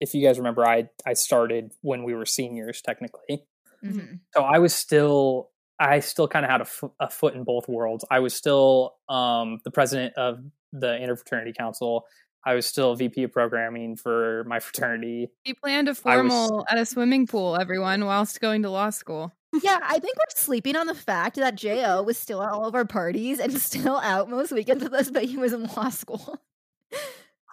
if 0.00 0.14
you 0.14 0.26
guys 0.26 0.38
remember, 0.38 0.66
I 0.66 0.88
I 1.06 1.12
started 1.14 1.72
when 1.82 2.04
we 2.04 2.14
were 2.14 2.26
seniors 2.26 2.80
technically. 2.82 3.44
Mhm. 3.84 4.20
so 4.34 4.42
I 4.42 4.58
was 4.58 4.74
still 4.74 5.50
I 5.78 6.00
still 6.00 6.28
kind 6.28 6.44
of 6.44 6.50
had 6.50 6.60
a 6.62 6.66
a 7.04 7.10
foot 7.10 7.34
in 7.34 7.44
both 7.44 7.68
worlds. 7.68 8.04
I 8.10 8.20
was 8.20 8.32
still 8.34 8.94
um, 9.08 9.58
the 9.64 9.70
president 9.70 10.14
of 10.16 10.38
the 10.72 10.88
interfraternity 10.88 11.54
council. 11.56 12.04
I 12.46 12.54
was 12.54 12.66
still 12.66 12.94
VP 12.94 13.22
of 13.24 13.32
programming 13.32 13.96
for 13.96 14.44
my 14.46 14.60
fraternity. 14.60 15.30
He 15.44 15.54
planned 15.54 15.88
a 15.88 15.90
I 15.90 15.92
was- 15.92 15.96
formal 16.32 16.66
at 16.68 16.78
a 16.78 16.84
swimming 16.84 17.26
pool, 17.26 17.56
everyone, 17.58 18.04
whilst 18.04 18.40
going 18.40 18.62
to 18.62 18.70
law 18.70 18.90
school. 18.90 19.32
yeah 19.62 19.78
i 19.84 20.00
think 20.00 20.16
we're 20.16 20.34
sleeping 20.34 20.74
on 20.74 20.88
the 20.88 20.96
fact 20.96 21.36
that 21.36 21.54
jo 21.54 22.02
was 22.02 22.18
still 22.18 22.42
at 22.42 22.50
all 22.50 22.66
of 22.66 22.74
our 22.74 22.84
parties 22.84 23.38
and 23.38 23.52
still 23.70 23.98
out 23.98 24.28
most 24.28 24.50
weekends 24.50 24.82
with 24.82 24.92
us 24.92 25.10
but 25.12 25.24
he 25.24 25.36
was 25.36 25.52
in 25.52 25.62
law 25.76 25.88
school 25.90 26.40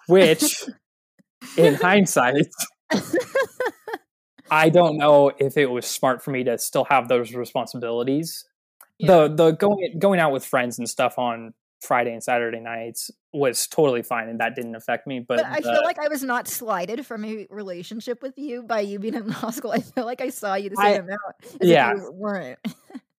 Which, 0.08 0.64
in 1.56 1.74
hindsight, 1.74 2.46
I 4.50 4.68
don't 4.68 4.98
know 4.98 5.32
if 5.38 5.56
it 5.56 5.66
was 5.66 5.86
smart 5.86 6.22
for 6.22 6.30
me 6.30 6.44
to 6.44 6.58
still 6.58 6.84
have 6.84 7.08
those 7.08 7.34
responsibilities. 7.34 8.44
Yeah. 8.98 9.26
The 9.28 9.34
the 9.34 9.50
going 9.52 9.96
going 9.98 10.20
out 10.20 10.32
with 10.32 10.44
friends 10.44 10.78
and 10.78 10.88
stuff 10.88 11.18
on 11.18 11.54
Friday 11.80 12.12
and 12.12 12.22
Saturday 12.22 12.60
nights 12.60 13.10
was 13.32 13.66
totally 13.66 14.02
fine, 14.02 14.28
and 14.28 14.38
that 14.40 14.54
didn't 14.54 14.76
affect 14.76 15.06
me. 15.06 15.20
But, 15.20 15.38
But 15.38 15.46
I 15.46 15.56
the- 15.60 15.72
feel 15.72 15.82
like 15.82 15.98
I 15.98 16.08
was 16.08 16.22
not 16.22 16.46
slighted 16.46 17.04
from 17.06 17.24
a 17.24 17.46
relationship 17.50 18.22
with 18.22 18.38
you 18.38 18.62
by 18.62 18.80
you 18.80 18.98
being 18.98 19.14
in 19.14 19.28
law 19.42 19.50
school. 19.50 19.72
I 19.72 19.80
feel 19.80 20.04
like 20.04 20.20
I 20.20 20.28
saw 20.28 20.54
you 20.54 20.70
the 20.70 20.76
same 20.76 20.84
I- 20.86 20.90
amount. 20.96 21.20
As 21.44 21.54
if 21.54 21.68
yeah. 21.68 21.94
you 21.94 22.12
weren't. 22.12 22.58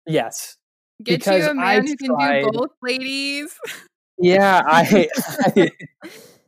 yes, 0.06 0.56
Get 1.02 1.20
Because 1.20 1.42
you 1.42 1.48
a 1.48 1.50
I 1.50 1.54
man 1.54 1.86
who 1.86 1.96
can 1.96 2.08
tried- 2.14 2.42
do 2.42 2.50
both, 2.52 2.70
ladies. 2.82 3.58
yeah, 4.18 4.62
I, 4.64 5.08
I 5.56 5.70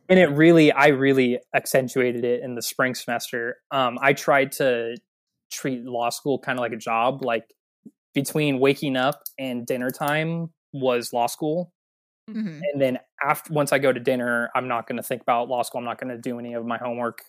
and 0.09 0.19
it 0.19 0.27
really 0.27 0.71
i 0.71 0.87
really 0.87 1.39
accentuated 1.55 2.23
it 2.23 2.41
in 2.43 2.55
the 2.55 2.61
spring 2.61 2.95
semester. 2.95 3.57
Um, 3.71 3.97
i 4.01 4.13
tried 4.13 4.51
to 4.53 4.97
treat 5.51 5.83
law 5.85 6.09
school 6.09 6.39
kind 6.39 6.57
of 6.57 6.61
like 6.63 6.73
a 6.73 6.77
job 6.77 7.23
like 7.23 7.45
between 8.13 8.59
waking 8.59 8.95
up 8.97 9.21
and 9.37 9.65
dinner 9.65 9.89
time 9.91 10.49
was 10.73 11.13
law 11.13 11.27
school. 11.27 11.71
Mhm. 12.29 12.59
and 12.73 12.81
then 12.81 12.97
after 13.23 13.53
once 13.53 13.71
i 13.71 13.77
go 13.77 13.93
to 13.93 13.99
dinner 13.99 14.49
i'm 14.55 14.67
not 14.67 14.87
going 14.87 14.97
to 14.97 15.03
think 15.03 15.21
about 15.21 15.47
law 15.47 15.61
school 15.61 15.77
i'm 15.79 15.85
not 15.85 15.99
going 15.99 16.09
to 16.09 16.17
do 16.17 16.39
any 16.39 16.53
of 16.55 16.65
my 16.65 16.77
homework 16.79 17.19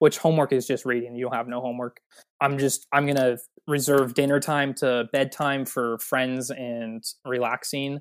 which 0.00 0.18
homework 0.18 0.52
is 0.52 0.66
just 0.66 0.84
reading 0.84 1.16
you 1.16 1.24
don't 1.24 1.34
have 1.34 1.48
no 1.48 1.60
homework. 1.60 2.00
I'm 2.40 2.58
just 2.58 2.86
i'm 2.92 3.04
going 3.06 3.16
to 3.16 3.38
reserve 3.66 4.14
dinner 4.14 4.38
time 4.38 4.74
to 4.74 5.08
bedtime 5.12 5.64
for 5.64 5.98
friends 5.98 6.50
and 6.50 7.02
relaxing. 7.24 8.00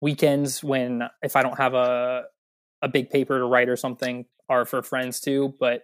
Weekends 0.00 0.62
when 0.64 1.02
if 1.22 1.36
i 1.36 1.42
don't 1.42 1.58
have 1.58 1.74
a 1.74 2.22
a 2.82 2.88
big 2.88 3.10
paper 3.10 3.38
to 3.38 3.44
write 3.44 3.68
or 3.68 3.76
something 3.76 4.24
are 4.48 4.64
for 4.64 4.82
friends 4.82 5.20
too 5.20 5.54
but 5.60 5.82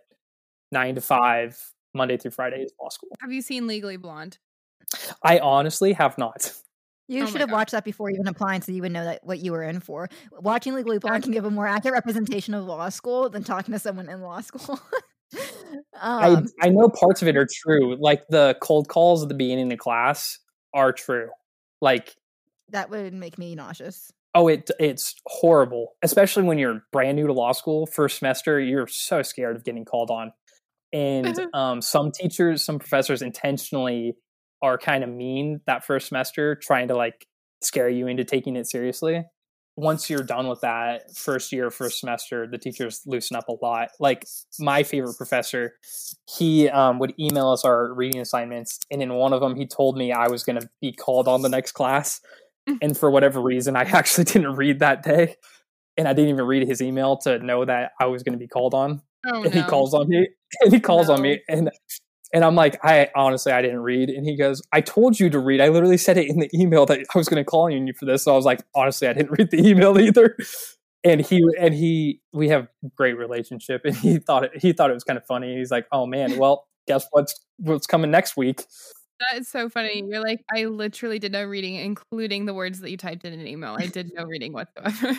9 0.72 0.96
to 0.96 1.00
5 1.00 1.72
monday 1.94 2.16
through 2.16 2.30
friday 2.32 2.62
is 2.62 2.72
law 2.80 2.88
school 2.88 3.10
Have 3.20 3.32
you 3.32 3.42
seen 3.42 3.66
Legally 3.66 3.96
Blonde? 3.96 4.38
i 5.22 5.38
honestly 5.38 5.92
have 5.92 6.16
not 6.18 6.52
You 7.08 7.22
Oh 7.22 7.26
should 7.26 7.40
have 7.40 7.50
God. 7.50 7.56
watched 7.56 7.70
that 7.72 7.84
before 7.84 8.10
even 8.10 8.26
applying 8.26 8.62
so 8.62 8.72
you 8.72 8.82
would 8.82 8.90
know 8.92 9.04
that 9.04 9.20
what 9.22 9.38
you 9.38 9.52
were 9.52 9.62
in 9.62 9.78
for. 9.78 10.08
Watching 10.32 10.74
Legally 10.74 10.98
Blonde 10.98 11.22
can 11.22 11.30
give 11.32 11.44
a 11.44 11.50
more 11.52 11.66
accurate 11.66 11.94
representation 11.94 12.52
of 12.52 12.64
law 12.64 12.88
school 12.88 13.28
than 13.30 13.44
talking 13.44 13.72
to 13.72 13.78
someone 13.78 14.08
in 14.08 14.22
law 14.22 14.40
school. 14.40 14.80
I, 16.00 16.30
um, 16.30 16.46
I 16.60 16.68
know 16.68 16.88
parts 16.88 17.22
of 17.22 17.28
it 17.28 17.36
are 17.36 17.46
true. 17.48 17.96
Like 18.00 18.26
the 18.28 18.56
cold 18.60 18.88
calls 18.88 19.22
at 19.22 19.28
the 19.28 19.36
beginning 19.36 19.72
of 19.72 19.78
class 19.78 20.40
are 20.74 20.92
true. 20.92 21.28
Like, 21.80 22.16
that 22.70 22.90
would 22.90 23.14
make 23.14 23.38
me 23.38 23.54
nauseous. 23.54 24.12
Oh, 24.36 24.48
it 24.48 24.70
it's 24.78 25.16
horrible, 25.26 25.94
especially 26.02 26.44
when 26.44 26.58
you're 26.58 26.82
brand 26.92 27.16
new 27.16 27.26
to 27.26 27.32
law 27.32 27.52
school, 27.52 27.86
first 27.86 28.18
semester. 28.18 28.60
You're 28.60 28.86
so 28.86 29.22
scared 29.22 29.56
of 29.56 29.64
getting 29.64 29.84
called 29.84 30.10
on, 30.10 30.32
and 30.92 31.48
um, 31.54 31.82
some 31.82 32.12
teachers, 32.12 32.64
some 32.64 32.78
professors 32.78 33.22
intentionally 33.22 34.14
are 34.62 34.78
kind 34.78 35.02
of 35.02 35.10
mean 35.10 35.60
that 35.66 35.84
first 35.84 36.08
semester, 36.08 36.54
trying 36.54 36.88
to 36.88 36.96
like 36.96 37.26
scare 37.62 37.88
you 37.88 38.06
into 38.06 38.24
taking 38.24 38.54
it 38.54 38.68
seriously. 38.68 39.24
Once 39.78 40.08
you're 40.08 40.22
done 40.22 40.48
with 40.48 40.62
that 40.62 41.14
first 41.14 41.52
year, 41.52 41.70
first 41.70 42.00
semester, 42.00 42.46
the 42.50 42.56
teachers 42.56 43.02
loosen 43.04 43.36
up 43.36 43.46
a 43.48 43.52
lot. 43.62 43.90
Like 44.00 44.26
my 44.58 44.82
favorite 44.82 45.18
professor, 45.18 45.74
he 46.34 46.70
um, 46.70 46.98
would 46.98 47.12
email 47.18 47.50
us 47.50 47.62
our 47.62 47.92
reading 47.92 48.20
assignments, 48.20 48.80
and 48.90 49.02
in 49.02 49.14
one 49.14 49.32
of 49.32 49.40
them, 49.40 49.56
he 49.56 49.66
told 49.66 49.96
me 49.96 50.12
I 50.12 50.28
was 50.28 50.44
going 50.44 50.60
to 50.60 50.68
be 50.80 50.92
called 50.92 51.26
on 51.26 51.42
the 51.42 51.48
next 51.48 51.72
class, 51.72 52.20
and 52.82 52.96
for 52.96 53.10
whatever 53.10 53.40
reason, 53.40 53.76
I 53.76 53.82
actually 53.84 54.24
didn't 54.24 54.56
read 54.56 54.80
that 54.80 55.02
day, 55.02 55.36
and 55.96 56.06
I 56.06 56.12
didn't 56.12 56.30
even 56.30 56.46
read 56.46 56.66
his 56.66 56.80
email 56.80 57.16
to 57.18 57.38
know 57.38 57.64
that 57.64 57.92
I 58.00 58.06
was 58.06 58.22
going 58.22 58.34
to 58.34 58.38
be 58.38 58.48
called 58.48 58.74
on 58.74 59.02
Oh 59.26 59.42
and 59.42 59.52
he 59.52 59.62
calls 59.62 59.94
on 59.94 60.08
me 60.08 60.28
and 60.60 60.72
he 60.72 60.80
calls 60.80 61.08
on 61.08 61.20
me 61.20 61.40
and 61.48 61.70
and 62.32 62.44
I'm 62.44 62.56
like, 62.56 62.78
I 62.84 63.08
honestly 63.14 63.52
I 63.52 63.62
didn't 63.62 63.80
read. 63.80 64.10
And 64.10 64.26
he 64.26 64.36
goes, 64.36 64.60
I 64.72 64.80
told 64.80 65.18
you 65.18 65.30
to 65.30 65.38
read. 65.38 65.60
I 65.60 65.68
literally 65.68 65.96
said 65.96 66.18
it 66.18 66.28
in 66.28 66.40
the 66.40 66.50
email 66.52 66.84
that 66.86 67.00
I 67.14 67.18
was 67.18 67.28
gonna 67.28 67.44
call 67.44 67.72
on 67.72 67.86
you 67.86 67.92
for 67.94 68.04
this. 68.04 68.24
So 68.24 68.32
I 68.32 68.36
was 68.36 68.44
like, 68.44 68.62
honestly, 68.74 69.08
I 69.08 69.12
didn't 69.12 69.32
read 69.38 69.50
the 69.50 69.58
email 69.66 69.98
either. 69.98 70.36
And 71.04 71.20
he 71.20 71.42
and 71.58 71.72
he 71.72 72.20
we 72.32 72.48
have 72.48 72.68
great 72.96 73.16
relationship 73.16 73.82
and 73.84 73.94
he 73.96 74.18
thought 74.18 74.44
it 74.44 74.52
he 74.56 74.72
thought 74.72 74.90
it 74.90 74.94
was 74.94 75.04
kind 75.04 75.16
of 75.16 75.24
funny. 75.26 75.56
He's 75.56 75.70
like, 75.70 75.86
Oh 75.92 76.06
man, 76.06 76.36
well, 76.38 76.66
guess 76.86 77.06
what's 77.10 77.34
what's 77.58 77.86
coming 77.86 78.10
next 78.10 78.36
week? 78.36 78.64
That 79.20 79.38
is 79.38 79.48
so 79.48 79.68
funny. 79.68 80.02
You're 80.06 80.22
like, 80.22 80.44
I 80.54 80.64
literally 80.64 81.18
did 81.18 81.32
no 81.32 81.44
reading, 81.44 81.76
including 81.76 82.44
the 82.44 82.54
words 82.54 82.80
that 82.80 82.90
you 82.90 82.96
typed 82.96 83.24
in 83.24 83.32
an 83.32 83.46
email. 83.46 83.76
I 83.78 83.86
did 83.86 84.10
no 84.14 84.24
reading 84.24 84.52
whatsoever. 84.52 85.18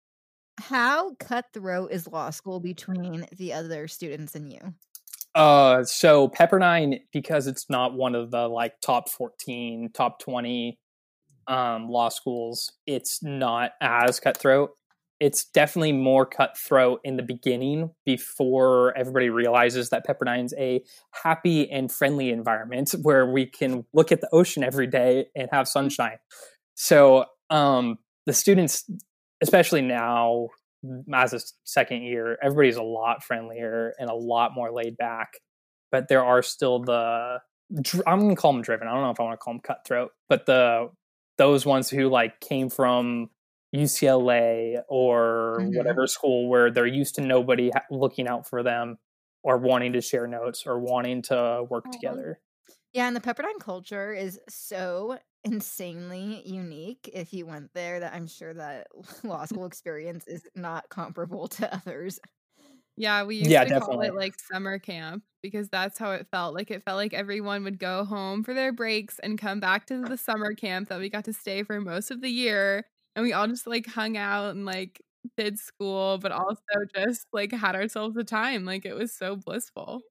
How 0.60 1.14
cutthroat 1.14 1.90
is 1.90 2.06
law 2.06 2.30
school 2.30 2.60
between 2.60 3.26
the 3.36 3.52
other 3.52 3.88
students 3.88 4.34
and 4.36 4.52
you? 4.52 4.60
Uh, 5.34 5.82
so 5.82 6.28
Pepperdine, 6.28 7.00
because 7.12 7.48
it's 7.48 7.68
not 7.68 7.94
one 7.94 8.14
of 8.14 8.30
the 8.30 8.48
like 8.48 8.80
top 8.80 9.08
14, 9.08 9.90
top 9.92 10.20
20 10.20 10.78
um, 11.48 11.88
law 11.88 12.08
schools, 12.08 12.72
it's 12.86 13.22
not 13.22 13.72
as 13.80 14.20
cutthroat. 14.20 14.70
It's 15.20 15.44
definitely 15.44 15.92
more 15.92 16.26
cutthroat 16.26 17.00
in 17.04 17.16
the 17.16 17.22
beginning 17.22 17.90
before 18.04 18.96
everybody 18.96 19.30
realizes 19.30 19.90
that 19.90 20.04
Pepperdine's 20.04 20.52
a 20.58 20.82
happy 21.22 21.70
and 21.70 21.90
friendly 21.90 22.30
environment 22.30 22.94
where 23.02 23.26
we 23.26 23.46
can 23.46 23.84
look 23.92 24.12
at 24.12 24.20
the 24.20 24.28
ocean 24.32 24.64
every 24.64 24.86
day 24.86 25.26
and 25.36 25.48
have 25.52 25.68
sunshine. 25.68 26.18
So 26.74 27.26
um, 27.50 27.98
the 28.26 28.32
students, 28.32 28.90
especially 29.40 29.82
now 29.82 30.48
as 31.14 31.32
a 31.32 31.40
second 31.64 32.02
year, 32.02 32.38
everybody's 32.42 32.76
a 32.76 32.82
lot 32.82 33.22
friendlier 33.22 33.94
and 33.98 34.10
a 34.10 34.14
lot 34.14 34.52
more 34.54 34.72
laid 34.72 34.96
back. 34.96 35.34
But 35.90 36.08
there 36.08 36.24
are 36.24 36.42
still 36.42 36.80
the 36.80 37.38
I'm 38.06 38.20
gonna 38.20 38.36
call 38.36 38.52
them 38.52 38.62
driven. 38.62 38.88
I 38.88 38.92
don't 38.92 39.02
know 39.02 39.10
if 39.10 39.20
I 39.20 39.22
want 39.22 39.34
to 39.34 39.38
call 39.38 39.54
them 39.54 39.60
cutthroat, 39.60 40.10
but 40.28 40.46
the 40.46 40.90
those 41.38 41.66
ones 41.66 41.88
who 41.88 42.08
like 42.08 42.40
came 42.40 42.68
from 42.68 43.30
UCLA 43.74 44.82
or 44.88 45.64
Mhm. 45.64 45.74
whatever 45.74 46.06
school 46.06 46.48
where 46.48 46.70
they're 46.70 46.86
used 46.86 47.14
to 47.16 47.20
nobody 47.22 47.70
looking 47.90 48.28
out 48.28 48.46
for 48.48 48.62
them 48.62 48.98
or 49.42 49.58
wanting 49.58 49.92
to 49.94 50.00
share 50.00 50.26
notes 50.26 50.66
or 50.66 50.78
wanting 50.78 51.22
to 51.22 51.64
work 51.70 51.86
Aw. 51.86 51.92
together. 51.92 52.40
Yeah, 52.92 53.08
and 53.08 53.16
the 53.16 53.20
Pepperdine 53.20 53.60
culture 53.60 54.14
is 54.14 54.40
so 54.48 55.18
insanely 55.44 56.46
unique 56.48 57.10
if 57.14 57.32
you 57.34 57.46
went 57.46 57.72
there 57.74 58.00
that 58.00 58.14
I'm 58.14 58.26
sure 58.28 58.54
that 58.54 58.88
law 59.24 59.46
school 59.46 59.66
experience 59.66 60.26
is 60.28 60.46
not 60.56 60.88
comparable 60.90 61.48
to 61.48 61.74
others. 61.74 62.20
yeah, 62.96 63.24
we 63.24 63.36
used 63.36 63.60
Yeah, 63.60 63.64
to 63.64 63.72
call 63.72 64.00
it 64.02 64.14
like 64.14 64.36
summer 64.52 64.78
camp 64.78 65.24
because 65.42 65.68
that's 65.70 65.98
how 65.98 66.12
it 66.12 66.28
felt. 66.32 66.54
Like 66.54 66.70
it 66.70 66.84
felt 66.84 66.96
like 66.98 67.14
everyone 67.14 67.64
would 67.64 67.78
go 67.80 68.04
home 68.04 68.44
for 68.44 68.54
their 68.54 68.72
breaks 68.72 69.18
and 69.20 69.38
come 69.38 69.60
back 69.60 69.86
to 69.88 70.04
the 70.06 70.18
summer 70.18 70.54
camp 70.54 70.88
that 70.90 71.00
we 71.00 71.10
got 71.10 71.24
to 71.26 71.32
stay 71.34 71.62
for 71.64 71.80
most 71.80 72.10
of 72.12 72.20
the 72.22 72.30
year. 72.30 72.86
And 73.16 73.22
we 73.24 73.32
all 73.32 73.46
just 73.46 73.66
like 73.66 73.86
hung 73.86 74.16
out 74.16 74.50
and 74.54 74.64
like 74.66 75.00
did 75.36 75.58
school, 75.58 76.18
but 76.18 76.32
also 76.32 76.60
just 76.94 77.26
like 77.32 77.52
had 77.52 77.74
ourselves 77.76 78.16
a 78.16 78.24
time. 78.24 78.64
Like 78.64 78.84
it 78.86 78.94
was 78.94 79.12
so 79.14 79.36
blissful. 79.36 80.02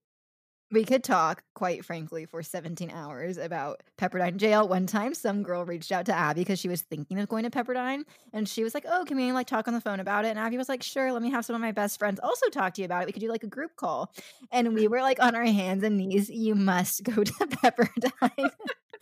We 0.74 0.84
could 0.84 1.04
talk, 1.04 1.44
quite 1.54 1.86
frankly, 1.86 2.26
for 2.26 2.42
17 2.42 2.90
hours 2.90 3.38
about 3.38 3.84
Pepperdine 4.00 4.38
JL. 4.38 4.68
One 4.68 4.88
time, 4.88 5.14
some 5.14 5.44
girl 5.44 5.64
reached 5.66 5.92
out 5.92 6.08
to 6.08 6.14
Abby 6.14 6.42
because 6.42 6.58
she 6.58 6.68
was 6.68 6.82
thinking 6.82 7.20
of 7.20 7.30
going 7.30 7.44
to 7.44 7.52
Pepperdine, 7.52 8.06
and 8.34 8.50
she 8.50 8.64
was 8.64 8.74
like, 8.74 8.84
"Oh, 8.90 9.06
can 9.06 9.16
we 9.16 9.32
like 9.32 9.46
talk 9.46 9.68
on 9.68 9.76
the 9.76 9.82
phone 9.82 10.00
about 10.00 10.26
it?" 10.26 10.30
And 10.30 10.40
Abby 10.40 10.58
was 10.58 10.70
like, 10.70 10.82
"Sure, 10.82 11.14
let 11.14 11.22
me 11.22 11.30
have 11.30 11.46
some 11.46 11.54
of 11.54 11.62
my 11.62 11.72
best 11.72 12.00
friends 12.00 12.20
also 12.24 12.50
talk 12.50 12.74
to 12.74 12.82
you 12.82 12.86
about 12.86 13.04
it. 13.04 13.06
We 13.06 13.12
could 13.12 13.22
do 13.22 13.30
like 13.30 13.44
a 13.44 13.48
group 13.48 13.76
call." 13.76 14.12
And 14.52 14.74
we 14.74 14.88
were 14.88 15.02
like 15.02 15.22
on 15.22 15.36
our 15.36 15.46
hands 15.46 15.84
and 15.84 15.96
knees. 15.96 16.28
You 16.32 16.56
must 16.56 17.04
go 17.04 17.24
to 17.24 17.34
Pepperdine. 17.34 18.50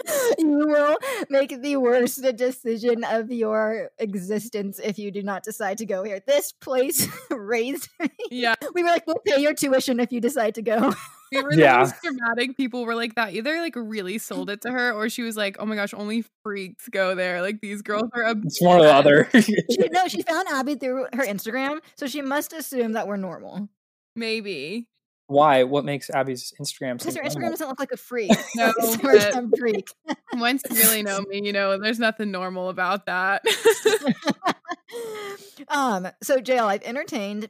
you 0.39 0.67
will 0.67 0.97
make 1.29 1.61
the 1.61 1.77
worst 1.77 2.21
decision 2.35 3.05
of 3.05 3.31
your 3.31 3.91
existence 3.97 4.77
if 4.83 4.99
you 4.99 5.09
do 5.09 5.23
not 5.23 5.43
decide 5.43 5.77
to 5.77 5.85
go 5.85 6.03
here. 6.03 6.19
This 6.27 6.51
place 6.51 7.07
raised 7.29 7.87
me. 7.97 8.09
Yeah. 8.29 8.55
We 8.73 8.83
were 8.83 8.89
like, 8.89 9.07
"We'll 9.07 9.21
pay 9.25 9.39
your 9.39 9.53
tuition 9.53 10.01
if 10.01 10.11
you 10.11 10.19
decide 10.19 10.55
to 10.55 10.61
go." 10.61 10.93
We 11.31 11.41
were 11.41 11.53
Yeah. 11.53 11.73
the 11.73 11.79
most 11.89 12.01
dramatic 12.03 12.57
people 12.57 12.85
were 12.85 12.95
like 12.95 13.15
that. 13.15 13.33
Either 13.33 13.59
like 13.61 13.75
really 13.75 14.17
sold 14.17 14.49
it 14.49 14.61
to 14.61 14.71
her 14.71 14.91
or 14.91 15.09
she 15.09 15.23
was 15.23 15.37
like, 15.37 15.57
Oh 15.59 15.65
my 15.65 15.75
gosh, 15.75 15.93
only 15.93 16.25
freaks 16.43 16.87
go 16.89 17.15
there. 17.15 17.41
Like 17.41 17.61
these 17.61 17.81
girls 17.81 18.09
are 18.13 18.23
a 18.23 18.35
It's 18.43 18.61
one 18.61 18.79
or 18.79 18.83
the 18.83 18.93
other. 18.93 19.29
she, 19.41 19.55
no, 19.91 20.07
she 20.07 20.21
found 20.27 20.47
Abby 20.49 20.75
through 20.75 21.05
her 21.13 21.23
Instagram, 21.25 21.79
so 21.95 22.07
she 22.07 22.21
must 22.21 22.53
assume 22.53 22.93
that 22.93 23.07
we're 23.07 23.17
normal. 23.17 23.69
maybe. 24.15 24.87
Why? 25.27 25.63
What 25.63 25.85
makes 25.85 26.09
Abby's 26.09 26.51
Instagram? 26.61 26.97
Because 26.97 27.15
her 27.15 27.21
Instagram 27.23 27.33
normal? 27.35 27.49
doesn't 27.51 27.67
look 27.69 27.79
like 27.79 27.93
a 27.93 27.97
freak. 27.97 28.31
No, 28.57 28.73
So 28.81 28.97
we're 29.01 29.31
some 29.31 29.53
freak. 29.57 29.87
Once 30.33 30.61
you 30.69 30.75
really 30.75 31.03
know 31.03 31.21
me, 31.21 31.39
you 31.41 31.53
know, 31.53 31.77
there's 31.79 31.99
nothing 31.99 32.31
normal 32.31 32.67
about 32.67 33.05
that. 33.05 33.41
um, 35.69 36.07
so 36.21 36.39
JL, 36.39 36.65
I've 36.65 36.83
entertained 36.83 37.47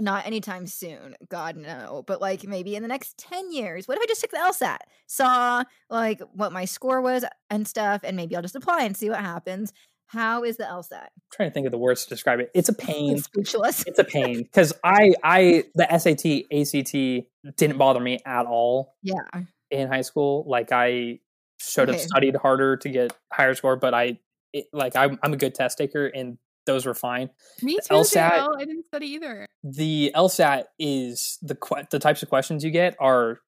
not 0.00 0.26
anytime 0.26 0.66
soon, 0.66 1.14
God 1.28 1.56
no, 1.56 2.04
but 2.06 2.20
like 2.20 2.44
maybe 2.44 2.76
in 2.76 2.82
the 2.82 2.88
next 2.88 3.16
10 3.18 3.52
years. 3.52 3.86
What 3.88 3.96
if 3.98 4.02
I 4.02 4.06
just 4.06 4.20
took 4.20 4.30
the 4.30 4.36
LSAT? 4.38 4.78
Saw 5.06 5.64
like 5.90 6.20
what 6.32 6.52
my 6.52 6.64
score 6.64 7.00
was 7.00 7.24
and 7.50 7.66
stuff, 7.66 8.00
and 8.04 8.16
maybe 8.16 8.36
I'll 8.36 8.42
just 8.42 8.56
apply 8.56 8.82
and 8.84 8.96
see 8.96 9.08
what 9.10 9.20
happens. 9.20 9.72
How 10.08 10.44
is 10.44 10.56
the 10.56 10.64
LSAT? 10.64 11.08
trying 11.32 11.50
to 11.50 11.52
think 11.52 11.66
of 11.66 11.72
the 11.72 11.78
words 11.78 12.04
to 12.04 12.08
describe 12.08 12.38
it. 12.40 12.50
It's 12.54 12.68
a 12.68 12.74
pain. 12.88 13.18
Speechless. 13.18 13.84
it's 13.86 13.98
a 13.98 14.04
pain 14.04 14.42
because 14.42 14.72
I 14.84 15.14
I 15.24 15.64
the 15.74 15.86
SAT 15.98 16.46
ACT 16.52 17.56
didn't 17.56 17.78
bother 17.78 18.00
me 18.00 18.20
at 18.24 18.46
all 18.46 18.94
Yeah. 19.02 19.22
in 19.70 19.88
high 19.88 20.02
school. 20.02 20.44
Like 20.46 20.70
I 20.72 21.18
should 21.58 21.88
have 21.88 22.00
studied 22.00 22.36
harder 22.36 22.76
to 22.76 22.88
get 22.88 23.16
higher 23.32 23.54
score, 23.54 23.76
but 23.76 23.94
I 23.94 24.18
it, 24.52 24.66
like 24.72 24.94
I'm 24.94 25.18
I'm 25.22 25.32
a 25.32 25.36
good 25.36 25.54
test 25.54 25.76
taker, 25.78 26.06
and 26.06 26.38
those 26.66 26.84
were 26.86 26.94
fine. 26.94 27.30
Me 27.62 27.76
The 27.76 27.82
too. 27.88 27.94
LSAT 27.94 28.30
JL. 28.32 28.56
I 28.56 28.64
didn't 28.64 28.86
study 28.86 29.06
either. 29.08 29.46
the 29.64 30.12
LSAT 30.14 30.64
is 30.78 31.38
the 31.42 31.54
que- 31.54 31.86
the 31.90 31.98
types 31.98 32.22
of 32.22 32.28
questions 32.28 32.62
you 32.64 32.70
get 32.70 32.96
are 33.00 33.40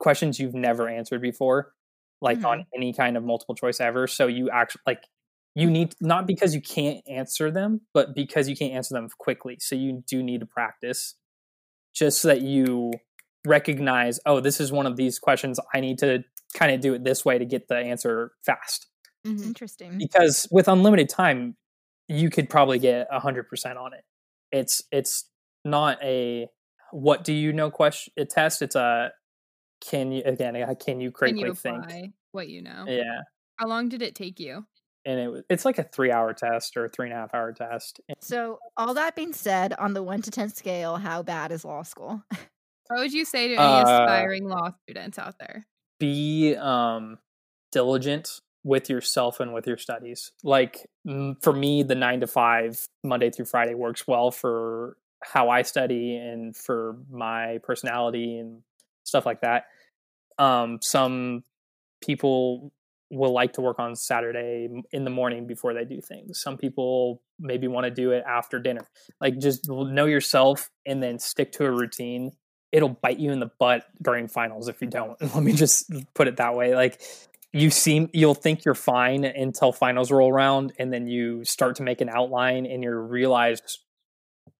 questions 0.00 0.38
you've 0.38 0.54
never 0.54 0.88
answered 0.88 1.22
before, 1.22 1.72
like 2.20 2.44
on 2.44 2.64
any 2.76 2.92
kind 2.92 3.16
of 3.16 3.24
multiple 3.24 3.54
choice 3.54 3.80
ever. 3.80 4.06
So 4.06 4.26
you 4.26 4.50
actually 4.50 4.82
like 4.86 5.02
you 5.54 5.68
need 5.70 5.94
not 6.00 6.26
because 6.26 6.54
you 6.54 6.60
can't 6.60 7.02
answer 7.08 7.50
them, 7.50 7.80
but 7.94 8.14
because 8.14 8.48
you 8.48 8.56
can't 8.56 8.74
answer 8.74 8.94
them 8.94 9.08
quickly. 9.18 9.56
So 9.60 9.74
you 9.74 10.04
do 10.06 10.22
need 10.22 10.40
to 10.40 10.46
practice, 10.46 11.14
just 11.94 12.20
so 12.20 12.28
that 12.28 12.42
you 12.42 12.92
recognize, 13.46 14.20
oh, 14.26 14.40
this 14.40 14.60
is 14.60 14.70
one 14.70 14.86
of 14.86 14.96
these 14.96 15.18
questions. 15.18 15.58
I 15.74 15.80
need 15.80 15.98
to 15.98 16.22
kind 16.54 16.72
of 16.72 16.80
do 16.80 16.94
it 16.94 17.02
this 17.04 17.24
way 17.24 17.38
to 17.38 17.44
get 17.44 17.68
the 17.68 17.76
answer 17.76 18.32
fast. 18.44 18.86
Mhm. 19.26 19.44
Interesting. 19.46 19.98
Because 19.98 20.46
with 20.50 20.68
unlimited 20.68 21.08
time, 21.08 21.56
you 22.08 22.30
could 22.30 22.48
probably 22.48 22.78
get 22.78 23.06
a 23.10 23.20
hundred 23.20 23.48
percent 23.48 23.78
on 23.78 23.92
it. 23.92 24.04
It's 24.50 24.82
it's 24.90 25.24
not 25.64 26.02
a 26.02 26.48
what 26.90 27.22
do 27.24 27.32
you 27.32 27.52
know 27.52 27.70
question 27.70 28.12
a 28.16 28.24
test. 28.24 28.62
It's 28.62 28.76
a 28.76 29.12
can 29.80 30.10
you 30.10 30.22
again 30.24 30.54
can 30.80 31.00
you 31.00 31.10
Can 31.10 31.12
critically 31.12 31.48
you 31.48 31.54
think? 31.54 32.12
what 32.32 32.48
you 32.48 32.62
know? 32.62 32.84
Yeah, 32.86 33.20
How 33.56 33.66
long 33.68 33.88
did 33.88 34.02
it 34.02 34.14
take 34.14 34.40
you? 34.40 34.64
and 35.04 35.20
it 35.20 35.44
it's 35.48 35.64
like 35.64 35.78
a 35.78 35.84
three 35.84 36.10
hour 36.10 36.32
test 36.34 36.76
or 36.76 36.86
a 36.86 36.88
three 36.88 37.06
and 37.06 37.14
a 37.14 37.16
half 37.20 37.32
hour 37.32 37.52
test. 37.52 38.00
So, 38.20 38.58
all 38.76 38.94
that 38.94 39.14
being 39.14 39.32
said, 39.32 39.72
on 39.74 39.94
the 39.94 40.02
one 40.02 40.20
to 40.22 40.30
10 40.30 40.50
scale, 40.50 40.96
how 40.96 41.22
bad 41.22 41.52
is 41.52 41.64
law 41.64 41.82
school? 41.82 42.22
What 42.88 43.00
would 43.00 43.12
you 43.12 43.24
say 43.24 43.48
to 43.48 43.54
any 43.54 43.62
Uh, 43.62 43.82
aspiring 43.82 44.48
law 44.48 44.72
students 44.82 45.18
out 45.18 45.38
there? 45.38 45.66
Be 46.00 46.56
um 46.56 47.18
diligent 47.70 48.40
with 48.68 48.90
yourself 48.90 49.40
and 49.40 49.54
with 49.54 49.66
your 49.66 49.78
studies. 49.78 50.30
Like 50.44 50.86
for 51.40 51.52
me, 51.52 51.82
the 51.82 51.94
nine 51.94 52.20
to 52.20 52.26
five 52.26 52.84
Monday 53.02 53.30
through 53.30 53.46
Friday 53.46 53.74
works 53.74 54.06
well 54.06 54.30
for 54.30 54.96
how 55.24 55.48
I 55.48 55.62
study 55.62 56.16
and 56.16 56.54
for 56.54 56.98
my 57.10 57.58
personality 57.64 58.38
and 58.38 58.60
stuff 59.04 59.24
like 59.24 59.40
that. 59.40 59.64
Um, 60.38 60.78
some 60.82 61.44
people 62.04 62.72
will 63.10 63.32
like 63.32 63.54
to 63.54 63.62
work 63.62 63.78
on 63.78 63.96
Saturday 63.96 64.68
in 64.92 65.04
the 65.04 65.10
morning 65.10 65.46
before 65.46 65.72
they 65.72 65.86
do 65.86 66.02
things. 66.02 66.40
Some 66.40 66.58
people 66.58 67.22
maybe 67.40 67.66
want 67.66 67.84
to 67.84 67.90
do 67.90 68.10
it 68.10 68.22
after 68.28 68.58
dinner. 68.58 68.86
Like 69.18 69.38
just 69.38 69.68
know 69.68 70.04
yourself 70.04 70.68
and 70.84 71.02
then 71.02 71.18
stick 71.18 71.52
to 71.52 71.64
a 71.64 71.70
routine. 71.70 72.32
It'll 72.70 72.90
bite 72.90 73.18
you 73.18 73.32
in 73.32 73.40
the 73.40 73.50
butt 73.58 73.84
during 74.02 74.28
finals 74.28 74.68
if 74.68 74.82
you 74.82 74.88
don't. 74.88 75.18
Let 75.34 75.42
me 75.42 75.54
just 75.54 75.90
put 76.14 76.28
it 76.28 76.36
that 76.36 76.54
way. 76.54 76.74
Like 76.74 77.00
you 77.52 77.70
seem 77.70 78.10
you'll 78.12 78.34
think 78.34 78.64
you're 78.64 78.74
fine 78.74 79.24
until 79.24 79.72
finals 79.72 80.10
roll 80.10 80.30
around 80.30 80.72
and 80.78 80.92
then 80.92 81.06
you 81.06 81.44
start 81.44 81.76
to 81.76 81.82
make 81.82 82.00
an 82.00 82.08
outline 82.08 82.66
and 82.66 82.82
you 82.82 82.90
realize 82.94 83.62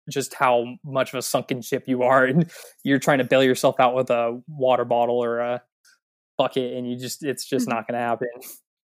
just 0.09 0.35
how 0.35 0.65
much 0.85 1.13
of 1.13 1.19
a 1.19 1.23
sunken 1.23 1.61
ship 1.61 1.85
you 1.87 2.03
are 2.03 2.25
and 2.27 2.51
you're 2.85 2.99
trying 2.99 3.19
to 3.19 3.25
bail 3.25 3.43
yourself 3.43 3.79
out 3.79 3.95
with 3.95 4.11
a 4.11 4.41
water 4.49 4.85
bottle 4.85 5.23
or 5.23 5.39
a 5.39 5.63
bucket 6.37 6.75
and 6.75 6.91
you 6.91 6.97
just 6.97 7.25
it's 7.25 7.45
just 7.45 7.67
mm-hmm. 7.67 7.77
not 7.77 7.87
going 7.87 7.99
to 7.99 8.05
happen 8.05 8.29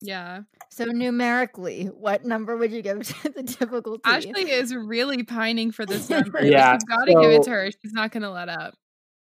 Yeah. 0.05 0.41
So, 0.71 0.87
numerically, 0.87 1.87
what 1.87 2.25
number 2.25 2.57
would 2.57 2.73
you 2.73 2.83
give 2.83 3.07
to 3.23 3.29
the 3.29 3.45
difficulty? 3.45 4.03
Ashley 4.05 4.51
is 4.51 4.75
really 4.75 5.23
pining 5.23 5.71
for 5.71 5.87
this 5.87 6.11
number. 6.11 6.45
Yeah, 6.45 6.73
You've 6.73 6.89
got 6.89 7.05
to 7.05 7.13
give 7.13 7.31
it 7.31 7.43
to 7.45 7.51
her. 7.51 7.71
She's 7.71 7.93
not 7.93 8.11
going 8.11 8.25
to 8.25 8.31
let 8.31 8.49
up. 8.49 8.75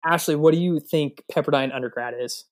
ashley 0.04 0.36
what 0.36 0.52
do 0.52 0.60
you 0.60 0.78
think 0.78 1.22
pepperdine 1.32 1.74
undergrad 1.74 2.12
is 2.20 2.44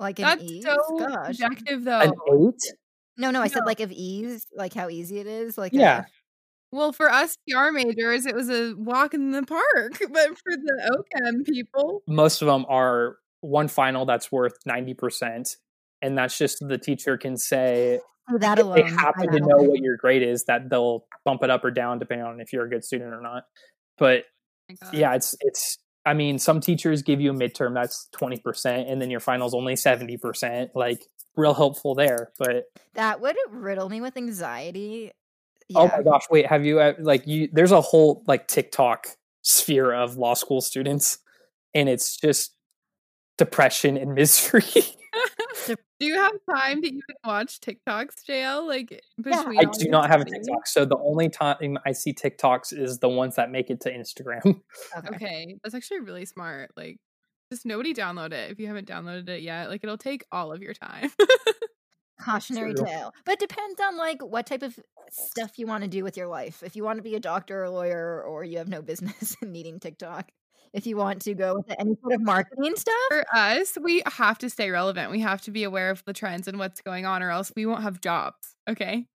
like 0.00 0.18
an 0.18 0.24
That's 0.24 0.42
ease? 0.42 0.64
so 0.64 0.98
Gosh. 0.98 1.28
objective, 1.30 1.78
an 1.78 1.84
though. 1.84 2.48
eight 2.48 2.72
No, 3.16 3.30
no, 3.30 3.40
I 3.42 3.48
said 3.48 3.64
like 3.66 3.80
of 3.80 3.92
ease, 3.92 4.46
like 4.56 4.74
how 4.74 4.88
easy 4.88 5.18
it 5.18 5.26
is. 5.26 5.56
Like, 5.58 5.72
Yeah. 5.72 6.00
a- 6.00 6.04
Well, 6.72 6.92
for 6.92 7.08
us 7.10 7.38
PR 7.48 7.70
majors, 7.70 8.26
it 8.26 8.34
was 8.34 8.50
a 8.50 8.74
walk 8.74 9.14
in 9.14 9.30
the 9.30 9.42
park. 9.44 9.62
But 10.12 10.28
for 10.38 10.56
the 10.56 11.04
OChem 11.14 11.46
people, 11.46 12.02
most 12.08 12.42
of 12.42 12.46
them 12.46 12.66
are 12.68 13.16
one 13.40 13.68
final 13.68 14.04
that's 14.06 14.32
worth 14.32 14.54
90% 14.66 15.56
and 16.02 16.16
that's 16.18 16.36
just 16.38 16.66
the 16.66 16.78
teacher 16.78 17.16
can 17.18 17.36
say 17.36 18.00
oh, 18.30 18.38
that 18.38 18.58
alone. 18.58 18.76
they 18.76 18.90
happen 18.90 19.30
to 19.30 19.38
know 19.38 19.58
what 19.58 19.80
your 19.80 19.96
grade 19.98 20.22
is 20.22 20.44
that 20.44 20.70
they'll 20.70 21.04
bump 21.26 21.42
it 21.42 21.50
up 21.50 21.62
or 21.64 21.70
down 21.70 21.98
depending 21.98 22.26
on 22.26 22.40
if 22.40 22.52
you're 22.54 22.64
a 22.64 22.68
good 22.70 22.82
student 22.82 23.12
or 23.12 23.20
not 23.20 23.44
but 23.98 24.24
oh 24.70 24.74
my 24.82 24.98
yeah 24.98 25.14
it's 25.14 25.36
it's 25.40 25.76
i 26.06 26.14
mean 26.14 26.38
some 26.38 26.60
teachers 26.60 27.02
give 27.02 27.20
you 27.20 27.30
a 27.30 27.34
midterm 27.34 27.74
that's 27.74 28.08
20% 28.14 28.90
and 28.90 29.00
then 29.00 29.10
your 29.10 29.20
finals 29.20 29.54
only 29.54 29.74
70% 29.74 30.70
like 30.74 31.06
real 31.36 31.54
helpful 31.54 31.94
there 31.94 32.30
but 32.38 32.64
That 32.94 33.20
would 33.20 33.36
riddle 33.50 33.88
me 33.88 34.00
with 34.00 34.16
anxiety. 34.16 35.12
oh 35.74 35.88
my 35.88 36.02
gosh 36.02 36.24
wait 36.30 36.46
have 36.46 36.64
you 36.64 36.80
uh, 36.80 36.94
like 36.98 37.26
you 37.26 37.48
there's 37.52 37.72
a 37.72 37.80
whole 37.80 38.22
like 38.26 38.46
tiktok 38.48 39.06
sphere 39.42 39.92
of 39.92 40.16
law 40.16 40.34
school 40.34 40.60
students 40.60 41.18
and 41.74 41.88
it's 41.88 42.16
just 42.16 42.53
depression 43.36 43.96
and 43.96 44.14
misery 44.14 44.62
Do 45.66 46.06
you 46.06 46.16
have 46.16 46.32
time 46.50 46.82
to 46.82 46.88
even 46.88 47.02
watch 47.24 47.60
TikToks, 47.60 48.24
JL? 48.28 48.66
Like 48.66 48.92
eh, 48.92 48.98
between 49.20 49.58
I 49.58 49.64
do 49.64 49.88
not 49.88 50.10
have 50.10 50.22
a? 50.22 50.24
TikTok. 50.24 50.66
So 50.66 50.84
the 50.84 50.98
only 50.98 51.28
time 51.28 51.78
I 51.86 51.92
see 51.92 52.12
TikToks 52.12 52.76
is 52.76 52.98
the 52.98 53.08
ones 53.08 53.36
that 53.36 53.50
make 53.50 53.70
it 53.70 53.80
to 53.82 53.92
Instagram. 53.92 54.60
Okay. 54.96 55.14
Okay, 55.14 55.56
that's 55.64 55.74
actually 55.74 56.00
really 56.00 56.24
smart. 56.24 56.70
Like, 56.76 56.98
just 57.50 57.64
nobody 57.64 57.94
download 57.94 58.32
it 58.32 58.50
if 58.50 58.58
you 58.58 58.66
haven't 58.66 58.88
downloaded 58.88 59.28
it 59.28 59.42
yet. 59.42 59.68
Like, 59.68 59.82
it'll 59.82 59.98
take 59.98 60.24
all 60.30 60.52
of 60.52 60.62
your 60.62 60.74
time. 60.74 61.10
Cautionary 62.20 62.74
True. 62.74 62.86
tale. 62.86 63.12
But 63.24 63.38
depends 63.38 63.80
on 63.80 63.96
like 63.96 64.22
what 64.22 64.46
type 64.46 64.62
of 64.62 64.78
stuff 65.10 65.58
you 65.58 65.66
want 65.66 65.84
to 65.84 65.88
do 65.88 66.04
with 66.04 66.16
your 66.16 66.28
life. 66.28 66.62
If 66.62 66.76
you 66.76 66.84
want 66.84 66.98
to 66.98 67.02
be 67.02 67.14
a 67.14 67.20
doctor 67.20 67.60
or 67.60 67.64
a 67.64 67.70
lawyer 67.70 68.22
or 68.22 68.44
you 68.44 68.58
have 68.58 68.68
no 68.68 68.82
business 68.82 69.36
in 69.42 69.52
needing 69.52 69.80
TikTok. 69.80 70.30
If 70.74 70.88
you 70.88 70.96
want 70.96 71.22
to 71.22 71.34
go 71.34 71.54
with 71.54 71.72
any 71.78 71.94
sort 72.00 72.14
of 72.14 72.20
marketing 72.22 72.74
stuff. 72.74 72.94
For 73.08 73.24
us, 73.32 73.78
we 73.80 74.02
have 74.06 74.38
to 74.38 74.50
stay 74.50 74.70
relevant. 74.70 75.12
We 75.12 75.20
have 75.20 75.40
to 75.42 75.52
be 75.52 75.62
aware 75.62 75.90
of 75.90 76.04
the 76.04 76.12
trends 76.12 76.48
and 76.48 76.58
what's 76.58 76.80
going 76.80 77.06
on, 77.06 77.22
or 77.22 77.30
else 77.30 77.52
we 77.54 77.64
won't 77.64 77.84
have 77.84 78.00
jobs. 78.00 78.56
Okay. 78.68 79.06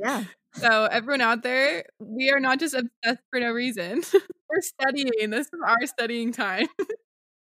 Yeah. 0.00 0.24
So, 0.54 0.84
everyone 0.84 1.22
out 1.22 1.42
there, 1.42 1.86
we 1.98 2.28
are 2.28 2.38
not 2.38 2.60
just 2.60 2.74
obsessed 2.74 3.22
for 3.30 3.40
no 3.40 3.52
reason. 3.52 4.02
We're 4.50 4.60
studying. 4.60 5.30
This 5.30 5.46
is 5.46 5.60
our 5.66 5.86
studying 5.86 6.30
time. 6.30 6.66
oh 6.78 6.84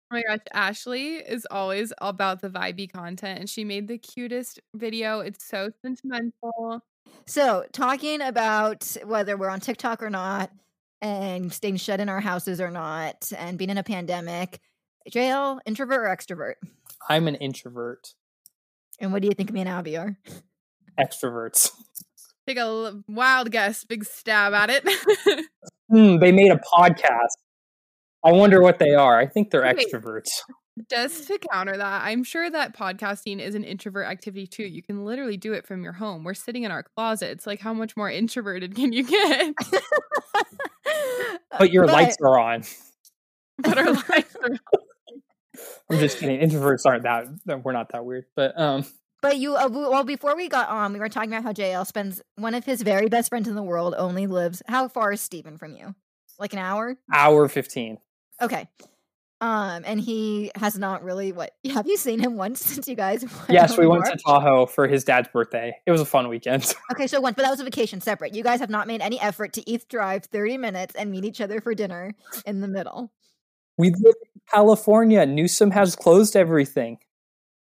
my 0.09 0.23
gosh, 0.25 0.39
Ashley 0.53 1.15
is 1.15 1.45
always 1.51 1.91
about 1.99 2.41
the 2.41 2.49
vibey 2.49 2.89
content, 2.89 3.37
and 3.41 3.49
she 3.49 3.65
made 3.65 3.89
the 3.89 3.97
cutest 3.97 4.61
video. 4.73 5.19
It's 5.19 5.45
so 5.45 5.71
sentimental. 5.85 6.85
So, 7.27 7.65
talking 7.73 8.21
about 8.21 8.95
whether 9.03 9.35
we're 9.35 9.49
on 9.49 9.59
TikTok 9.59 10.01
or 10.01 10.09
not, 10.09 10.49
and 11.01 11.51
staying 11.51 11.77
shut 11.77 11.99
in 11.99 12.09
our 12.09 12.21
houses 12.21 12.61
or 12.61 12.71
not, 12.71 13.31
and 13.37 13.57
being 13.57 13.69
in 13.69 13.77
a 13.77 13.83
pandemic, 13.83 14.59
JL, 15.09 15.59
introvert 15.65 16.01
or 16.01 16.15
extrovert? 16.15 16.55
I'm 17.09 17.27
an 17.27 17.35
introvert. 17.35 18.13
And 18.99 19.11
what 19.11 19.21
do 19.21 19.27
you 19.27 19.33
think 19.33 19.51
me 19.51 19.61
and 19.61 19.69
Abby 19.69 19.97
are? 19.97 20.17
Extroverts. 20.99 21.71
Take 22.47 22.57
a 22.57 23.01
wild 23.07 23.51
guess, 23.51 23.83
big 23.83 24.03
stab 24.05 24.53
at 24.53 24.69
it. 24.69 25.47
Hmm, 25.91 26.19
they 26.19 26.31
made 26.31 26.49
a 26.53 26.55
podcast. 26.73 27.35
I 28.23 28.31
wonder 28.31 28.61
what 28.61 28.79
they 28.79 28.93
are. 28.93 29.19
I 29.19 29.27
think 29.27 29.51
they're 29.51 29.61
Wait. 29.63 29.77
extroverts. 29.77 30.29
Just 30.89 31.27
to 31.27 31.37
counter 31.37 31.75
that, 31.75 32.03
I'm 32.03 32.23
sure 32.23 32.49
that 32.49 32.75
podcasting 32.75 33.41
is 33.41 33.55
an 33.55 33.65
introvert 33.65 34.07
activity 34.07 34.47
too. 34.47 34.63
You 34.63 34.81
can 34.81 35.03
literally 35.03 35.35
do 35.35 35.51
it 35.51 35.67
from 35.67 35.83
your 35.83 35.91
home. 35.91 36.23
We're 36.23 36.33
sitting 36.33 36.63
in 36.63 36.71
our 36.71 36.83
closets. 36.83 37.45
Like, 37.45 37.59
how 37.59 37.73
much 37.73 37.97
more 37.97 38.09
introverted 38.09 38.73
can 38.73 38.93
you 38.93 39.03
get? 39.03 39.53
But 41.57 41.71
your 41.71 41.87
lights 41.87 42.17
are 42.21 42.39
on. 42.39 42.63
but 43.59 43.77
our 43.77 43.85
lives 44.09 44.35
are 44.43 44.51
on. 44.51 44.59
I'm 45.89 45.99
just 45.99 46.19
kidding. 46.19 46.39
Introverts 46.39 46.85
aren't 46.85 47.03
that. 47.03 47.63
We're 47.63 47.73
not 47.73 47.91
that 47.91 48.05
weird. 48.05 48.25
But 48.35 48.59
um, 48.59 48.85
But 49.21 49.37
you, 49.37 49.55
uh, 49.55 49.67
well, 49.69 50.03
before 50.03 50.35
we 50.35 50.47
got 50.47 50.69
on, 50.69 50.93
we 50.93 50.99
were 50.99 51.09
talking 51.09 51.31
about 51.31 51.43
how 51.43 51.51
JL 51.51 51.85
spends 51.85 52.21
one 52.37 52.55
of 52.55 52.65
his 52.65 52.81
very 52.81 53.09
best 53.09 53.29
friends 53.29 53.47
in 53.47 53.55
the 53.55 53.63
world 53.63 53.93
only 53.97 54.27
lives. 54.27 54.61
How 54.67 54.87
far 54.87 55.11
is 55.11 55.21
Steven 55.21 55.57
from 55.57 55.75
you? 55.75 55.93
Like 56.39 56.53
an 56.53 56.59
hour? 56.59 56.97
hour 57.13 57.47
fifteen. 57.47 57.97
Okay. 58.41 58.67
Um, 59.41 59.81
and 59.87 59.99
he 59.99 60.51
has 60.55 60.77
not 60.77 61.03
really 61.03 61.31
what 61.31 61.55
have 61.73 61.87
you 61.87 61.97
seen 61.97 62.19
him 62.19 62.37
once 62.37 62.63
since 62.63 62.87
you 62.87 62.95
guys 62.95 63.23
went 63.23 63.49
Yes, 63.49 63.75
we 63.75 63.85
home 63.85 63.93
went 63.93 64.05
to 64.05 64.17
Tahoe 64.17 64.67
for 64.67 64.87
his 64.87 65.03
dad's 65.03 65.27
birthday. 65.29 65.75
It 65.85 65.91
was 65.91 65.99
a 65.99 66.05
fun 66.05 66.29
weekend. 66.29 66.73
Okay, 66.91 67.07
so 67.07 67.21
once, 67.21 67.35
but 67.35 67.43
that 67.43 67.51
was 67.51 67.61
a 67.61 67.63
vacation 67.63 68.01
separate. 68.01 68.35
You 68.35 68.43
guys 68.43 68.59
have 68.59 68.69
not 68.69 68.85
made 68.85 69.01
any 69.01 69.19
effort 69.19 69.53
to 69.53 69.69
each 69.69 69.87
drive 69.87 70.25
30 70.25 70.57
minutes 70.57 70.93
and 70.93 71.09
meet 71.09 71.23
each 71.23 71.39
other 71.39 71.61
for 71.61 71.73
dinner 71.73 72.13
in 72.45 72.59
the 72.59 72.67
middle. 72.67 73.11
We 73.77 73.91
live 73.91 74.15
in 74.35 74.41
California. 74.51 75.25
Newsom 75.25 75.71
has 75.71 75.95
closed 75.95 76.35
everything. 76.35 76.97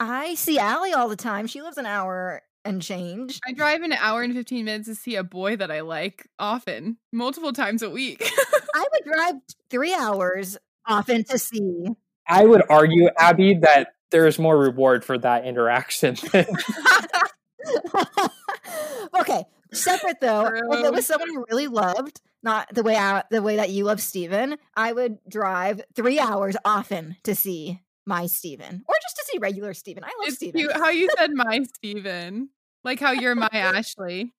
I 0.02 0.36
see 0.36 0.60
Allie 0.60 0.92
all 0.92 1.08
the 1.08 1.16
time. 1.16 1.48
She 1.48 1.62
lives 1.62 1.78
an 1.78 1.86
hour 1.86 2.42
and 2.66 2.82
change. 2.82 3.40
I 3.48 3.54
drive 3.54 3.84
an 3.84 3.94
hour 3.94 4.22
and 4.22 4.34
15 4.34 4.66
minutes 4.66 4.88
to 4.90 4.96
see 4.96 5.16
a 5.16 5.24
boy 5.24 5.56
that 5.56 5.72
I 5.72 5.80
like 5.80 6.28
often, 6.38 6.98
multiple 7.14 7.54
times 7.54 7.82
a 7.82 7.90
week. 7.90 8.30
I 8.76 8.86
would 8.92 9.04
drive 9.06 9.36
three 9.70 9.94
hours 9.94 10.58
often 10.88 11.24
to 11.26 11.38
see. 11.38 11.88
I 12.28 12.46
would 12.46 12.64
argue, 12.70 13.10
Abby, 13.18 13.56
that 13.56 13.94
there 14.12 14.28
is 14.28 14.40
more 14.40 14.58
reward 14.58 15.04
for 15.06 15.18
that 15.18 15.46
interaction. 15.46 16.16
okay, 19.20 19.44
Separate 19.72 20.20
though, 20.22 20.46
if 20.46 20.86
it 20.86 20.94
was 20.94 21.06
someone 21.06 21.32
you 21.32 21.46
really 21.50 21.68
loved, 21.68 22.22
not 22.44 22.74
the 22.74 22.84
way 22.84 22.96
I, 22.96 23.24
the 23.30 23.42
way 23.42 23.58
that 23.58 23.72
you 23.72 23.84
love 23.84 24.02
Steven, 24.02 24.58
I 24.76 24.94
would 24.94 25.18
drive 25.28 25.82
three 25.96 26.20
hours 26.20 26.56
often 26.64 27.18
to 27.24 27.36
see 27.36 27.82
my 28.06 28.28
Steven. 28.28 28.84
Or 28.88 28.96
just 29.02 29.16
to 29.18 29.26
see 29.26 29.38
regular 29.40 29.74
Steven. 29.74 30.04
I 30.04 30.08
love 30.20 30.28
It's 30.28 30.36
Steven. 30.38 30.62
cute 30.62 30.74
how 30.74 30.90
you 30.90 31.10
said 31.18 31.32
my 31.34 31.66
Steven. 31.76 32.50
Like 32.84 33.00
how 33.00 33.12
you're 33.12 33.36
my 33.36 33.50
Ashley. 33.54 34.32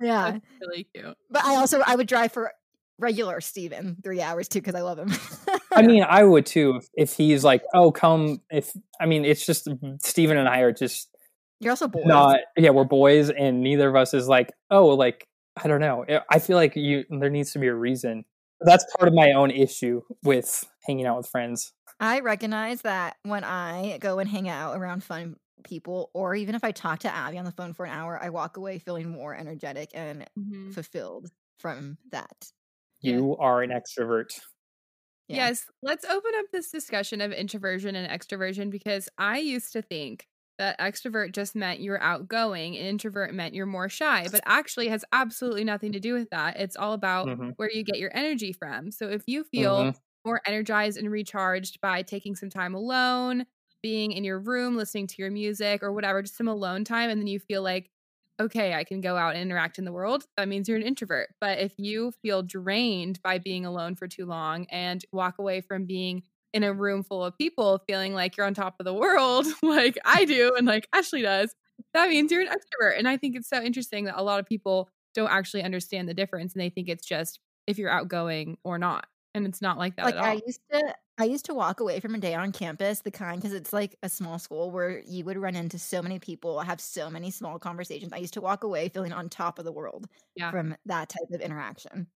Yeah. 0.00 0.32
That's 0.32 0.44
really 0.60 0.88
cute. 0.94 1.16
But 1.30 1.44
I 1.44 1.56
also 1.56 1.80
I 1.86 1.94
would 1.94 2.08
drive 2.08 2.32
for 2.32 2.52
regular 3.02 3.40
Steven 3.40 3.96
three 4.02 4.22
hours 4.22 4.48
too 4.48 4.60
because 4.60 4.74
I 4.74 4.80
love 4.80 4.98
him. 4.98 5.10
I 5.74 5.82
mean, 5.86 6.04
I 6.08 6.22
would 6.22 6.46
too 6.46 6.76
if, 6.76 6.86
if 6.94 7.16
he's 7.16 7.44
like, 7.44 7.62
"Oh, 7.74 7.90
come." 7.92 8.40
If 8.50 8.72
I 9.00 9.06
mean, 9.06 9.24
it's 9.24 9.44
just 9.44 9.68
Steven 10.02 10.36
and 10.38 10.48
I 10.48 10.60
are 10.60 10.72
just 10.72 11.08
You're 11.60 11.72
also 11.72 11.88
bored. 11.88 12.06
not. 12.06 12.40
Yeah, 12.56 12.70
we're 12.70 12.84
boys, 12.84 13.30
and 13.30 13.60
neither 13.62 13.88
of 13.88 13.96
us 13.96 14.14
is 14.14 14.28
like, 14.28 14.52
"Oh, 14.70 14.86
like 14.88 15.26
I 15.62 15.68
don't 15.68 15.80
know." 15.80 16.04
I 16.30 16.38
feel 16.38 16.56
like 16.56 16.76
you 16.76 17.04
there 17.10 17.30
needs 17.30 17.52
to 17.52 17.58
be 17.58 17.66
a 17.66 17.74
reason. 17.74 18.24
That's 18.60 18.86
part 18.96 19.08
of 19.08 19.14
my 19.14 19.32
own 19.32 19.50
issue 19.50 20.02
with 20.22 20.64
hanging 20.86 21.04
out 21.06 21.16
with 21.16 21.26
friends. 21.28 21.72
I 21.98 22.20
recognize 22.20 22.82
that 22.82 23.16
when 23.24 23.42
I 23.44 23.98
go 23.98 24.18
and 24.20 24.28
hang 24.28 24.48
out 24.48 24.76
around 24.76 25.02
fun 25.04 25.36
people, 25.64 26.10
or 26.14 26.34
even 26.34 26.54
if 26.54 26.64
I 26.64 26.70
talk 26.72 27.00
to 27.00 27.14
Abby 27.14 27.38
on 27.38 27.44
the 27.44 27.52
phone 27.52 27.74
for 27.74 27.86
an 27.86 27.92
hour, 27.92 28.18
I 28.22 28.30
walk 28.30 28.56
away 28.56 28.78
feeling 28.78 29.10
more 29.10 29.34
energetic 29.34 29.90
and 29.94 30.26
Mhm. 30.38 30.74
fulfilled 30.74 31.30
from 31.58 31.98
that. 32.10 32.50
Yeah. 33.02 33.22
You 33.22 33.36
are 33.38 33.62
an 33.62 33.70
extrovert. 33.70 34.40
Yeah. 35.28 35.48
Yes, 35.48 35.70
let's 35.82 36.04
open 36.04 36.32
up 36.36 36.46
this 36.52 36.70
discussion 36.70 37.20
of 37.20 37.32
introversion 37.32 37.96
and 37.96 38.10
extroversion 38.10 38.70
because 38.70 39.08
I 39.18 39.38
used 39.38 39.72
to 39.72 39.82
think 39.82 40.26
that 40.58 40.78
extrovert 40.78 41.32
just 41.32 41.54
meant 41.54 41.80
you're 41.80 42.02
outgoing 42.02 42.76
and 42.76 42.86
introvert 42.86 43.32
meant 43.34 43.54
you're 43.54 43.64
more 43.66 43.88
shy, 43.88 44.28
but 44.28 44.42
actually 44.44 44.88
has 44.88 45.04
absolutely 45.12 45.64
nothing 45.64 45.92
to 45.92 46.00
do 46.00 46.12
with 46.14 46.28
that. 46.30 46.58
It's 46.60 46.76
all 46.76 46.92
about 46.92 47.30
Mhm. 47.30 47.52
where 47.56 47.70
you 47.70 47.82
get 47.82 47.98
your 47.98 48.10
energy 48.14 48.52
from. 48.52 48.90
So 48.90 49.08
if 49.08 49.22
you 49.26 49.44
feel 49.44 49.88
Mhm. 49.88 50.02
more 50.24 50.42
energized 50.46 50.98
and 50.98 51.10
recharged 51.10 51.80
by 51.80 52.02
taking 52.02 52.36
some 52.36 52.50
time 52.50 52.74
alone, 52.74 53.46
being 53.82 54.12
in 54.12 54.24
your 54.24 54.38
room, 54.38 54.76
listening 54.76 55.06
to 55.08 55.16
your 55.22 55.30
music 55.30 55.82
or 55.82 55.92
whatever, 55.92 56.22
just 56.22 56.36
some 56.36 56.46
alone 56.48 56.84
time, 56.84 57.10
and 57.10 57.20
then 57.20 57.26
you 57.26 57.40
feel 57.40 57.62
like, 57.62 57.90
okay, 58.42 58.74
I 58.74 58.84
can 58.84 59.00
go 59.00 59.16
out 59.16 59.34
and 59.34 59.42
interact 59.42 59.78
in 59.78 59.84
the 59.84 59.92
world, 59.92 60.24
that 60.36 60.48
means 60.48 60.68
you're 60.68 60.78
an 60.78 60.82
introvert. 60.82 61.30
But 61.40 61.58
if 61.58 61.74
you 61.78 62.12
feel 62.22 62.42
drained 62.42 63.20
by 63.22 63.38
being 63.38 63.64
alone 63.64 63.94
for 63.96 64.08
too 64.08 64.26
long 64.26 64.66
and 64.70 65.04
walk 65.12 65.38
away 65.38 65.60
from 65.60 65.86
being 65.86 66.22
in 66.52 66.64
a 66.64 66.72
room 66.72 67.02
full 67.02 67.24
of 67.24 67.36
people 67.38 67.82
feeling 67.86 68.14
like 68.14 68.36
you're 68.36 68.46
on 68.46 68.54
top 68.54 68.76
of 68.78 68.84
the 68.84 68.94
world, 68.94 69.46
like 69.62 69.98
I 70.04 70.24
do 70.24 70.54
and 70.56 70.66
like 70.66 70.88
Ashley 70.92 71.22
does, 71.22 71.54
that 71.94 72.08
means 72.08 72.30
you're 72.30 72.42
an 72.42 72.48
extrovert. 72.48 72.98
And 72.98 73.08
I 73.08 73.16
think 73.16 73.36
it's 73.36 73.48
so 73.48 73.62
interesting 73.62 74.04
that 74.04 74.20
a 74.20 74.22
lot 74.22 74.40
of 74.40 74.46
people 74.46 74.90
don't 75.14 75.30
actually 75.30 75.62
understand 75.62 76.08
the 76.08 76.14
difference 76.14 76.54
and 76.54 76.60
they 76.60 76.70
think 76.70 76.88
it's 76.88 77.06
just 77.06 77.40
if 77.66 77.78
you're 77.78 77.90
outgoing 77.90 78.58
or 78.64 78.78
not. 78.78 79.06
And 79.34 79.46
it's 79.46 79.62
not 79.62 79.78
like 79.78 79.96
that 79.96 80.04
like 80.04 80.14
at 80.16 80.20
all. 80.20 80.26
I 80.26 80.40
used 80.46 80.60
to 80.70 80.94
I 81.18 81.24
used 81.24 81.44
to 81.46 81.54
walk 81.54 81.80
away 81.80 82.00
from 82.00 82.14
a 82.14 82.18
day 82.18 82.34
on 82.34 82.52
campus, 82.52 83.00
the 83.00 83.10
kind 83.10 83.40
because 83.40 83.54
it's 83.54 83.72
like 83.72 83.96
a 84.02 84.08
small 84.08 84.38
school 84.38 84.70
where 84.70 85.00
you 85.06 85.24
would 85.24 85.38
run 85.38 85.54
into 85.56 85.78
so 85.78 86.02
many 86.02 86.18
people, 86.18 86.58
have 86.60 86.80
so 86.80 87.08
many 87.10 87.30
small 87.30 87.58
conversations. 87.58 88.12
I 88.12 88.18
used 88.18 88.34
to 88.34 88.40
walk 88.40 88.64
away 88.64 88.88
feeling 88.88 89.12
on 89.12 89.28
top 89.28 89.58
of 89.58 89.64
the 89.64 89.72
world 89.72 90.06
Yeah. 90.36 90.50
from 90.50 90.76
that 90.86 91.08
type 91.08 91.30
of 91.32 91.40
interaction. 91.40 92.08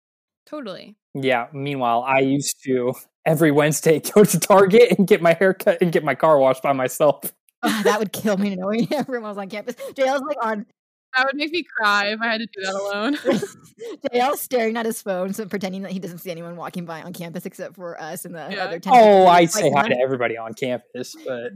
totally. 0.46 0.96
Yeah. 1.14 1.48
Meanwhile, 1.52 2.04
I 2.06 2.20
used 2.20 2.62
to 2.64 2.94
every 3.26 3.50
Wednesday 3.50 4.00
go 4.00 4.24
to 4.24 4.38
Target 4.40 4.98
and 4.98 5.06
get 5.06 5.20
my 5.22 5.32
hair 5.34 5.54
cut 5.54 5.78
and 5.82 5.90
get 5.92 6.04
my 6.04 6.14
car 6.14 6.38
washed 6.38 6.62
by 6.62 6.72
myself. 6.72 7.20
Oh, 7.62 7.82
that 7.84 7.98
would 7.98 8.12
kill 8.12 8.36
me 8.36 8.54
knowing 8.54 8.86
everyone 8.92 9.30
was 9.30 9.38
on 9.38 9.48
campus. 9.48 9.74
JL's 9.94 10.22
like 10.22 10.36
on 10.42 10.66
That 11.16 11.26
would 11.26 11.36
make 11.36 11.50
me 11.52 11.62
cry 11.64 12.08
if 12.08 12.20
I 12.20 12.26
had 12.26 12.40
to 12.40 12.46
do 12.46 12.62
that 12.62 12.74
alone. 12.74 13.14
JL's 14.12 14.40
staring 14.40 14.76
at 14.76 14.84
his 14.86 15.00
phone, 15.02 15.32
so 15.32 15.46
pretending 15.46 15.82
that 15.82 15.92
he 15.92 15.98
doesn't 15.98 16.18
see 16.18 16.30
anyone 16.30 16.56
walking 16.56 16.84
by 16.84 17.02
on 17.02 17.12
campus 17.12 17.46
except 17.46 17.74
for 17.76 18.00
us 18.00 18.24
and 18.24 18.34
the 18.34 18.48
Yeah. 18.50 18.64
other 18.64 18.78
10 18.78 18.92
Oh. 18.94 19.26
I 19.26 19.46
say 19.46 19.70
hi 19.70 19.88
to 19.88 19.98
everybody 19.98 20.36
on 20.36 20.52
campus, 20.54 21.14
but 21.26 21.52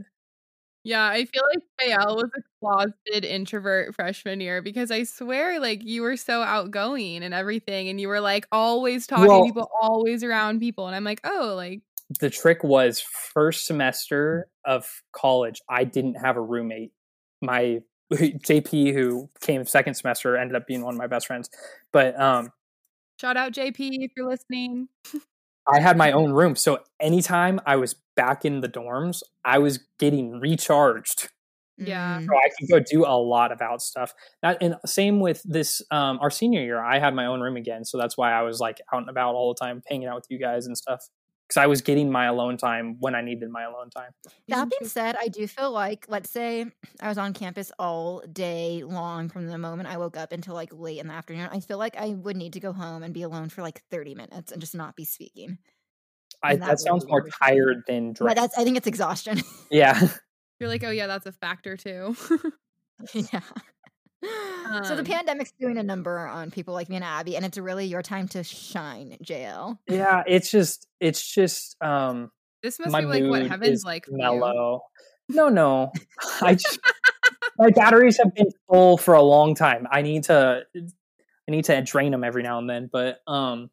yeah, 0.83 1.05
I 1.05 1.25
feel 1.25 1.43
like 1.53 1.63
JL 1.79 2.15
was 2.15 2.31
a 2.35 2.41
closeted 2.59 3.23
introvert 3.23 3.93
freshman 3.93 4.41
year 4.41 4.63
because 4.63 4.89
I 4.89 5.03
swear, 5.03 5.59
like, 5.59 5.83
you 5.83 6.01
were 6.01 6.17
so 6.17 6.41
outgoing 6.41 7.23
and 7.23 7.33
everything, 7.35 7.87
and 7.89 8.01
you 8.01 8.07
were 8.07 8.19
like 8.19 8.47
always 8.51 9.05
talking 9.05 9.27
Well- 9.27 9.41
to 9.41 9.45
people, 9.45 9.69
always 9.79 10.23
around 10.23 10.59
people. 10.59 10.87
And 10.87 10.95
I'm 10.95 11.03
like, 11.03 11.21
oh, 11.23 11.53
like, 11.55 11.81
the 12.19 12.29
trick 12.31 12.63
was 12.63 12.99
first 12.99 13.65
semester 13.67 14.47
of 14.65 14.89
college, 15.13 15.61
I 15.69 15.83
didn't 15.83 16.15
have 16.15 16.35
a 16.35 16.41
roommate. 16.41 16.91
My 17.43 17.81
JP, 18.11 18.93
who 18.93 19.29
came 19.41 19.65
second 19.65 19.93
semester, 19.95 20.37
ended 20.37 20.55
up 20.55 20.67
being 20.67 20.83
one 20.83 20.93
of 20.93 20.97
my 20.97 21.07
best 21.07 21.27
friends. 21.27 21.49
But 21.91 22.19
um, 22.19 22.51
shout 23.19 23.37
out 23.37 23.53
JP 23.53 23.75
if 23.77 24.11
you're 24.15 24.29
listening. 24.29 24.87
I 25.67 25.79
had 25.79 25.97
my 25.97 26.11
own 26.11 26.31
room. 26.31 26.55
So 26.55 26.79
anytime 26.99 27.59
I 27.65 27.75
was 27.75 27.95
back 28.15 28.45
in 28.45 28.61
the 28.61 28.67
dorms, 28.67 29.21
I 29.45 29.59
was 29.59 29.79
getting 29.99 30.39
recharged. 30.39 31.29
Yeah. 31.77 32.19
Mm. 32.19 32.25
So 32.25 32.31
I 32.35 32.49
could 32.57 32.69
go 32.69 32.79
do 32.79 33.05
a 33.05 33.17
lot 33.17 33.51
of 33.51 33.61
out 33.61 33.81
stuff. 33.81 34.13
That 34.41 34.57
and 34.61 34.75
same 34.85 35.19
with 35.19 35.41
this 35.45 35.81
um 35.91 36.19
our 36.21 36.29
senior 36.29 36.61
year, 36.61 36.83
I 36.83 36.99
had 36.99 37.13
my 37.15 37.25
own 37.25 37.41
room 37.41 37.57
again. 37.57 37.85
So 37.85 37.97
that's 37.97 38.17
why 38.17 38.31
I 38.31 38.41
was 38.41 38.59
like 38.59 38.81
out 38.93 39.01
and 39.01 39.09
about 39.09 39.35
all 39.35 39.53
the 39.53 39.65
time, 39.65 39.81
hanging 39.87 40.07
out 40.07 40.15
with 40.15 40.25
you 40.29 40.39
guys 40.39 40.65
and 40.65 40.77
stuff. 40.77 41.07
Because 41.51 41.63
I 41.63 41.67
was 41.67 41.81
getting 41.81 42.09
my 42.09 42.27
alone 42.27 42.55
time 42.55 42.95
when 43.01 43.13
I 43.13 43.19
needed 43.19 43.49
my 43.49 43.63
alone 43.63 43.89
time. 43.89 44.11
That 44.47 44.69
being 44.69 44.89
said, 44.89 45.17
I 45.19 45.27
do 45.27 45.45
feel 45.47 45.69
like, 45.69 46.05
let's 46.07 46.29
say 46.29 46.65
I 47.01 47.09
was 47.09 47.17
on 47.17 47.33
campus 47.33 47.73
all 47.77 48.23
day 48.31 48.83
long 48.85 49.27
from 49.27 49.47
the 49.47 49.57
moment 49.57 49.89
I 49.89 49.97
woke 49.97 50.15
up 50.15 50.31
until 50.31 50.53
like 50.53 50.69
late 50.71 50.99
in 50.99 51.07
the 51.07 51.13
afternoon. 51.13 51.49
I 51.51 51.59
feel 51.59 51.77
like 51.77 51.97
I 51.97 52.11
would 52.11 52.37
need 52.37 52.53
to 52.53 52.61
go 52.61 52.71
home 52.71 53.03
and 53.03 53.13
be 53.13 53.23
alone 53.23 53.49
for 53.49 53.63
like 53.63 53.81
30 53.91 54.15
minutes 54.15 54.53
and 54.53 54.61
just 54.61 54.75
not 54.75 54.95
be 54.95 55.03
speaking. 55.03 55.57
I, 56.41 56.55
that, 56.55 56.65
that 56.65 56.79
sounds 56.79 57.05
more 57.05 57.27
tired 57.27 57.83
than 57.85 58.13
But 58.13 58.37
that's, 58.37 58.57
I 58.57 58.63
think 58.63 58.77
it's 58.77 58.87
exhaustion. 58.87 59.41
Yeah. 59.69 59.99
You're 60.61 60.69
like, 60.69 60.85
oh, 60.85 60.91
yeah, 60.91 61.07
that's 61.07 61.25
a 61.25 61.33
factor 61.33 61.75
too. 61.75 62.15
yeah. 63.13 63.41
So 64.83 64.95
the 64.95 65.01
Um, 65.01 65.05
pandemic's 65.05 65.51
doing 65.59 65.77
a 65.77 65.83
number 65.83 66.17
on 66.19 66.51
people 66.51 66.73
like 66.73 66.89
me 66.89 66.95
and 66.95 67.05
Abby, 67.05 67.35
and 67.35 67.45
it's 67.45 67.57
really 67.57 67.85
your 67.85 68.01
time 68.01 68.27
to 68.29 68.43
shine, 68.43 69.17
JL. 69.23 69.77
Yeah. 69.87 70.23
It's 70.27 70.49
just 70.51 70.87
it's 70.99 71.25
just 71.25 71.75
um 71.81 72.31
this 72.63 72.79
must 72.79 72.95
be 72.95 73.05
like 73.05 73.23
what 73.23 73.47
heaven's 73.47 73.83
like 73.83 74.05
for 74.05 74.11
you. 74.11 74.17
mellow. 74.17 74.81
No, 75.29 75.49
no. 75.49 75.91
I 76.41 76.55
just 76.55 76.79
my 77.57 77.69
batteries 77.71 78.17
have 78.17 78.33
been 78.35 78.49
full 78.69 78.97
for 78.97 79.13
a 79.13 79.21
long 79.21 79.55
time. 79.55 79.87
I 79.91 80.01
need 80.01 80.23
to 80.25 80.63
I 80.75 81.51
need 81.51 81.65
to 81.65 81.81
drain 81.81 82.11
them 82.11 82.23
every 82.23 82.43
now 82.43 82.59
and 82.59 82.69
then, 82.69 82.89
but 82.91 83.19
um 83.27 83.69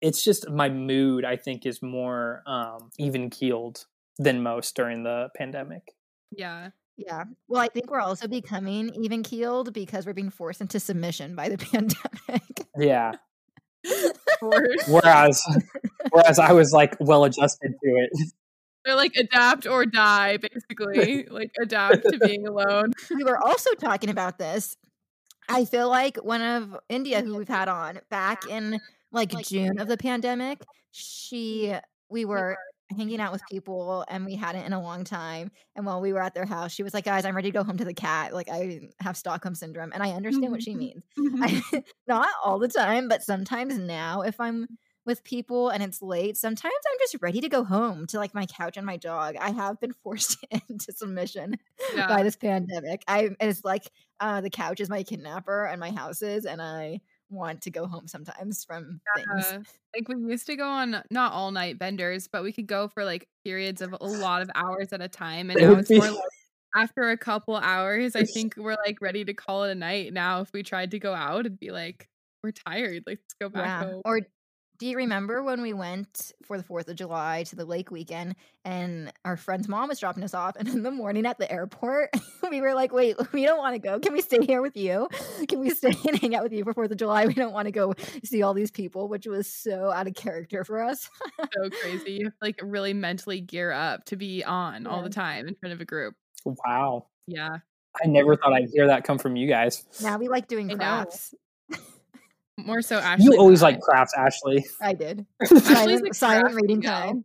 it's 0.00 0.22
just 0.24 0.48
my 0.50 0.68
mood 0.68 1.24
I 1.24 1.36
think 1.36 1.64
is 1.66 1.82
more 1.82 2.42
um 2.46 2.90
even 2.98 3.30
keeled 3.30 3.84
than 4.18 4.42
most 4.42 4.74
during 4.76 5.02
the 5.04 5.28
pandemic. 5.36 5.82
Yeah. 6.30 6.70
Yeah. 6.96 7.24
Well, 7.48 7.60
I 7.60 7.68
think 7.68 7.90
we're 7.90 8.00
also 8.00 8.28
becoming 8.28 8.90
even 8.94 9.22
keeled 9.22 9.72
because 9.72 10.06
we're 10.06 10.12
being 10.12 10.30
forced 10.30 10.60
into 10.60 10.78
submission 10.78 11.34
by 11.34 11.48
the 11.48 11.58
pandemic. 12.28 12.66
Yeah. 12.76 13.12
Whereas 14.40 15.42
whereas 16.10 16.38
I 16.38 16.52
was 16.52 16.72
like 16.72 16.96
well 17.00 17.24
adjusted 17.24 17.72
to 17.82 17.90
it. 17.96 18.10
They're 18.84 18.96
like 18.96 19.14
adapt 19.16 19.66
or 19.66 19.86
die, 19.86 20.38
basically. 20.38 21.26
like 21.30 21.52
adapt 21.60 22.02
to 22.02 22.18
being 22.18 22.46
alone. 22.46 22.92
we 23.14 23.24
were 23.24 23.38
also 23.38 23.70
talking 23.74 24.10
about 24.10 24.38
this. 24.38 24.76
I 25.48 25.64
feel 25.64 25.88
like 25.88 26.16
one 26.16 26.42
of 26.42 26.76
India, 26.88 27.22
who 27.22 27.36
we've 27.36 27.48
had 27.48 27.68
on 27.68 28.00
back 28.10 28.48
in 28.48 28.80
like 29.12 29.30
June 29.42 29.78
of 29.78 29.88
the 29.88 29.96
pandemic, 29.96 30.62
she 30.90 31.74
we 32.08 32.24
were 32.24 32.56
hanging 32.92 33.20
out 33.20 33.32
with 33.32 33.42
people 33.50 34.04
and 34.08 34.24
we 34.24 34.34
hadn't 34.34 34.64
in 34.64 34.72
a 34.72 34.80
long 34.82 35.04
time. 35.04 35.50
And 35.76 35.84
while 35.86 36.00
we 36.00 36.12
were 36.12 36.22
at 36.22 36.34
their 36.34 36.46
house, 36.46 36.72
she 36.72 36.82
was 36.82 36.94
like, 36.94 37.04
"Guys, 37.04 37.24
I'm 37.24 37.34
ready 37.36 37.50
to 37.50 37.58
go 37.58 37.64
home 37.64 37.78
to 37.78 37.84
the 37.84 37.94
cat. 37.94 38.32
Like 38.34 38.48
I 38.50 38.80
have 39.00 39.16
Stockholm 39.16 39.54
syndrome, 39.54 39.92
and 39.92 40.02
I 40.02 40.10
understand 40.12 40.52
what 40.52 40.62
she 40.62 40.74
means. 40.74 41.02
I, 41.40 41.62
not 42.06 42.28
all 42.44 42.58
the 42.58 42.68
time, 42.68 43.08
but 43.08 43.22
sometimes 43.22 43.76
now, 43.78 44.22
if 44.22 44.40
I'm 44.40 44.66
with 45.04 45.24
people 45.24 45.68
and 45.68 45.82
it's 45.82 46.00
late, 46.00 46.36
sometimes 46.36 46.72
I'm 46.90 46.98
just 47.00 47.16
ready 47.20 47.40
to 47.40 47.48
go 47.48 47.64
home 47.64 48.06
to 48.08 48.18
like 48.18 48.34
my 48.34 48.46
couch 48.46 48.76
and 48.76 48.86
my 48.86 48.96
dog. 48.96 49.34
I 49.36 49.50
have 49.50 49.80
been 49.80 49.92
forced 50.04 50.38
into 50.50 50.92
submission 50.92 51.56
Yeah. 51.94 52.06
by 52.06 52.22
this 52.22 52.36
pandemic. 52.36 53.02
I 53.08 53.30
it's 53.40 53.64
like 53.64 53.90
uh, 54.20 54.40
the 54.42 54.50
couch 54.50 54.80
is 54.80 54.88
my 54.88 55.02
kidnapper 55.02 55.64
and 55.64 55.80
my 55.80 55.90
house 55.90 56.22
is, 56.22 56.44
and 56.44 56.62
I 56.62 57.00
want 57.32 57.62
to 57.62 57.70
go 57.70 57.86
home 57.86 58.06
sometimes 58.08 58.64
from 58.64 59.00
things. 59.16 59.54
Uh, 59.54 59.58
like 59.94 60.08
we 60.08 60.16
used 60.30 60.46
to 60.46 60.56
go 60.56 60.68
on 60.68 61.02
not 61.10 61.32
all 61.32 61.50
night 61.50 61.78
benders, 61.78 62.28
but 62.28 62.42
we 62.42 62.52
could 62.52 62.66
go 62.66 62.88
for 62.88 63.04
like 63.04 63.28
periods 63.44 63.80
of 63.80 63.94
a 64.00 64.06
lot 64.06 64.42
of 64.42 64.50
hours 64.54 64.92
at 64.92 65.00
a 65.02 65.08
time. 65.08 65.50
And 65.50 65.60
now 65.60 65.76
it's 65.76 65.90
more 65.90 66.06
like 66.06 66.16
after 66.74 67.10
a 67.10 67.16
couple 67.16 67.56
hours, 67.56 68.16
I 68.16 68.24
think 68.34 68.56
we're 68.56 68.76
like 68.84 69.00
ready 69.00 69.24
to 69.24 69.34
call 69.34 69.64
it 69.64 69.72
a 69.72 69.74
night. 69.74 70.12
Now, 70.12 70.40
if 70.40 70.52
we 70.52 70.62
tried 70.62 70.90
to 70.92 70.98
go 70.98 71.14
out, 71.14 71.40
it'd 71.40 71.58
be 71.58 71.70
like 71.70 72.08
we're 72.42 72.52
tired. 72.52 73.04
Like, 73.06 73.18
let's 73.20 73.34
go 73.40 73.48
back 73.48 73.64
Yeah. 73.64 73.84
home. 73.84 74.02
Or 74.04 74.20
Do 74.82 74.88
you 74.88 74.96
remember 74.96 75.44
when 75.44 75.62
we 75.62 75.72
went 75.72 76.32
for 76.42 76.58
the 76.58 76.64
4th 76.64 76.88
of 76.88 76.96
July 76.96 77.44
to 77.44 77.54
the 77.54 77.64
lake 77.64 77.92
weekend 77.92 78.34
and 78.64 79.12
our 79.24 79.36
friend's 79.36 79.68
mom 79.68 79.90
was 79.90 80.00
dropping 80.00 80.24
us 80.24 80.34
off? 80.34 80.56
And 80.56 80.66
in 80.66 80.82
the 80.82 80.90
morning 80.90 81.24
at 81.24 81.38
the 81.38 81.48
airport, 81.52 82.10
we 82.50 82.60
were 82.60 82.74
like, 82.74 82.92
wait, 82.92 83.14
we 83.32 83.44
don't 83.44 83.58
want 83.58 83.76
to 83.76 83.78
go. 83.78 84.00
Can 84.00 84.12
we 84.12 84.20
stay 84.20 84.44
here 84.44 84.60
with 84.60 84.76
you? 84.76 85.06
Can 85.48 85.60
we 85.60 85.70
stay 85.70 85.94
and 86.08 86.18
hang 86.18 86.34
out 86.34 86.42
with 86.42 86.52
you 86.52 86.64
for 86.64 86.74
4th 86.74 86.90
of 86.90 86.96
July? 86.96 87.26
We 87.26 87.34
don't 87.34 87.52
want 87.52 87.66
to 87.66 87.70
go 87.70 87.94
see 88.24 88.42
all 88.42 88.54
these 88.54 88.72
people, 88.72 89.06
which 89.06 89.24
was 89.24 89.46
so 89.46 89.92
out 89.92 90.08
of 90.08 90.16
character 90.16 90.64
for 90.64 90.82
us. 90.82 91.08
so 91.38 91.70
crazy. 91.70 92.14
You 92.14 92.24
have 92.24 92.32
to 92.32 92.38
like 92.44 92.58
really 92.60 92.92
mentally 92.92 93.40
gear 93.40 93.70
up 93.70 94.06
to 94.06 94.16
be 94.16 94.42
on 94.42 94.88
all 94.88 95.04
the 95.04 95.10
time 95.10 95.46
in 95.46 95.54
front 95.54 95.74
of 95.74 95.80
a 95.80 95.84
group. 95.84 96.16
Wow. 96.44 97.06
Yeah. 97.28 97.58
I 98.02 98.08
never 98.08 98.34
thought 98.34 98.52
I'd 98.52 98.70
hear 98.72 98.88
that 98.88 99.04
come 99.04 99.18
from 99.18 99.36
you 99.36 99.46
guys. 99.46 99.84
now 100.02 100.18
we 100.18 100.26
like 100.26 100.48
doing 100.48 100.76
crafts. 100.76 101.36
More 102.58 102.82
so 102.82 102.98
Ashley. 102.98 103.24
You 103.24 103.30
than 103.32 103.40
always 103.40 103.62
I. 103.62 103.70
like 103.70 103.80
crafts, 103.80 104.12
Ashley. 104.16 104.64
I 104.80 104.92
did. 104.92 105.26
Ashley's 105.42 105.64
silent, 105.64 106.08
a 106.10 106.14
silent 106.14 106.44
craft 106.44 106.56
reading 106.60 106.80
gal. 106.80 107.00
time. 107.00 107.24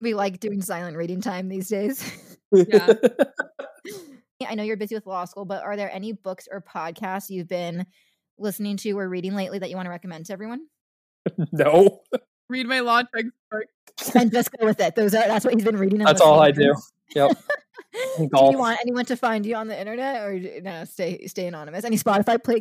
We 0.00 0.14
like 0.14 0.40
doing 0.40 0.60
silent 0.60 0.96
reading 0.96 1.20
time 1.20 1.48
these 1.48 1.68
days. 1.68 2.10
Yeah. 2.52 2.92
Yeah, 4.40 4.48
I 4.50 4.56
know 4.56 4.64
you're 4.64 4.76
busy 4.76 4.96
with 4.96 5.06
law 5.06 5.24
school, 5.24 5.44
but 5.44 5.62
are 5.62 5.76
there 5.76 5.88
any 5.92 6.12
books 6.12 6.48
or 6.50 6.60
podcasts 6.60 7.30
you've 7.30 7.46
been 7.46 7.86
listening 8.38 8.76
to 8.78 8.90
or 8.98 9.08
reading 9.08 9.36
lately 9.36 9.60
that 9.60 9.70
you 9.70 9.76
want 9.76 9.86
to 9.86 9.90
recommend 9.90 10.26
to 10.26 10.32
everyone? 10.32 10.66
no, 11.52 12.00
Read 12.48 12.66
my 12.66 12.80
law 12.80 13.02
textbook. 13.02 14.16
And 14.16 14.32
just 14.32 14.50
go 14.58 14.66
with 14.66 14.80
it. 14.80 14.96
Those 14.96 15.14
are 15.14 15.28
that's 15.28 15.44
what 15.44 15.54
he's 15.54 15.62
been 15.62 15.76
reading. 15.76 16.00
That's 16.00 16.20
all 16.20 16.40
I 16.40 16.50
do. 16.50 16.74
Yep. 17.14 17.30
do 18.18 18.22
you 18.24 18.58
want 18.58 18.80
anyone 18.80 19.04
to 19.04 19.16
find 19.16 19.46
you 19.46 19.54
on 19.54 19.68
the 19.68 19.78
internet, 19.78 20.22
or 20.22 20.60
no? 20.60 20.84
Stay 20.86 21.26
stay 21.28 21.46
anonymous. 21.46 21.84
Any 21.84 21.96
Spotify 21.96 22.42
play 22.42 22.58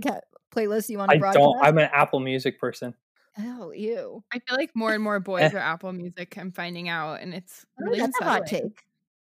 ca- 0.53 0.59
playlists 0.61 0.89
you 0.89 0.97
want 0.97 1.11
to 1.11 1.17
I 1.17 1.19
broadcast? 1.19 1.39
don't. 1.39 1.57
I'm 1.63 1.77
an 1.77 1.89
Apple 1.93 2.19
Music 2.19 2.59
person. 2.59 2.93
oh, 3.39 3.71
you. 3.71 4.23
I 4.33 4.39
feel 4.39 4.57
like 4.57 4.75
more 4.75 4.93
and 4.93 5.03
more 5.03 5.15
Eh. 5.15 5.19
boys 5.19 5.53
are 5.53 5.57
Apple 5.59 5.93
Music. 5.93 6.37
I'm 6.37 6.51
finding 6.51 6.89
out, 6.89 7.21
and 7.21 7.33
it's 7.33 7.65
Oh, 7.79 7.85
really 7.85 7.99
that's 7.99 8.19
a 8.21 8.23
hot 8.23 8.45
take. 8.47 8.83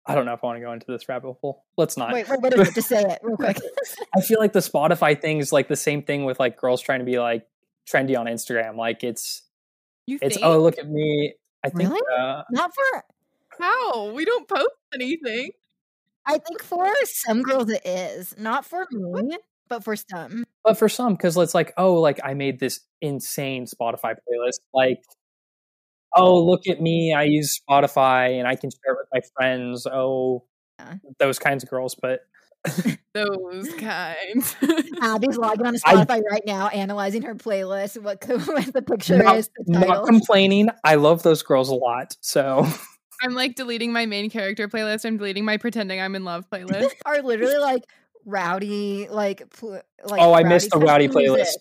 I 0.05 0.15
don't 0.15 0.25
know 0.25 0.33
if 0.33 0.43
I 0.43 0.47
want 0.47 0.57
to 0.57 0.61
go 0.61 0.73
into 0.73 0.85
this 0.87 1.07
rabbit 1.07 1.33
hole. 1.39 1.63
Let's 1.77 1.95
not. 1.95 2.11
Wait, 2.11 2.27
wait, 2.27 2.41
what 2.41 2.53
is 2.53 2.67
it? 2.69 2.75
Just 2.75 2.89
say 2.89 3.01
it 3.03 3.19
real 3.23 3.37
quick. 3.37 3.57
I 4.15 4.19
feel 4.21 4.37
like 4.39 4.51
the 4.51 4.59
Spotify 4.59 5.19
thing 5.19 5.37
is 5.37 5.53
like 5.53 5.69
the 5.69 5.77
same 5.77 6.03
thing 6.03 6.25
with 6.25 6.39
like 6.41 6.57
girls 6.57 6.81
trying 6.81 6.99
to 6.99 7.05
be 7.05 7.19
like 7.19 7.47
trendy 7.89 8.17
on 8.19 8.25
Instagram. 8.25 8.75
Like 8.75 9.01
it's 9.03 9.43
You 10.05 10.19
it's 10.21 10.35
think? 10.35 10.45
oh 10.45 10.59
look 10.59 10.77
at 10.77 10.89
me. 10.89 11.35
I 11.63 11.69
think 11.69 11.89
Really? 11.89 12.01
uh, 12.19 12.43
Not 12.51 12.71
for. 12.75 13.03
How? 13.59 14.11
We 14.11 14.25
don't 14.25 14.45
post 14.49 14.67
anything. 14.93 15.51
I 16.25 16.37
think 16.37 16.61
for 16.63 16.85
some 17.05 17.41
girls 17.41 17.69
it 17.69 17.85
is. 17.85 18.35
Not 18.37 18.65
for 18.65 18.85
me, 18.91 19.37
but 19.69 19.83
for 19.83 19.95
some. 19.95 20.45
but 20.63 20.77
for 20.77 20.89
some 20.89 21.13
because 21.13 21.37
it's 21.37 21.53
like 21.55 21.73
oh 21.77 21.95
like 21.95 22.19
I 22.23 22.33
made 22.33 22.59
this 22.59 22.79
insane 23.01 23.65
Spotify 23.65 24.13
playlist. 24.15 24.59
Like 24.73 25.01
oh 26.15 26.43
look 26.43 26.67
at 26.67 26.81
me, 26.81 27.13
I 27.13 27.23
use 27.23 27.59
Spotify 27.69 28.37
and 28.39 28.47
I 28.47 28.55
can 28.55 28.69
share 28.69 28.93
it 28.93 28.97
with 28.99 29.07
my 29.13 29.21
friends. 29.35 29.85
Oh 29.87 30.43
Yeah. 30.79 30.95
those 31.19 31.39
kinds 31.39 31.63
of 31.63 31.69
girls. 31.69 31.95
But 31.95 32.21
Those 33.13 33.73
kinds. 33.75 34.55
Abby's 35.01 35.37
logging 35.37 35.65
on 35.67 35.73
to 35.73 35.79
I- 35.85 35.93
Spotify 35.95 36.21
right 36.31 36.43
now, 36.45 36.67
analyzing 36.69 37.21
her 37.23 37.35
playlist. 37.35 38.01
What, 38.01 38.23
what 38.27 38.73
the 38.73 38.81
picture 38.81 39.17
not, 39.21 39.37
is, 39.37 39.49
the 39.65 39.79
not 39.79 40.05
complaining. 40.05 40.69
I 40.83 40.95
love 40.95 41.23
those 41.23 41.43
girls 41.43 41.69
a 41.69 41.75
lot. 41.75 42.15
So 42.21 42.65
I'm 43.21 43.33
like 43.33 43.55
deleting 43.55 43.91
my 43.93 44.05
main 44.05 44.29
character 44.29 44.67
playlist. 44.67 45.05
I'm 45.05 45.17
deleting 45.17 45.45
my 45.45 45.57
pretending 45.57 45.99
I'm 46.01 46.15
in 46.15 46.23
love 46.23 46.45
playlist. 46.49 46.89
are 47.05 47.21
literally 47.21 47.57
like 47.57 47.83
rowdy, 48.25 49.07
like 49.09 49.49
pl- 49.51 49.81
like. 50.05 50.21
oh, 50.21 50.33
I 50.33 50.43
missed 50.43 50.69
the 50.71 50.77
rowdy 50.79 51.07
playlist. 51.07 51.57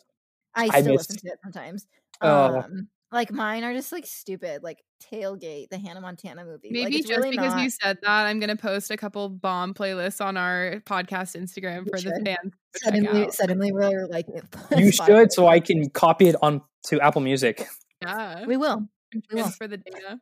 I 0.54 0.64
I 0.64 0.80
still 0.80 0.92
missed- 0.94 1.10
listen 1.10 1.16
to 1.28 1.32
it 1.32 1.38
sometimes. 1.42 1.86
Oh. 2.20 2.58
Um, 2.60 2.88
like 3.10 3.30
mine 3.30 3.62
are 3.64 3.74
just 3.74 3.92
like 3.92 4.06
stupid, 4.06 4.62
like 4.62 4.78
Tailgate, 5.12 5.68
the 5.68 5.76
Hannah 5.78 6.00
Montana 6.00 6.44
movie. 6.46 6.68
Maybe 6.70 6.96
it's 6.96 7.08
just 7.08 7.18
really 7.18 7.30
because 7.36 7.54
not- 7.54 7.62
you 7.62 7.68
said 7.70 7.98
that, 8.02 8.26
I'm 8.26 8.40
gonna 8.40 8.56
post 8.56 8.90
a 8.90 8.96
couple 8.96 9.28
bomb 9.28 9.74
playlists 9.74 10.24
on 10.24 10.36
our 10.38 10.80
podcast 10.86 11.36
Instagram 11.38 11.84
You 11.84 11.90
for 11.90 11.96
the 11.96 12.02
should. 12.02 12.24
fans. 12.24 12.38
to 12.42 12.80
check 12.80 12.94
suddenly, 12.94 13.24
out. 13.24 13.34
suddenly 13.34 13.72
we're 13.72 14.06
like, 14.06 14.26
you 14.76 14.90
should 14.92 15.30
so 15.32 15.46
I 15.46 15.60
can 15.60 15.90
copy 15.90 16.28
it 16.28 16.36
on 16.40 16.62
to 16.86 17.00
Apple 17.00 17.20
Music. 17.20 17.66
Yeah, 18.00 18.46
We 18.46 18.56
will. 18.56 18.88
we 19.14 19.20
will. 19.30 19.42
transfer 19.42 19.68
the 19.68 19.76
data. 19.78 20.18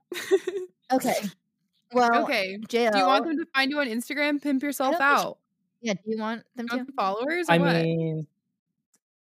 Okay. 0.92 1.14
Well, 1.92 2.22
okay. 2.22 2.56
JL, 2.68 2.92
Do 2.92 2.98
you 2.98 3.04
want 3.04 3.24
them 3.26 3.36
to 3.38 3.46
find 3.52 3.68
you 3.68 3.80
on 3.80 3.88
Instagram? 3.88 4.40
Pimp 4.40 4.62
yourself 4.62 4.94
out. 5.00 5.38
Yeah. 5.80 5.94
Do 5.94 6.00
you 6.06 6.18
want 6.18 6.42
them 6.56 6.68
to? 6.68 6.86
followers? 6.96 7.48
Or 7.48 7.52
I 7.52 7.58
what? 7.58 7.74
mean, 7.76 8.26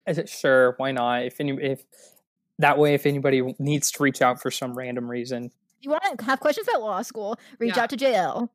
is 0.07 0.17
it 0.17 0.29
sure? 0.29 0.73
Why 0.77 0.91
not? 0.91 1.23
If 1.23 1.39
any, 1.39 1.51
if 1.61 1.83
that 2.59 2.77
way, 2.77 2.93
if 2.93 3.05
anybody 3.05 3.55
needs 3.59 3.91
to 3.91 4.03
reach 4.03 4.21
out 4.21 4.41
for 4.41 4.49
some 4.51 4.73
random 4.77 5.09
reason, 5.09 5.51
you 5.81 5.91
want 5.91 6.03
to 6.17 6.25
have 6.25 6.39
questions 6.39 6.67
about 6.67 6.81
law 6.81 7.01
school, 7.03 7.37
reach 7.59 7.75
Yeah. 7.77 7.83
out 7.83 7.89
to 7.91 7.97
JL. 7.97 8.49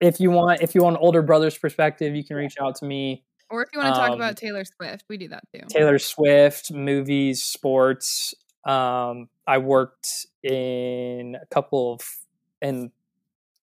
if 0.00 0.20
you 0.20 0.30
want, 0.30 0.60
if 0.60 0.74
you 0.74 0.82
want 0.82 0.96
an 0.96 1.02
older 1.02 1.22
brother's 1.22 1.56
perspective, 1.56 2.14
you 2.14 2.22
can 2.24 2.36
reach 2.36 2.54
out 2.60 2.76
to 2.76 2.84
me. 2.84 3.24
or 3.50 3.62
if 3.62 3.68
you 3.72 3.80
want 3.80 3.94
to 3.94 3.98
talk 3.98 4.10
um, 4.10 4.16
about 4.16 4.36
Taylor 4.36 4.64
Swift, 4.64 5.04
we 5.08 5.16
do 5.16 5.28
that 5.28 5.42
too. 5.54 5.62
Taylor 5.68 5.98
Swift, 5.98 6.70
movies, 6.70 7.42
sports. 7.42 8.34
Um, 8.66 9.30
I 9.46 9.56
worked 9.56 10.26
in 10.42 11.36
a 11.40 11.46
couple 11.46 11.94
of 11.94 12.00
in 12.60 12.90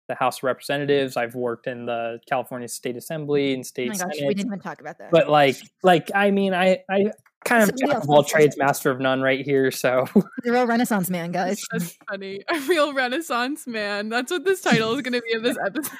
the 0.07 0.15
House 0.15 0.39
of 0.39 0.43
Representatives. 0.43 1.17
I've 1.17 1.35
worked 1.35 1.67
in 1.67 1.85
the 1.85 2.19
California 2.27 2.67
State 2.67 2.95
Assembly 2.95 3.53
and 3.53 3.65
state. 3.65 3.91
Oh 3.91 3.93
state 3.93 4.07
my 4.07 4.13
gosh, 4.13 4.21
we 4.21 4.33
didn't 4.33 4.47
even 4.47 4.59
talk 4.59 4.81
about 4.81 4.97
that. 4.99 5.11
But 5.11 5.29
like, 5.29 5.57
like 5.83 6.11
I 6.13 6.31
mean, 6.31 6.53
I 6.53 6.83
I 6.89 7.11
kind 7.45 7.63
of 7.63 7.77
jack 7.77 8.03
of 8.03 8.09
all 8.09 8.23
trades, 8.23 8.57
master 8.57 8.91
of 8.91 8.99
none, 8.99 9.21
right 9.21 9.45
here. 9.45 9.71
So 9.71 10.05
the 10.43 10.51
real 10.51 10.67
Renaissance 10.67 11.09
man, 11.09 11.31
guys. 11.31 11.61
That's 11.71 11.97
funny. 12.09 12.41
A 12.49 12.59
real 12.67 12.93
Renaissance 12.93 13.65
man. 13.65 14.09
That's 14.09 14.31
what 14.31 14.43
this 14.43 14.61
title 14.61 14.93
is 14.95 15.01
going 15.01 15.13
to 15.13 15.21
be 15.21 15.33
of 15.33 15.43
this 15.43 15.57
episode. 15.65 15.97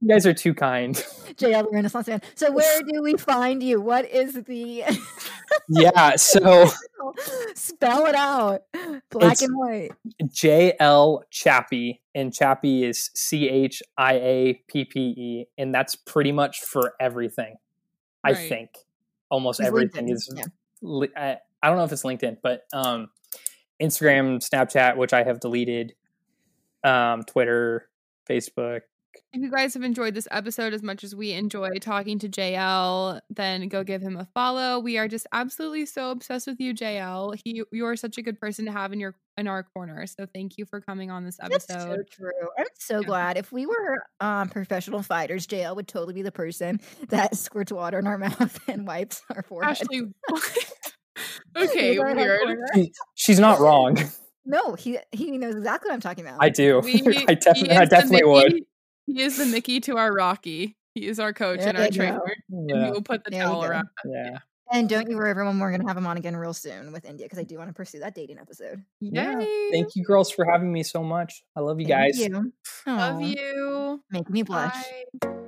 You 0.00 0.08
guys 0.08 0.26
are 0.26 0.32
too 0.32 0.54
kind. 0.54 0.94
JL, 1.36 1.64
the 1.64 1.70
Renaissance 1.72 2.08
man. 2.08 2.22
So 2.34 2.50
where 2.52 2.80
do 2.82 3.02
we 3.02 3.14
find 3.14 3.62
you? 3.62 3.80
What 3.80 4.06
is 4.10 4.32
the 4.34 4.84
yeah. 5.68 6.16
So 6.16 6.68
spell 7.54 8.06
it 8.06 8.14
out? 8.14 8.62
Black 9.10 9.42
and 9.42 9.56
white. 9.56 9.90
J 10.32 10.74
L 10.80 11.24
Chiappe, 11.30 11.98
and 12.14 12.32
Chiappe 12.32 12.82
is 12.88 13.10
C 13.14 13.48
H 13.48 13.82
I 13.98 14.14
A 14.14 14.62
P 14.68 14.84
P 14.86 15.00
E, 15.00 15.46
and 15.58 15.74
that's 15.74 15.96
pretty 15.96 16.32
much 16.32 16.60
for 16.60 16.94
everything. 16.98 17.56
I 18.24 18.34
think 18.34 18.70
almost 19.30 19.60
It's 19.60 19.66
everything 19.68 20.06
LinkedIn, 20.08 20.12
is. 20.12 20.34
yeah. 20.36 20.44
li- 20.82 21.08
I, 21.16 21.36
I 21.62 21.68
don't 21.68 21.76
know 21.78 21.84
if 21.84 21.92
it's 21.92 22.02
LinkedIn, 22.04 22.38
but 22.42 22.64
um, 22.72 23.08
Instagram, 23.80 24.38
Snapchat, 24.46 24.96
which 24.96 25.12
I 25.14 25.24
have 25.24 25.40
deleted, 25.40 25.94
um, 26.84 27.22
Twitter, 27.22 27.88
Facebook. 28.28 28.80
If 29.32 29.42
you 29.42 29.50
guys 29.50 29.74
have 29.74 29.82
enjoyed 29.82 30.14
this 30.14 30.26
episode 30.30 30.72
as 30.74 30.82
much 30.82 31.04
as 31.04 31.14
we 31.14 31.32
enjoy 31.32 31.70
talking 31.80 32.18
to 32.20 32.28
JL, 32.28 33.20
then 33.30 33.68
go 33.68 33.84
give 33.84 34.02
him 34.02 34.16
a 34.16 34.26
follow. 34.34 34.78
We 34.80 34.98
are 34.98 35.06
just 35.08 35.26
absolutely 35.32 35.86
so 35.86 36.10
obsessed 36.10 36.46
with 36.46 36.60
you, 36.60 36.74
JL. 36.74 37.34
He, 37.44 37.62
you 37.72 37.86
are 37.86 37.96
such 37.96 38.18
a 38.18 38.22
good 38.22 38.40
person 38.40 38.64
to 38.66 38.72
have 38.72 38.92
in 38.92 39.00
your 39.00 39.14
in 39.36 39.46
our 39.48 39.62
corner. 39.62 40.06
So 40.06 40.26
thank 40.34 40.58
you 40.58 40.64
for 40.66 40.80
coming 40.80 41.10
on 41.10 41.24
this 41.24 41.38
episode. 41.40 41.68
That's 41.68 41.84
so 41.84 41.96
true. 42.10 42.30
I'm 42.58 42.66
so 42.78 43.00
Yeah. 43.00 43.06
glad. 43.06 43.36
If 43.38 43.52
we 43.52 43.66
were 43.66 44.04
um, 44.20 44.48
professional 44.48 45.02
fighters, 45.02 45.46
JL 45.46 45.76
would 45.76 45.88
totally 45.88 46.14
be 46.14 46.22
the 46.22 46.32
person 46.32 46.80
that 47.08 47.36
squirts 47.36 47.72
water 47.72 47.98
in 47.98 48.06
our 48.06 48.18
mouth 48.18 48.58
and 48.68 48.86
wipes 48.86 49.22
our 49.34 49.42
forehead. 49.42 49.70
Ashley, 49.80 50.02
what? 50.28 50.58
okay, 51.56 51.98
weird. 51.98 52.58
She- 52.74 52.92
She's 53.14 53.38
not 53.40 53.60
wrong. 53.60 53.96
No, 54.46 54.74
he 54.74 54.98
he 55.12 55.36
knows 55.36 55.54
exactly 55.54 55.88
what 55.90 55.94
I'm 55.94 56.00
talking 56.00 56.26
about. 56.26 56.38
I 56.42 56.48
do. 56.48 56.80
We, 56.80 56.94
I 56.94 56.96
he 56.96 57.34
definitely, 57.36 57.76
I 57.76 57.84
definitely 57.84 58.24
would. 58.24 58.62
Mickey- 59.12 59.20
He 59.20 59.24
is 59.26 59.36
the 59.38 59.46
Mickey 59.46 59.80
to 59.80 59.96
our 59.98 60.12
Rocky. 60.12 60.76
He 60.94 61.06
is 61.06 61.20
our 61.20 61.32
coach 61.32 61.60
and 61.60 61.76
our 61.78 61.88
trainer. 61.88 62.18
go. 62.18 62.24
And 62.50 62.68
Yeah. 62.70 62.84
he 62.86 62.90
will 62.90 63.02
put 63.02 63.24
the 63.24 63.30
There 63.30 63.42
towel 63.44 63.64
around. 63.64 63.88
yeah. 64.04 64.38
And 64.72 64.88
don't 64.88 65.10
you 65.10 65.16
worry, 65.16 65.30
everyone. 65.30 65.58
We're 65.58 65.72
gonna 65.72 65.86
have 65.88 65.96
him 65.96 66.06
on 66.06 66.16
again 66.16 66.36
real 66.36 66.54
soon 66.54 66.92
with 66.92 67.04
India 67.04 67.26
because 67.26 67.38
I 67.40 67.42
do 67.42 67.58
want 67.58 67.70
to 67.70 67.74
pursue 67.74 67.98
that 68.00 68.14
dating 68.14 68.38
episode. 68.38 68.84
Yeah. 69.00 69.36
Thank 69.72 69.96
you, 69.96 70.04
girls, 70.04 70.30
for 70.30 70.44
having 70.44 70.72
me 70.72 70.82
so 70.84 71.02
much. 71.02 71.42
I 71.56 71.60
love 71.60 71.80
you 71.80 71.86
Thank 71.88 72.14
guys. 72.16 72.18
you. 72.20 72.52
Love 72.86 73.20
you. 73.20 74.02
Make 74.12 74.30
me 74.30 74.42
blush. 74.42 74.76
Bye. 75.20 75.40